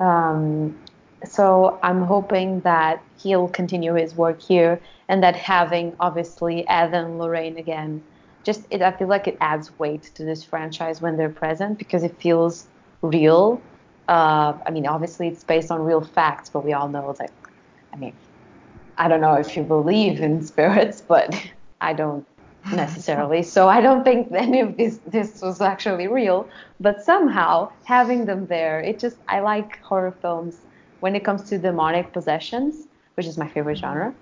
Um, 0.01 0.79
so 1.29 1.79
I'm 1.83 2.03
hoping 2.03 2.61
that 2.61 3.03
he'll 3.19 3.49
continue 3.49 3.95
his 3.95 4.15
work 4.15 4.41
here, 4.41 4.81
and 5.09 5.23
that 5.23 5.37
having 5.37 5.95
obviously 6.01 6.67
and 6.67 7.19
Lorraine 7.19 7.59
again, 7.59 8.03
just 8.45 8.63
it, 8.71 8.83
I 8.83 8.93
feel 8.93 9.09
like 9.09 9.29
it 9.29 9.37
adds 9.41 9.79
weight 9.79 10.11
to 10.15 10.25
this 10.25 10.43
franchise 10.43 11.01
when 11.01 11.17
they're 11.17 11.29
present 11.29 11.79
because 11.79 12.03
it 12.03 12.21
feels 12.21 12.67
real. 13.03 13.61
Uh, 14.09 14.55
I 14.67 14.71
mean, 14.71 14.87
obviously 14.87 15.29
it's 15.29 15.45
based 15.45 15.71
on 15.71 15.81
real 15.83 16.01
facts, 16.01 16.51
but 16.51 16.65
we 16.65 16.73
all 16.73 16.89
know 16.89 17.15
that. 17.19 17.31
I 17.93 17.97
mean, 17.97 18.15
I 18.99 19.09
don't 19.09 19.21
know 19.21 19.35
if 19.35 19.57
you 19.57 19.63
believe 19.63 20.21
in 20.21 20.45
spirits, 20.53 21.01
but 21.01 21.35
I 21.81 21.93
don't 21.93 22.27
necessarily. 22.71 23.43
So 23.43 23.69
I 23.69 23.81
don't 23.81 24.05
think 24.05 24.33
any 24.35 24.61
of 24.61 24.77
this 24.77 24.99
this 25.07 25.43
was 25.43 25.61
actually 25.61 26.09
real. 26.09 26.49
But 26.81 27.05
somehow 27.05 27.71
having 27.85 28.25
them 28.25 28.47
there, 28.47 28.81
it 28.81 28.99
just 28.99 29.17
I 29.29 29.41
like 29.41 29.81
horror 29.81 30.15
films 30.21 30.59
when 31.03 31.17
it 31.17 31.25
comes 31.25 31.43
to 31.51 31.59
demonic 31.59 32.13
possessions, 32.13 32.87
which 33.17 33.27
is 33.27 33.37
my 33.37 33.49
favorite 33.49 33.77
genre. 33.77 34.15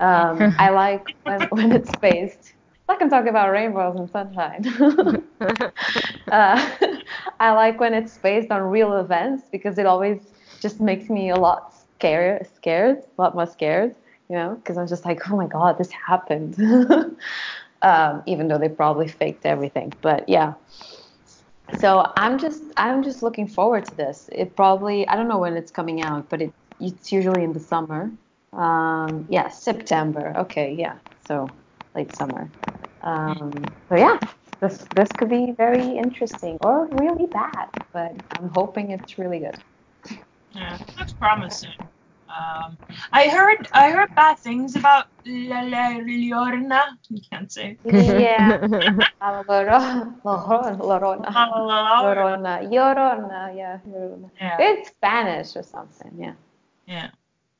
Um, 0.00 0.54
I 0.58 0.70
like 0.70 1.14
when, 1.22 1.40
when 1.50 1.72
it's 1.72 1.94
based. 1.98 2.52
Like 2.88 3.00
I'm 3.00 3.08
talking 3.08 3.28
about 3.28 3.52
rainbows 3.52 3.96
and 3.96 4.10
sunshine. 4.10 5.24
uh, 6.32 6.68
I 7.38 7.52
like 7.52 7.78
when 7.78 7.94
it's 7.94 8.18
based 8.18 8.50
on 8.50 8.62
real 8.62 8.96
events 8.96 9.44
because 9.52 9.78
it 9.78 9.86
always 9.86 10.18
just 10.60 10.80
makes 10.80 11.08
me 11.08 11.30
a 11.30 11.36
lot 11.36 11.74
scared, 11.94 12.48
scared, 12.56 12.98
a 12.98 13.22
lot 13.22 13.36
more 13.36 13.46
scared, 13.46 13.94
you 14.28 14.34
know, 14.34 14.56
because 14.56 14.76
I'm 14.76 14.88
just 14.88 15.04
like, 15.04 15.30
oh 15.30 15.36
my 15.36 15.46
god, 15.46 15.78
this 15.78 15.90
happened. 15.92 16.58
um, 17.82 18.22
even 18.26 18.48
though 18.48 18.58
they 18.58 18.68
probably 18.68 19.06
faked 19.06 19.46
everything, 19.46 19.92
but 20.00 20.28
yeah. 20.28 20.54
So 21.74 22.12
I'm 22.16 22.38
just 22.38 22.62
I'm 22.76 23.02
just 23.02 23.22
looking 23.22 23.48
forward 23.48 23.84
to 23.86 23.94
this. 23.96 24.28
It 24.32 24.56
probably 24.56 25.06
I 25.08 25.16
don't 25.16 25.28
know 25.28 25.38
when 25.38 25.56
it's 25.56 25.70
coming 25.70 26.00
out, 26.02 26.30
but 26.30 26.42
it 26.42 26.52
it's 26.80 27.12
usually 27.12 27.44
in 27.44 27.52
the 27.52 27.60
summer. 27.60 28.12
Um, 28.52 29.26
yeah, 29.30 29.48
September. 29.48 30.34
Okay, 30.38 30.74
yeah. 30.78 30.98
So 31.26 31.52
late 31.94 32.14
summer. 32.14 32.50
Um, 33.02 33.74
so 33.88 33.96
yeah, 33.96 34.18
this 34.60 34.86
this 34.92 35.12
could 35.12 35.30
be 35.30 35.52
very 35.56 35.96
interesting 35.98 36.58
or 36.60 36.88
really 36.92 37.26
bad, 37.26 37.68
but 37.92 38.12
I'm 38.32 38.48
hoping 38.48 38.90
it's 38.92 39.18
really 39.18 39.40
good. 39.40 39.58
Yeah, 40.54 40.78
looks 40.98 41.12
promising. 41.14 41.70
Um, 42.28 42.76
I 43.12 43.28
heard 43.28 43.68
I 43.72 43.90
heard 43.90 44.14
bad 44.14 44.38
things 44.38 44.74
about 44.76 45.06
La 45.24 45.60
La 45.62 45.90
Llorona. 46.00 46.82
You 47.08 47.20
can't 47.30 47.50
say. 47.50 47.78
Yeah. 47.84 48.58
Uh, 49.20 49.42
Loro- 49.48 50.14
Loro- 50.24 50.76
Lorona. 50.80 51.30
Llorona. 51.30 52.02
Llorona. 52.02 52.70
Llorona. 52.70 53.56
Yeah. 53.56 53.78
Llorona. 53.88 54.30
Yeah. 54.40 54.56
It's 54.60 54.88
Spanish 54.90 55.56
or 55.56 55.62
something. 55.62 56.12
Yeah. 56.18 56.34
Yeah. 56.86 57.10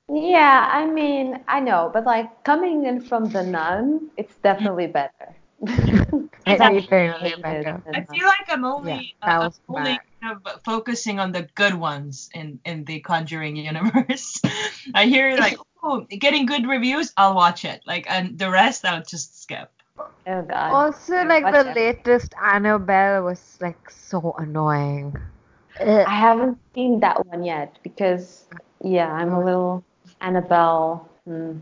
Yeah, 0.09 0.71
I 0.73 0.87
mean, 0.87 1.41
I 1.49 1.59
know, 1.61 1.91
but 1.93 2.05
like 2.05 2.45
coming 2.45 2.87
in 2.87 3.01
from 3.01 3.25
the 3.31 3.43
nun, 3.43 4.11
it's 4.17 4.35
definitely 4.37 4.87
better. 4.87 5.36
Everything 6.47 7.11
is 7.23 7.33
better. 7.43 7.83
I 7.93 8.01
feel 8.05 8.27
like 8.27 8.47
I'm 8.49 8.65
only 8.65 9.17
Yeah, 9.23 9.29
uh, 9.29 9.31
I'm 9.31 9.41
was 9.47 9.61
only 9.69 9.99
kind 10.23 10.37
of 10.45 10.63
focusing 10.65 11.19
on 11.19 11.33
the 11.33 11.49
good 11.55 11.75
ones 11.75 12.29
in 12.35 12.61
in 12.65 12.85
the 12.85 13.01
Conjuring 13.01 13.57
universe. 13.57 14.41
I 14.95 15.07
hear 15.07 15.37
like 15.37 15.59
oh 15.83 16.07
getting 16.11 16.47
good 16.47 16.67
reviews, 16.67 17.13
I'll 17.17 17.35
watch 17.35 17.65
it. 17.65 17.81
Like 17.87 18.07
and 18.11 18.39
the 18.39 18.51
rest 18.51 18.85
I'll 18.85 19.03
just 19.03 19.43
skip. 19.43 19.71
Oh 20.27 20.43
God. 20.43 20.73
Also, 20.73 21.15
Yeah, 21.15 21.23
like 21.25 21.45
watch 21.45 21.55
the 21.55 21.59
everything. 21.71 21.75
latest 21.75 22.35
Annabelle 22.43 23.23
was 23.25 23.59
like 23.61 23.91
so 23.91 24.35
annoying. 24.39 25.17
I 25.81 26.17
haven't 26.17 26.59
seen 26.75 27.01
that 27.01 27.25
one 27.27 27.45
yet 27.45 27.79
because 27.83 28.47
yeah, 28.83 29.13
I'm 29.13 29.33
a 29.33 29.45
little 29.45 29.85
Annabelle. 30.21 31.09
Hmm. 31.25 31.59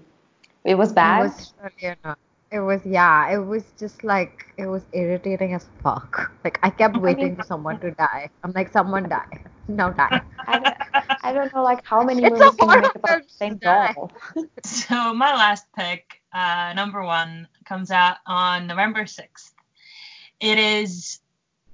It 0.65 0.75
was 0.77 0.91
It 0.91 0.95
bad. 0.95 1.21
was 1.25 1.53
really 1.63 1.97
annoying. 2.03 2.17
It 2.55 2.61
was 2.61 2.87
yeah. 2.87 3.35
It 3.35 3.43
was 3.43 3.65
just 3.79 4.05
like 4.05 4.47
it 4.57 4.67
was 4.67 4.87
irritating 4.93 5.55
as 5.55 5.67
fuck. 5.83 6.31
Like 6.45 6.61
I 6.63 6.71
kept 6.71 6.97
waiting 6.97 7.35
for 7.35 7.43
someone 7.43 7.81
to 7.81 7.91
die. 7.91 8.31
I'm 8.45 8.53
like, 8.53 8.71
someone 8.71 9.09
die, 9.09 9.43
now 9.67 9.91
die. 9.91 10.23
I 10.47 10.59
don't, 10.61 10.77
I 11.25 11.33
don't 11.33 11.53
know 11.53 11.65
like 11.65 11.85
how 11.85 12.05
many 12.05 12.23
It's 12.27 12.41
a 12.41 12.45
movies 12.45 12.55
can 12.55 12.71
you 12.71 12.81
make 12.81 12.95
about 12.95 13.23
the 13.23 13.29
same 13.29 13.59
guy. 13.59 13.93
doll? 13.93 14.13
So 14.65 15.13
my 15.13 15.35
last 15.35 15.67
pick, 15.77 16.23
uh, 16.33 16.73
number 16.77 17.03
one, 17.03 17.49
comes 17.65 17.91
out 17.91 18.19
on 18.27 18.69
November 18.69 19.03
6th. 19.03 19.53
It 20.41 20.59
is 20.59 21.21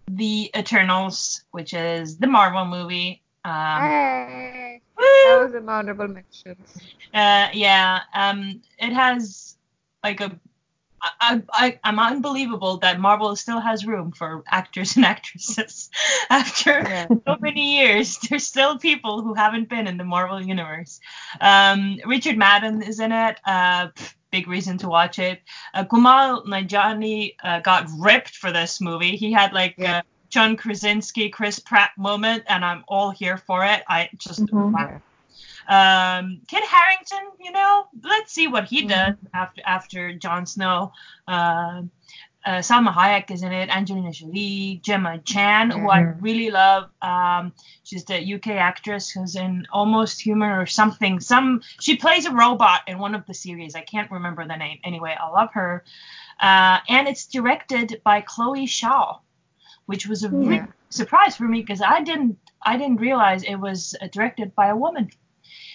The 0.08 0.50
Eternals, 0.56 1.44
which 1.50 1.74
is 1.74 2.16
the 2.16 2.26
Marvel 2.26 2.64
movie. 2.64 3.22
Um, 3.44 3.82
Hey, 3.82 4.80
woo! 4.96 5.04
that 5.04 5.44
was 5.44 5.54
an 5.54 5.68
honorable 5.68 6.08
mention. 6.08 6.56
Uh, 7.12 7.48
yeah, 7.52 8.00
um, 8.14 8.62
it 8.78 8.92
has 8.92 9.56
like 10.02 10.20
a. 10.20 10.40
I, 11.02 11.42
I, 11.52 11.78
I'm 11.84 11.98
unbelievable 11.98 12.78
that 12.78 13.00
Marvel 13.00 13.34
still 13.36 13.60
has 13.60 13.86
room 13.86 14.12
for 14.12 14.42
actors 14.48 14.96
and 14.96 15.04
actresses. 15.04 15.90
After 16.30 16.70
Yeah. 16.70 17.06
so 17.08 17.36
many 17.40 17.78
years, 17.78 18.18
there's 18.18 18.46
still 18.46 18.78
people 18.78 19.22
who 19.22 19.34
haven't 19.34 19.68
been 19.68 19.86
in 19.86 19.96
the 19.96 20.04
Marvel 20.04 20.40
universe. 20.42 21.00
Um, 21.40 21.98
Richard 22.06 22.36
Madden 22.36 22.82
is 22.82 23.00
in 23.00 23.12
it. 23.12 23.38
Uh, 23.46 23.88
big 24.30 24.46
reason 24.46 24.78
to 24.78 24.88
watch 24.88 25.18
it. 25.18 25.40
Uh, 25.74 25.84
Kumail 25.84 26.44
Nanjiani 26.46 27.34
uh, 27.42 27.60
got 27.60 27.88
ripped 27.98 28.36
for 28.36 28.52
this 28.52 28.80
movie. 28.80 29.16
He 29.16 29.32
had 29.32 29.52
like 29.52 29.74
Yeah. 29.78 30.00
a 30.00 30.02
John 30.28 30.56
Krasinski, 30.56 31.28
Chris 31.30 31.58
Pratt 31.58 31.90
moment, 31.98 32.44
and 32.48 32.64
I'm 32.64 32.84
all 32.86 33.10
here 33.10 33.36
for 33.36 33.64
it. 33.64 33.82
I 33.88 34.08
just 34.16 34.46
Mhm. 34.46 34.72
wow. 34.72 35.00
Um, 35.70 36.40
Kit 36.48 36.64
Harington, 36.64 37.30
you 37.38 37.52
know, 37.52 37.86
let's 38.02 38.32
see 38.32 38.48
what 38.48 38.64
he 38.64 38.82
does 38.82 39.14
after 39.32 39.62
after 39.64 40.12
Jon 40.12 40.44
Snow. 40.44 40.92
Uh, 41.28 41.82
uh, 42.44 42.58
Salma 42.58 42.92
Hayek 42.92 43.30
is 43.30 43.42
in 43.42 43.52
it, 43.52 43.68
Angelina 43.68 44.10
Jolie, 44.10 44.80
Gemma 44.82 45.18
Chan, 45.18 45.70
who 45.70 45.88
I 45.88 46.00
really 46.00 46.50
love. 46.50 46.90
Um, 47.02 47.52
she's 47.84 48.04
the 48.04 48.34
UK 48.34 48.48
actress 48.48 49.10
who's 49.10 49.36
in 49.36 49.66
Almost 49.72 50.20
Human 50.20 50.50
or 50.50 50.66
something. 50.66 51.20
Some 51.20 51.60
she 51.80 51.96
plays 51.96 52.26
a 52.26 52.32
robot 52.32 52.80
in 52.88 52.98
one 52.98 53.14
of 53.14 53.24
the 53.26 53.34
series. 53.34 53.76
I 53.76 53.82
can't 53.82 54.10
remember 54.10 54.44
the 54.44 54.56
name. 54.56 54.78
Anyway, 54.82 55.14
I 55.20 55.28
love 55.28 55.52
her. 55.52 55.84
Uh, 56.40 56.78
and 56.88 57.06
it's 57.06 57.26
directed 57.26 58.00
by 58.02 58.22
Chloe 58.22 58.66
Zhao, 58.66 59.20
which 59.86 60.08
was 60.08 60.24
a 60.24 60.30
real 60.30 60.66
surprise 60.88 61.36
for 61.36 61.44
me 61.44 61.60
because 61.60 61.80
I 61.80 62.00
didn't 62.00 62.38
I 62.62 62.76
didn't 62.76 62.96
realize 62.96 63.44
it 63.44 63.56
was 63.56 63.94
uh, 64.00 64.08
directed 64.08 64.54
by 64.56 64.68
a 64.68 64.76
woman 64.76 65.10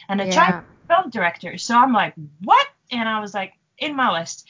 and 0.09 0.21
a 0.21 0.25
Yeah. 0.25 0.35
Chinese 0.35 0.63
film 0.87 1.09
director. 1.09 1.57
So 1.57 1.75
I'm 1.75 1.93
like, 1.93 2.13
what? 2.43 2.67
And 2.91 3.07
I 3.07 3.19
was 3.19 3.33
like, 3.33 3.53
in 3.77 3.95
my 3.95 4.11
list. 4.11 4.47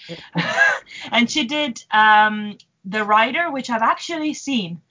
and 1.12 1.30
she 1.30 1.45
did 1.45 1.84
um, 1.91 2.58
The 2.86 3.03
Rider, 3.03 3.51
which 3.51 3.70
I've 3.70 3.82
actually 3.82 4.34
seen. 4.34 4.82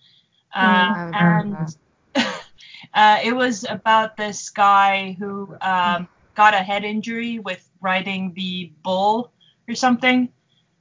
Uh, 0.54 1.12
Mm. 1.12 1.14
and 1.14 1.76
uh, 2.94 3.20
it 3.24 3.34
was 3.34 3.64
about 3.68 4.16
this 4.16 4.50
guy 4.50 5.16
who 5.18 5.56
um, 5.60 6.08
got 6.34 6.54
a 6.54 6.58
head 6.58 6.84
injury 6.84 7.38
with 7.38 7.68
riding 7.80 8.32
the 8.34 8.72
bull 8.82 9.32
or 9.68 9.74
something. 9.74 10.28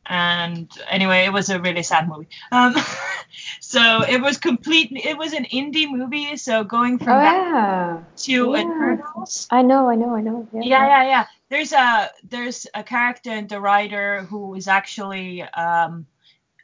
And 0.05 0.69
anyway, 0.89 1.25
it 1.25 1.33
was 1.33 1.49
a 1.49 1.59
really 1.59 1.83
sad 1.83 2.07
movie. 2.09 2.27
Um, 2.51 2.75
so 3.59 4.01
it 4.03 4.21
was 4.21 4.37
complete. 4.37 4.91
It 4.91 5.17
was 5.17 5.33
an 5.33 5.45
indie 5.45 5.89
movie. 5.89 6.35
So 6.37 6.63
going 6.63 6.99
Oh 6.99 7.05
from 7.05 7.21
that 7.21 7.35
yeah. 7.35 7.99
to 8.23 8.31
Yeah. 8.31 8.61
Eternals, 8.61 9.47
I 9.49 9.61
know, 9.61 9.89
I 9.89 9.95
know, 9.95 10.15
I 10.15 10.21
know. 10.21 10.47
Yeah. 10.53 10.61
yeah, 10.63 10.87
yeah, 10.87 11.03
yeah. 11.03 11.25
There's 11.49 11.71
a 11.73 12.09
there's 12.29 12.67
a 12.73 12.83
character 12.83 13.31
in 13.31 13.47
the 13.47 13.59
Rider 13.59 14.23
who 14.29 14.55
is 14.55 14.67
actually 14.67 15.41
um 15.43 16.05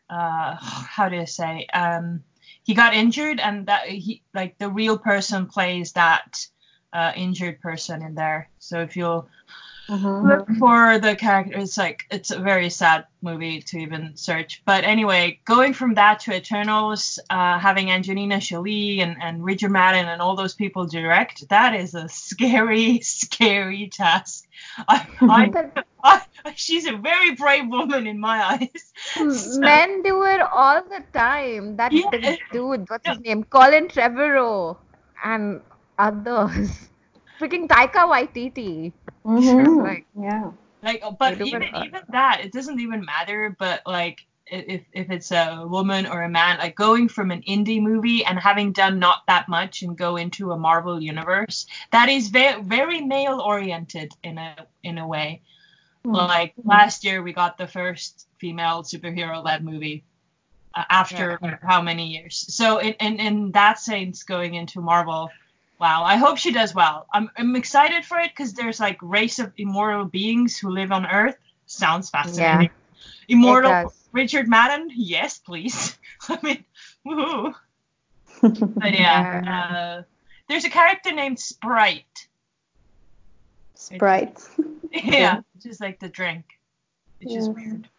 uh 0.09 0.55
how 0.59 1.09
do 1.09 1.19
I 1.19 1.25
say 1.25 1.65
um 1.73 2.23
he 2.63 2.73
got 2.73 2.93
injured 2.93 3.39
and 3.39 3.67
that 3.67 3.87
he 3.87 4.21
like 4.33 4.57
the 4.57 4.69
real 4.69 4.97
person 4.97 5.47
plays 5.47 5.93
that 5.93 6.45
uh 6.93 7.11
injured 7.15 7.61
person 7.61 8.01
in 8.03 8.15
there. 8.15 8.49
So 8.59 8.81
if 8.81 8.95
you'll 8.95 9.29
Mhm. 9.89 10.29
look 10.29 10.47
for 10.59 10.99
the 10.99 11.15
character, 11.15 11.57
it's 11.57 11.77
like 11.77 12.05
it's 12.11 12.29
a 12.31 12.39
very 12.39 12.69
sad 12.69 13.05
movie 13.23 13.59
to 13.63 13.79
even 13.79 14.15
search. 14.15 14.61
But 14.65 14.83
anyway, 14.83 15.39
going 15.45 15.73
from 15.73 15.95
that 15.95 16.19
to 16.21 16.35
Eternals, 16.35 17.17
uh, 17.29 17.57
having 17.57 17.89
Angelina 17.91 18.39
Jolie 18.39 19.01
and, 19.01 19.17
and 19.19 19.43
Richard 19.43 19.71
Madden 19.71 20.07
and 20.07 20.21
all 20.21 20.35
those 20.35 20.53
people 20.53 20.85
direct, 20.85 21.49
that 21.49 21.73
is 21.73 21.95
a 21.95 22.07
scary, 22.07 22.99
scary 23.19 23.89
task. 23.91 24.45
I, 24.87 25.07
I, 25.21 26.21
I, 26.45 26.53
she's 26.55 26.85
a 26.85 26.95
very 26.95 27.31
brave 27.35 27.67
woman 27.67 28.05
in 28.05 28.19
my 28.19 28.37
eyes. 28.45 28.93
So- 29.39 29.59
Men 29.59 30.03
do 30.03 30.23
it 30.23 30.39
all 30.41 30.83
the 30.83 31.03
time. 31.13 31.77
That 31.77 31.91
Yeah. 31.91 32.35
dude, 32.53 32.87
what's 32.89 33.07
his 33.09 33.19
name? 33.21 33.43
Colin 33.43 33.87
Trevorrow 33.87 34.77
and 35.23 35.61
others. 35.97 36.69
Freaking 37.39 37.67
Taika 37.67 38.03
Waititi. 38.11 38.91
Mhm. 39.25 39.83
like- 39.83 40.05
yeah. 40.19 40.51
like 40.81 41.03
but 41.19 41.39
even 41.41 41.63
even 41.85 42.01
that 42.09 42.41
it 42.43 42.51
doesn't 42.53 42.79
even 42.79 43.03
matter 43.03 43.55
but 43.59 43.81
like 43.85 44.25
if 44.47 44.81
if 44.93 45.11
it's 45.11 45.31
a 45.31 45.65
woman 45.67 46.07
or 46.07 46.23
a 46.23 46.29
man 46.29 46.57
like 46.57 46.75
going 46.75 47.07
from 47.09 47.31
an 47.31 47.41
indie 47.43 47.81
movie 47.81 48.23
and 48.25 48.39
having 48.39 48.71
done 48.71 48.97
not 48.97 49.19
that 49.27 49.47
much 49.49 49.81
and 49.83 49.97
go 49.97 50.15
into 50.15 50.51
a 50.51 50.57
marvel 50.57 50.99
universe 51.01 51.67
that 51.91 52.07
is 52.09 52.29
very 52.29 52.61
very 52.63 53.01
male 53.01 53.39
oriented 53.41 54.11
in 54.23 54.37
a 54.37 54.55
in 54.83 54.97
a 54.97 55.07
way 55.07 55.41
like 56.05 56.53
last 56.63 57.03
year 57.03 57.21
we 57.21 57.33
got 57.33 57.57
the 57.57 57.67
first 57.67 58.27
female 58.39 58.81
superhero 58.83 59.43
led 59.43 59.63
movie 59.63 60.03
uh, 60.75 60.83
after 60.89 61.37
how 61.61 61.81
many 61.81 62.07
years 62.07 62.35
so 62.55 62.77
in, 62.79 62.93
in 62.93 63.19
in 63.19 63.51
that 63.51 63.77
sense 63.79 64.23
going 64.23 64.53
into 64.55 64.79
marvel 64.81 65.29
Wow, 65.79 66.03
I 66.03 66.17
hope 66.17 66.37
she 66.37 66.51
does 66.51 66.75
well. 66.75 67.07
I'm 67.13 67.29
I'm 67.37 67.55
excited 67.55 68.03
for 68.03 68.19
it 68.19 68.31
because 68.31 68.53
there's 68.53 68.79
like 68.79 68.97
race 69.01 69.39
of 69.39 69.53
immortal 69.57 70.05
beings 70.05 70.57
who 70.57 70.69
live 70.69 70.91
on 70.91 71.05
Earth. 71.05 71.37
Sounds 71.67 72.09
fascinating. 72.09 72.69
Yeah, 73.27 73.35
Immortal. 73.35 73.93
Richard 74.11 74.47
Madden? 74.49 74.89
Yes, 74.93 75.37
please. 75.37 75.97
I 76.29 76.39
mean, 76.41 76.65
woohoo. 77.05 77.53
But 78.41 78.93
yeah, 78.93 79.99
uh, 80.01 80.03
there's 80.47 80.65
a 80.65 80.69
character 80.69 81.13
named 81.13 81.39
Sprite. 81.39 82.27
Sprite. 83.75 84.39
yeah, 84.91 85.41
just 85.61 85.79
like 85.79 85.99
the 85.99 86.09
drink, 86.09 86.45
which 87.19 87.29
is 87.35 87.47
Yes. 87.47 87.55
weird. 87.55 87.89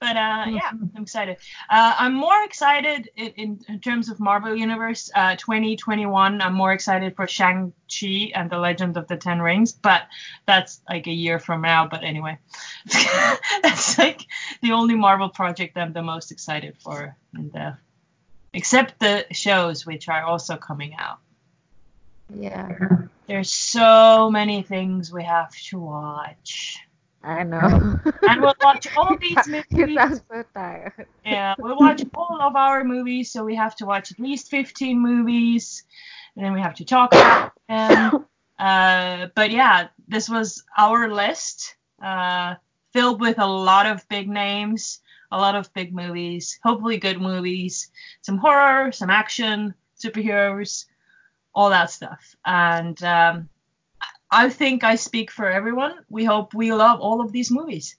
But 0.00 0.16
uh, 0.16 0.46
yeah, 0.48 0.70
I'm 0.70 1.02
excited. 1.02 1.36
Uh, 1.68 1.94
I'm 1.98 2.14
more 2.14 2.42
excited 2.44 3.10
in, 3.16 3.26
in, 3.36 3.60
in 3.68 3.80
terms 3.80 4.08
of 4.08 4.18
Marvel 4.18 4.56
Universe 4.56 5.10
uh, 5.14 5.36
2021. 5.36 6.40
I'm 6.40 6.54
more 6.54 6.72
excited 6.72 7.14
for 7.14 7.26
Shang 7.26 7.74
Chi 7.86 8.32
and 8.34 8.48
the 8.48 8.56
Legend 8.56 8.96
of 8.96 9.08
the 9.08 9.18
Ten 9.18 9.42
Rings, 9.42 9.72
but 9.72 10.04
that's 10.46 10.80
like 10.88 11.06
a 11.06 11.12
year 11.12 11.38
from 11.38 11.60
now. 11.60 11.86
But 11.86 12.02
anyway, 12.02 12.38
that's 13.62 13.98
like 13.98 14.24
the 14.62 14.72
only 14.72 14.94
Marvel 14.94 15.28
project 15.28 15.76
I'm 15.76 15.92
the 15.92 16.02
most 16.02 16.32
excited 16.32 16.78
for, 16.78 17.14
and 17.34 17.54
uh, 17.54 17.72
except 18.54 18.98
the 19.00 19.26
shows 19.32 19.84
which 19.84 20.08
are 20.08 20.22
also 20.22 20.56
coming 20.56 20.94
out. 20.98 21.18
Yeah, 22.34 22.70
There's 23.26 23.52
so 23.52 24.30
many 24.30 24.62
things 24.62 25.12
we 25.12 25.24
have 25.24 25.54
to 25.68 25.78
watch. 25.78 26.78
I 27.22 27.44
know. 27.44 27.98
And 28.28 28.40
we'll 28.40 28.54
watch 28.62 28.86
all 28.96 29.16
these 29.16 29.46
you 29.70 29.86
movies. 29.86 29.96
sound 29.96 30.22
so 30.30 30.44
tired. 30.54 31.06
Yeah, 31.24 31.54
we'll 31.58 31.76
watch 31.76 32.02
all 32.14 32.40
of 32.40 32.56
our 32.56 32.84
movies, 32.84 33.30
so 33.32 33.44
we 33.44 33.54
have 33.56 33.76
to 33.76 33.86
watch 33.86 34.10
at 34.12 34.20
least 34.20 34.50
15 34.50 34.98
movies, 34.98 35.84
and 36.36 36.44
then 36.44 36.52
we 36.52 36.60
have 36.60 36.74
to 36.76 36.84
talk 36.84 37.12
about 37.12 37.52
them. 37.68 38.26
Uh, 38.60 39.28
but 39.34 39.50
yeah, 39.50 39.88
this 40.06 40.28
was 40.28 40.62
our 40.76 41.10
list, 41.10 41.76
uh, 42.02 42.54
filled 42.92 43.18
with 43.18 43.38
a 43.38 43.46
lot 43.46 43.86
of 43.86 44.06
big 44.10 44.28
names, 44.28 45.00
a 45.32 45.38
lot 45.38 45.54
of 45.54 45.72
big 45.72 45.94
movies, 45.94 46.58
hopefully 46.62 46.98
good 46.98 47.18
movies, 47.18 47.90
some 48.20 48.36
horror, 48.36 48.92
some 48.92 49.08
action, 49.08 49.72
superheroes, 49.98 50.84
all 51.54 51.70
that 51.70 51.90
stuff. 51.90 52.36
And 52.44 53.02
um, 53.02 53.48
I 54.30 54.48
think 54.48 54.84
I 54.84 54.94
speak 54.96 55.30
for 55.30 55.50
everyone. 55.50 55.94
We 56.08 56.24
hope 56.24 56.54
we 56.54 56.72
love 56.72 57.00
all 57.00 57.20
of 57.20 57.32
these 57.32 57.50
movies 57.50 57.96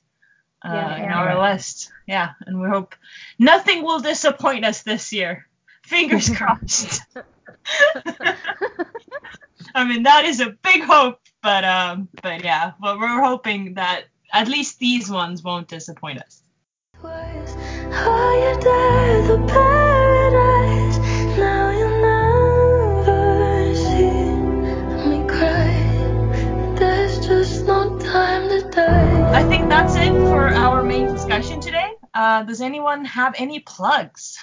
uh, 0.64 0.74
Yeah. 0.74 0.96
in 0.98 1.04
Yeah. 1.04 1.18
our 1.20 1.52
list. 1.52 1.92
Yeah, 2.08 2.30
and 2.46 2.62
we 2.62 2.68
hope 2.70 2.96
nothing 3.40 3.84
will 3.84 4.00
disappoint 4.00 4.66
us 4.66 4.84
this 4.84 5.12
year. 5.12 5.48
Fingers 5.84 6.30
crossed. 6.30 7.02
I 9.76 9.84
mean, 9.84 10.04
that 10.04 10.26
is 10.26 10.40
a 10.40 10.52
big 10.64 10.84
hope, 10.84 11.20
but 11.42 11.64
um, 11.64 12.08
but 12.22 12.44
yeah, 12.44 12.72
but 12.80 12.98
we're 13.00 13.24
hoping 13.24 13.74
that 13.76 14.06
at 14.34 14.48
least 14.48 14.80
these 14.80 15.10
ones 15.10 15.44
won't 15.44 15.68
disappoint 15.68 16.20
us. 16.20 16.44
That's 29.72 29.96
it 29.96 30.12
for 30.28 30.50
our 30.50 30.84
main 30.84 31.08
discussion 31.14 31.62
today. 31.62 31.92
Uh, 32.14 32.44
does 32.44 32.60
anyone 32.60 33.06
have 33.06 33.34
any 33.38 33.60
plugs? 33.62 34.38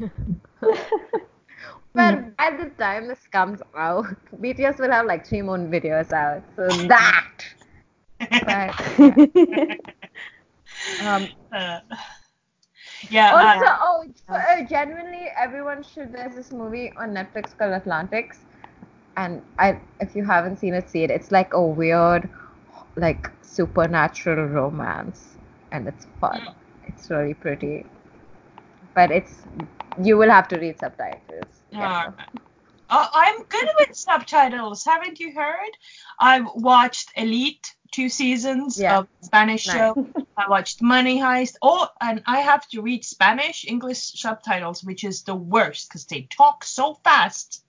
Well, 1.94 2.24
by 2.36 2.50
the 2.50 2.70
time 2.78 3.06
this 3.08 3.26
comes 3.28 3.60
out, 3.76 4.04
BTS 4.40 4.78
will 4.78 4.90
have 4.90 5.06
like 5.06 5.26
three 5.26 5.40
more 5.42 5.56
videos 5.58 6.12
out. 6.12 6.42
So 6.56 6.66
that. 6.88 7.44
Um, 11.00 11.28
Uh, 11.52 11.80
yeah. 13.10 13.32
also, 13.32 13.64
uh, 13.66 13.76
oh, 13.80 14.04
for, 14.26 14.34
uh, 14.36 14.64
genuinely, 14.68 15.28
everyone 15.38 15.82
should. 15.82 16.12
There's 16.12 16.34
this 16.34 16.52
movie 16.52 16.92
on 16.96 17.10
Netflix 17.14 17.56
called 17.56 17.72
Atlantics, 17.72 18.40
and 19.16 19.42
I, 19.58 19.80
if 20.00 20.16
you 20.16 20.24
haven't 20.24 20.58
seen 20.58 20.74
it, 20.74 20.88
see 20.90 21.04
it. 21.04 21.10
It's 21.10 21.30
like 21.30 21.54
a 21.54 21.62
weird, 21.62 22.28
like 22.96 23.30
supernatural 23.56 24.46
romance, 24.46 25.36
and 25.72 25.88
it's 25.88 26.06
fun. 26.20 26.46
It's 26.86 27.10
really 27.10 27.34
pretty, 27.34 27.86
but 28.94 29.10
it's 29.10 29.42
you 30.02 30.16
will 30.18 30.30
have 30.30 30.48
to 30.48 30.58
read 30.58 30.78
subtitles. 30.78 31.52
Yes, 31.70 31.80
Alright. 31.80 32.14
so. 32.34 32.40
Uh, 32.88 33.08
I'm 33.12 33.42
good 33.48 33.68
with 33.80 33.96
subtitles. 33.96 34.84
Haven't 34.84 35.18
you 35.18 35.32
heard? 35.34 35.72
I've 36.20 36.46
watched 36.54 37.10
Elite 37.16 37.74
two 37.90 38.08
seasons 38.08 38.78
Yeah. 38.78 38.98
of 38.98 39.08
Spanish 39.22 39.66
Nice. 39.66 39.76
show. 39.76 39.98
I 40.36 40.48
watched 40.48 40.82
Money 40.82 41.18
Heist. 41.18 41.56
Oh, 41.62 41.88
and 42.00 42.22
I 42.26 42.40
have 42.40 42.68
to 42.68 42.82
read 42.82 43.04
Spanish 43.04 43.64
English 43.66 44.20
subtitles, 44.20 44.84
which 44.84 45.02
is 45.02 45.22
the 45.22 45.34
worst 45.34 45.88
because 45.88 46.04
they 46.04 46.28
talk 46.30 46.62
so 46.62 46.94
fast 47.02 47.64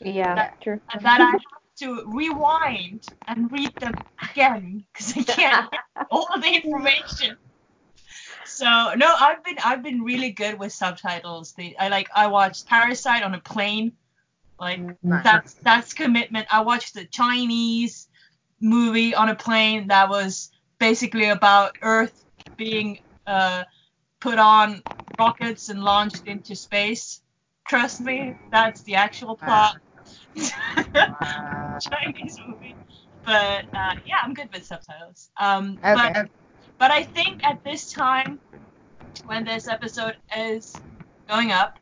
Yeah, 0.00 0.50
true. 0.62 0.80
that 1.02 1.20
I 1.20 1.30
have 1.30 1.40
to 1.78 2.04
rewind 2.06 3.06
and 3.26 3.50
read 3.50 3.74
them 3.80 3.94
again 4.30 4.84
because 4.92 5.16
I 5.16 5.22
can't 5.22 5.70
get 5.94 6.06
all 6.10 6.28
the 6.40 6.48
information. 6.48 7.36
So 8.44 8.92
no, 8.96 9.14
I've 9.18 9.42
been 9.44 9.56
I've 9.64 9.82
been 9.82 10.02
really 10.02 10.30
good 10.30 10.58
with 10.58 10.72
subtitles. 10.72 11.52
The, 11.52 11.76
I 11.78 11.88
like 11.88 12.08
I 12.14 12.26
watched 12.26 12.66
Parasite 12.66 13.22
on 13.22 13.34
a 13.34 13.40
plane. 13.40 13.92
Like 14.60 14.80
Nice. 15.02 15.24
that's 15.24 15.54
that's 15.54 15.94
commitment. 15.94 16.46
I 16.50 16.60
watched 16.60 16.94
the 16.94 17.04
Chinese 17.06 18.08
movie 18.60 19.14
on 19.14 19.28
a 19.28 19.34
plane 19.34 19.88
that 19.88 20.08
was 20.08 20.50
basically 20.78 21.28
about 21.30 21.76
Earth 21.82 22.24
being 22.56 23.00
uh, 23.26 23.64
put 24.20 24.38
on 24.38 24.82
rockets 25.18 25.68
and 25.68 25.82
launched 25.82 26.26
into 26.26 26.54
space. 26.54 27.20
Trust 27.66 28.00
me, 28.00 28.36
that's 28.50 28.82
the 28.82 28.94
actual 28.94 29.36
plot. 29.36 29.76
Chinese 31.90 32.38
movie. 32.46 32.74
But 33.24 33.64
uh, 33.74 33.94
yeah, 34.06 34.16
I'm 34.22 34.34
good 34.34 34.50
with 34.52 34.64
subtitles. 34.64 35.30
Um, 35.38 35.78
but 35.82 36.10
Okay. 36.10 36.24
but 36.78 36.90
I 36.90 37.02
think 37.04 37.44
at 37.44 37.62
this 37.64 37.92
time, 37.92 38.40
when 39.26 39.44
this 39.44 39.68
episode 39.68 40.16
is 40.36 40.74
going 41.28 41.52
up, 41.52 41.78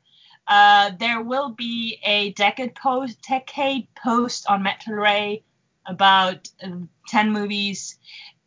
uh, 0.49 0.91
there 0.99 1.23
will 1.23 1.51
be 1.51 1.99
a 2.05 2.33
decade 2.33 2.75
post, 2.75 3.19
decade 3.29 3.89
post 3.95 4.47
on 4.49 4.63
Metal 4.63 4.95
Ray 4.95 5.43
about 5.87 6.49
um, 6.63 6.89
10 7.09 7.33
movies. 7.33 7.99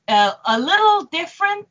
Uh, 0.08 0.34
a 0.46 0.60
little 0.60 1.06
different. 1.06 1.68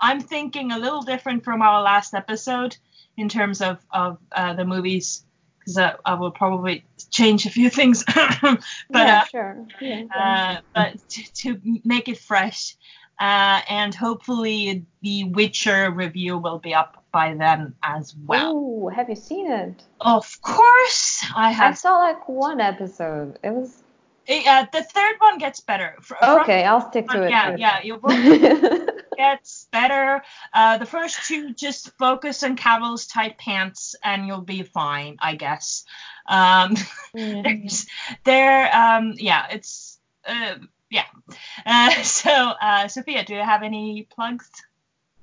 I'm 0.00 0.20
thinking 0.20 0.72
a 0.72 0.78
little 0.78 1.02
different 1.02 1.44
from 1.44 1.62
our 1.62 1.82
last 1.82 2.14
episode 2.14 2.76
in 3.16 3.28
terms 3.28 3.60
of, 3.62 3.78
of 3.92 4.18
uh, 4.32 4.52
the 4.54 4.64
movies, 4.64 5.24
because 5.64 5.78
uh, 5.78 5.96
I 6.04 6.14
will 6.14 6.30
probably 6.30 6.84
change 7.10 7.46
a 7.46 7.50
few 7.50 7.70
things. 7.78 8.04
but 8.14 8.62
yeah, 8.92 9.20
uh, 9.20 9.24
sure. 9.24 9.66
Yeah. 9.80 10.04
uh, 10.14 10.60
but 10.74 11.08
to, 11.10 11.32
to 11.34 11.80
make 11.84 12.08
it 12.08 12.18
fresh. 12.18 12.76
Uh, 13.20 13.60
and 13.68 13.94
hopefully 13.94 14.84
the 15.00 15.22
Witcher 15.24 15.88
review 15.92 16.36
will 16.36 16.58
be 16.58 16.74
up 16.74 17.04
by 17.12 17.32
then 17.34 17.72
as 17.80 18.12
well. 18.26 18.56
Ooh, 18.56 18.88
have 18.88 19.08
you 19.08 19.14
seen 19.14 19.48
it? 19.48 19.84
Of 20.00 20.42
course, 20.42 21.24
I 21.36 21.54
I 21.56 21.74
saw 21.74 21.98
like 21.98 22.28
one 22.28 22.60
episode. 22.60 23.38
It 23.44 23.50
was 23.50 23.83
Uh, 24.28 24.66
the 24.72 24.82
third 24.82 25.16
one 25.18 25.38
gets 25.38 25.60
better. 25.60 25.96
From- 26.00 26.40
okay. 26.40 26.64
I'll 26.64 26.88
stick 26.90 27.08
to 27.10 27.24
it. 27.24 27.30
yeah, 27.30 27.50
first. 27.50 27.60
yeah, 27.60 27.80
it 27.84 28.02
will 28.02 28.86
gets 29.16 29.66
better. 29.70 30.22
Uh, 30.52 30.78
the 30.78 30.86
first 30.86 31.26
two 31.26 31.52
just 31.52 31.96
focus 31.98 32.42
on 32.42 32.56
Cavill's 32.56 33.06
tight 33.06 33.38
pants, 33.38 33.94
and 34.02 34.26
you'll 34.26 34.40
be 34.40 34.62
fine, 34.62 35.16
I 35.20 35.34
guess. 35.34 35.84
Um, 36.26 36.74
there, 38.24 38.74
um, 38.74 39.14
yeah, 39.16 39.46
it's, 39.50 39.98
uh, 40.26 40.56
yeah. 40.90 41.04
Uh, 41.66 41.90
so, 42.02 42.30
uh, 42.30 42.86
Sophia, 42.88 43.24
do 43.24 43.34
you 43.34 43.42
have 43.42 43.62
any 43.62 44.06
plugs? 44.14 44.50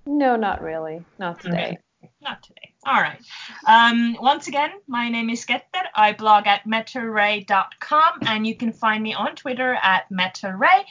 no, 0.06 0.36
not 0.36 0.62
really. 0.62 1.06
Not 1.20 1.39
today. 1.39 1.78
Not 2.22 2.41
today. 2.41 2.70
All 2.84 3.00
right. 3.00 3.22
Um, 3.68 4.18
once 4.20 4.48
again, 4.48 4.72
my 4.88 5.08
name 5.08 5.30
is 5.30 5.46
Getter. 5.46 5.86
I 5.94 6.14
blog 6.14 6.48
at 6.48 6.64
metaray.com, 6.66 8.12
and 8.26 8.48
you 8.48 8.56
can 8.56 8.74
find 8.74 9.04
me 9.04 9.14
on 9.14 9.36
Twitter 9.36 9.78
at 9.84 10.10
metaray, 10.10 10.84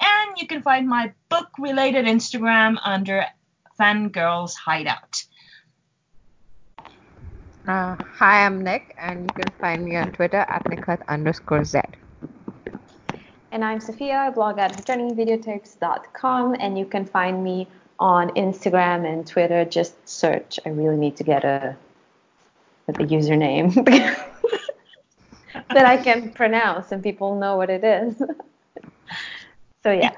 and 0.00 0.36
you 0.36 0.48
can 0.48 0.60
find 0.62 0.88
my 0.88 1.12
book-related 1.28 2.04
Instagram 2.06 2.78
under 2.84 3.26
Fangirls 3.78 4.54
Hideout. 4.56 5.22
Uh, 7.68 7.94
hi, 8.00 8.44
I'm 8.44 8.62
Nick, 8.62 8.96
and 8.98 9.22
you 9.22 9.42
can 9.44 9.52
find 9.60 9.84
me 9.84 9.96
on 9.96 10.10
Twitter 10.12 10.44
at 10.48 10.64
Nikat 10.64 11.06
underscore 11.06 11.64
Z. 11.64 11.80
And 13.52 13.64
I'm 13.64 13.80
Sophia. 13.80 14.16
I 14.16 14.30
blog 14.30 14.58
at 14.58 14.76
returningvideotapes.com, 14.76 16.56
and 16.58 16.76
you 16.76 16.86
can 16.86 17.04
find 17.04 17.44
me 17.44 17.68
on 17.98 18.30
Instagram 18.30 19.10
and 19.10 19.26
Twitter. 19.26 19.64
Just 19.64 20.08
search. 20.08 20.58
I 20.64 20.70
really 20.70 20.96
need 20.96 21.16
to 21.16 21.24
get 21.24 21.44
a, 21.44 21.76
a 22.88 22.92
username 22.92 23.74
that 25.70 25.86
I 25.86 25.96
can 25.96 26.30
pronounce 26.30 26.92
and 26.92 27.02
people 27.02 27.38
know 27.38 27.56
what 27.56 27.70
it 27.70 27.84
is. 27.84 28.16
so 29.82 29.92
yeah. 29.92 30.16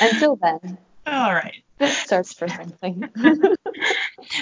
Until 0.00 0.36
then, 0.36 0.78
All 1.06 1.34
right. 1.34 1.62
just 1.78 2.08
search 2.08 2.34
for 2.34 2.48
something. 2.48 3.08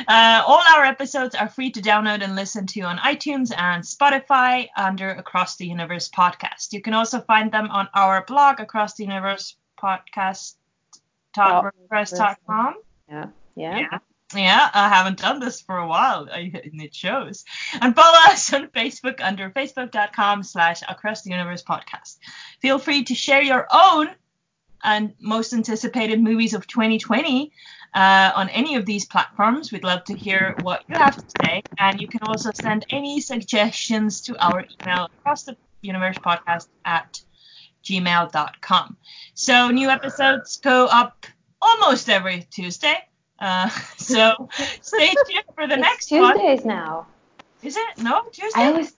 Uh, 0.09 0.43
all 0.47 0.62
our 0.76 0.85
episodes 0.85 1.35
are 1.35 1.49
free 1.49 1.70
to 1.70 1.80
download 1.80 2.22
and 2.22 2.37
listen 2.37 2.66
to 2.66 2.80
on 2.83 2.99
iTunes 2.99 3.53
and 3.57 3.83
Spotify 3.83 4.68
under 4.76 5.11
Across 5.11 5.57
the 5.57 5.66
Universe 5.66 6.09
podcast. 6.09 6.72
You 6.72 6.80
can 6.80 6.95
also 6.95 7.20
find 7.20 7.51
them 7.51 7.68
on 7.70 7.89
our 7.95 8.24
blog, 8.24 8.61
Across 8.61 8.95
the 8.95 9.05
Universe 9.05 9.57
podcast. 9.83 10.55
WordPress.com. 11.37 12.74
yeah. 13.09 13.26
Yeah. 13.55 13.78
Yeah. 13.78 13.99
Yeah, 14.35 14.70
I 14.72 14.89
haven't 14.89 15.18
done 15.18 15.41
this 15.41 15.61
for 15.61 15.76
a 15.76 15.87
while, 15.87 16.26
I, 16.33 16.51
and 16.64 16.80
it 16.80 16.95
shows. 16.95 17.45
And 17.80 17.95
follow 17.95 18.18
us 18.30 18.53
on 18.53 18.68
Facebook 18.68 19.20
under 19.20 19.51
facebook.com 19.51 20.43
slash 20.43 20.80
across 20.89 21.22
the 21.22 21.30
universe 21.30 21.62
podcast. 21.62 22.16
Feel 22.61 22.78
free 22.78 23.05
to 23.05 23.14
share 23.14 23.43
your 23.43 23.66
own 23.70 24.09
and 24.83 25.12
most 25.20 25.53
anticipated 25.53 26.20
movies 26.20 26.55
of 26.55 26.66
2020 26.66 27.53
uh, 27.95 28.33
on 28.35 28.49
any 28.49 28.76
of 28.76 28.87
these 28.87 29.05
platforms. 29.05 29.70
We'd 29.70 29.85
love 29.85 30.05
to 30.05 30.14
hear 30.14 30.57
what 30.62 30.83
you 30.89 30.97
have 30.97 31.16
to 31.16 31.24
say. 31.45 31.62
And 31.78 32.01
you 32.01 32.09
can 32.09 32.20
also 32.22 32.51
send 32.55 32.87
any 32.91 33.20
suggestions 33.20 34.22
to 34.22 34.37
our 34.45 34.64
email 34.80 35.09
across 35.18 35.45
the 35.45 35.57
universe 35.83 36.16
podcast 36.18 36.68
at 36.85 37.20
gmail.com. 37.85 38.97
So 39.35 39.68
new 39.70 39.89
episodes 39.91 40.59
go 40.59 40.87
up 40.87 41.26
almost 41.61 42.09
every 42.09 42.47
Tuesday. 42.51 42.97
Uh, 43.39 43.68
so 43.97 44.49
stay 44.80 45.12
tuned 45.28 45.45
for 45.55 45.66
the 45.66 45.74
It's 45.74 45.83
next 45.83 46.11
one. 46.12 46.39
Tuesdays 46.39 46.64
now. 46.64 47.07
Is 47.62 47.76
it? 47.76 47.99
No, 47.99 48.22
Tuesday. 48.33 48.61
I 48.61 48.66
always. 48.66 48.89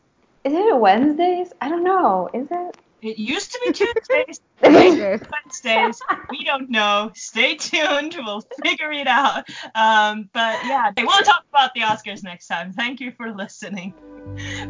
Is 0.45 0.53
it 0.53 0.77
Wednesdays? 0.77 1.53
I 1.61 1.69
don't 1.69 1.85
know. 1.85 2.29
Is 2.33 2.49
it? 2.51 2.77
It 3.05 3.19
used 3.19 3.53
to 3.53 3.61
be 3.65 3.73
Tuesdays. 3.73 4.41
Wednesdays. 4.63 6.01
We 6.31 6.45
don't 6.45 6.71
know. 6.71 7.11
Stay 7.15 7.57
tuned. 7.57 8.17
We'll 8.19 8.43
figure 8.65 8.91
it 8.93 9.07
out. 9.07 9.45
Um, 9.75 10.31
but 10.33 10.59
yeah, 10.65 10.91
we'll 10.97 11.23
talk 11.23 11.45
about 11.51 11.75
the 11.75 11.81
Oscars 11.83 12.23
next 12.23 12.47
time. 12.47 12.73
Thank 12.73 13.01
you 13.01 13.13
for 13.13 13.31
listening. 13.31 13.93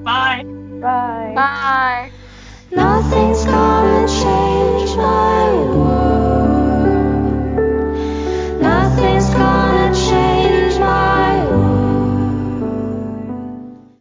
Bye. 0.03 0.43
Bye. 0.45 1.33
Bye. 1.37 2.13
Nothing 2.73 3.34
Krishna. 4.95 5.24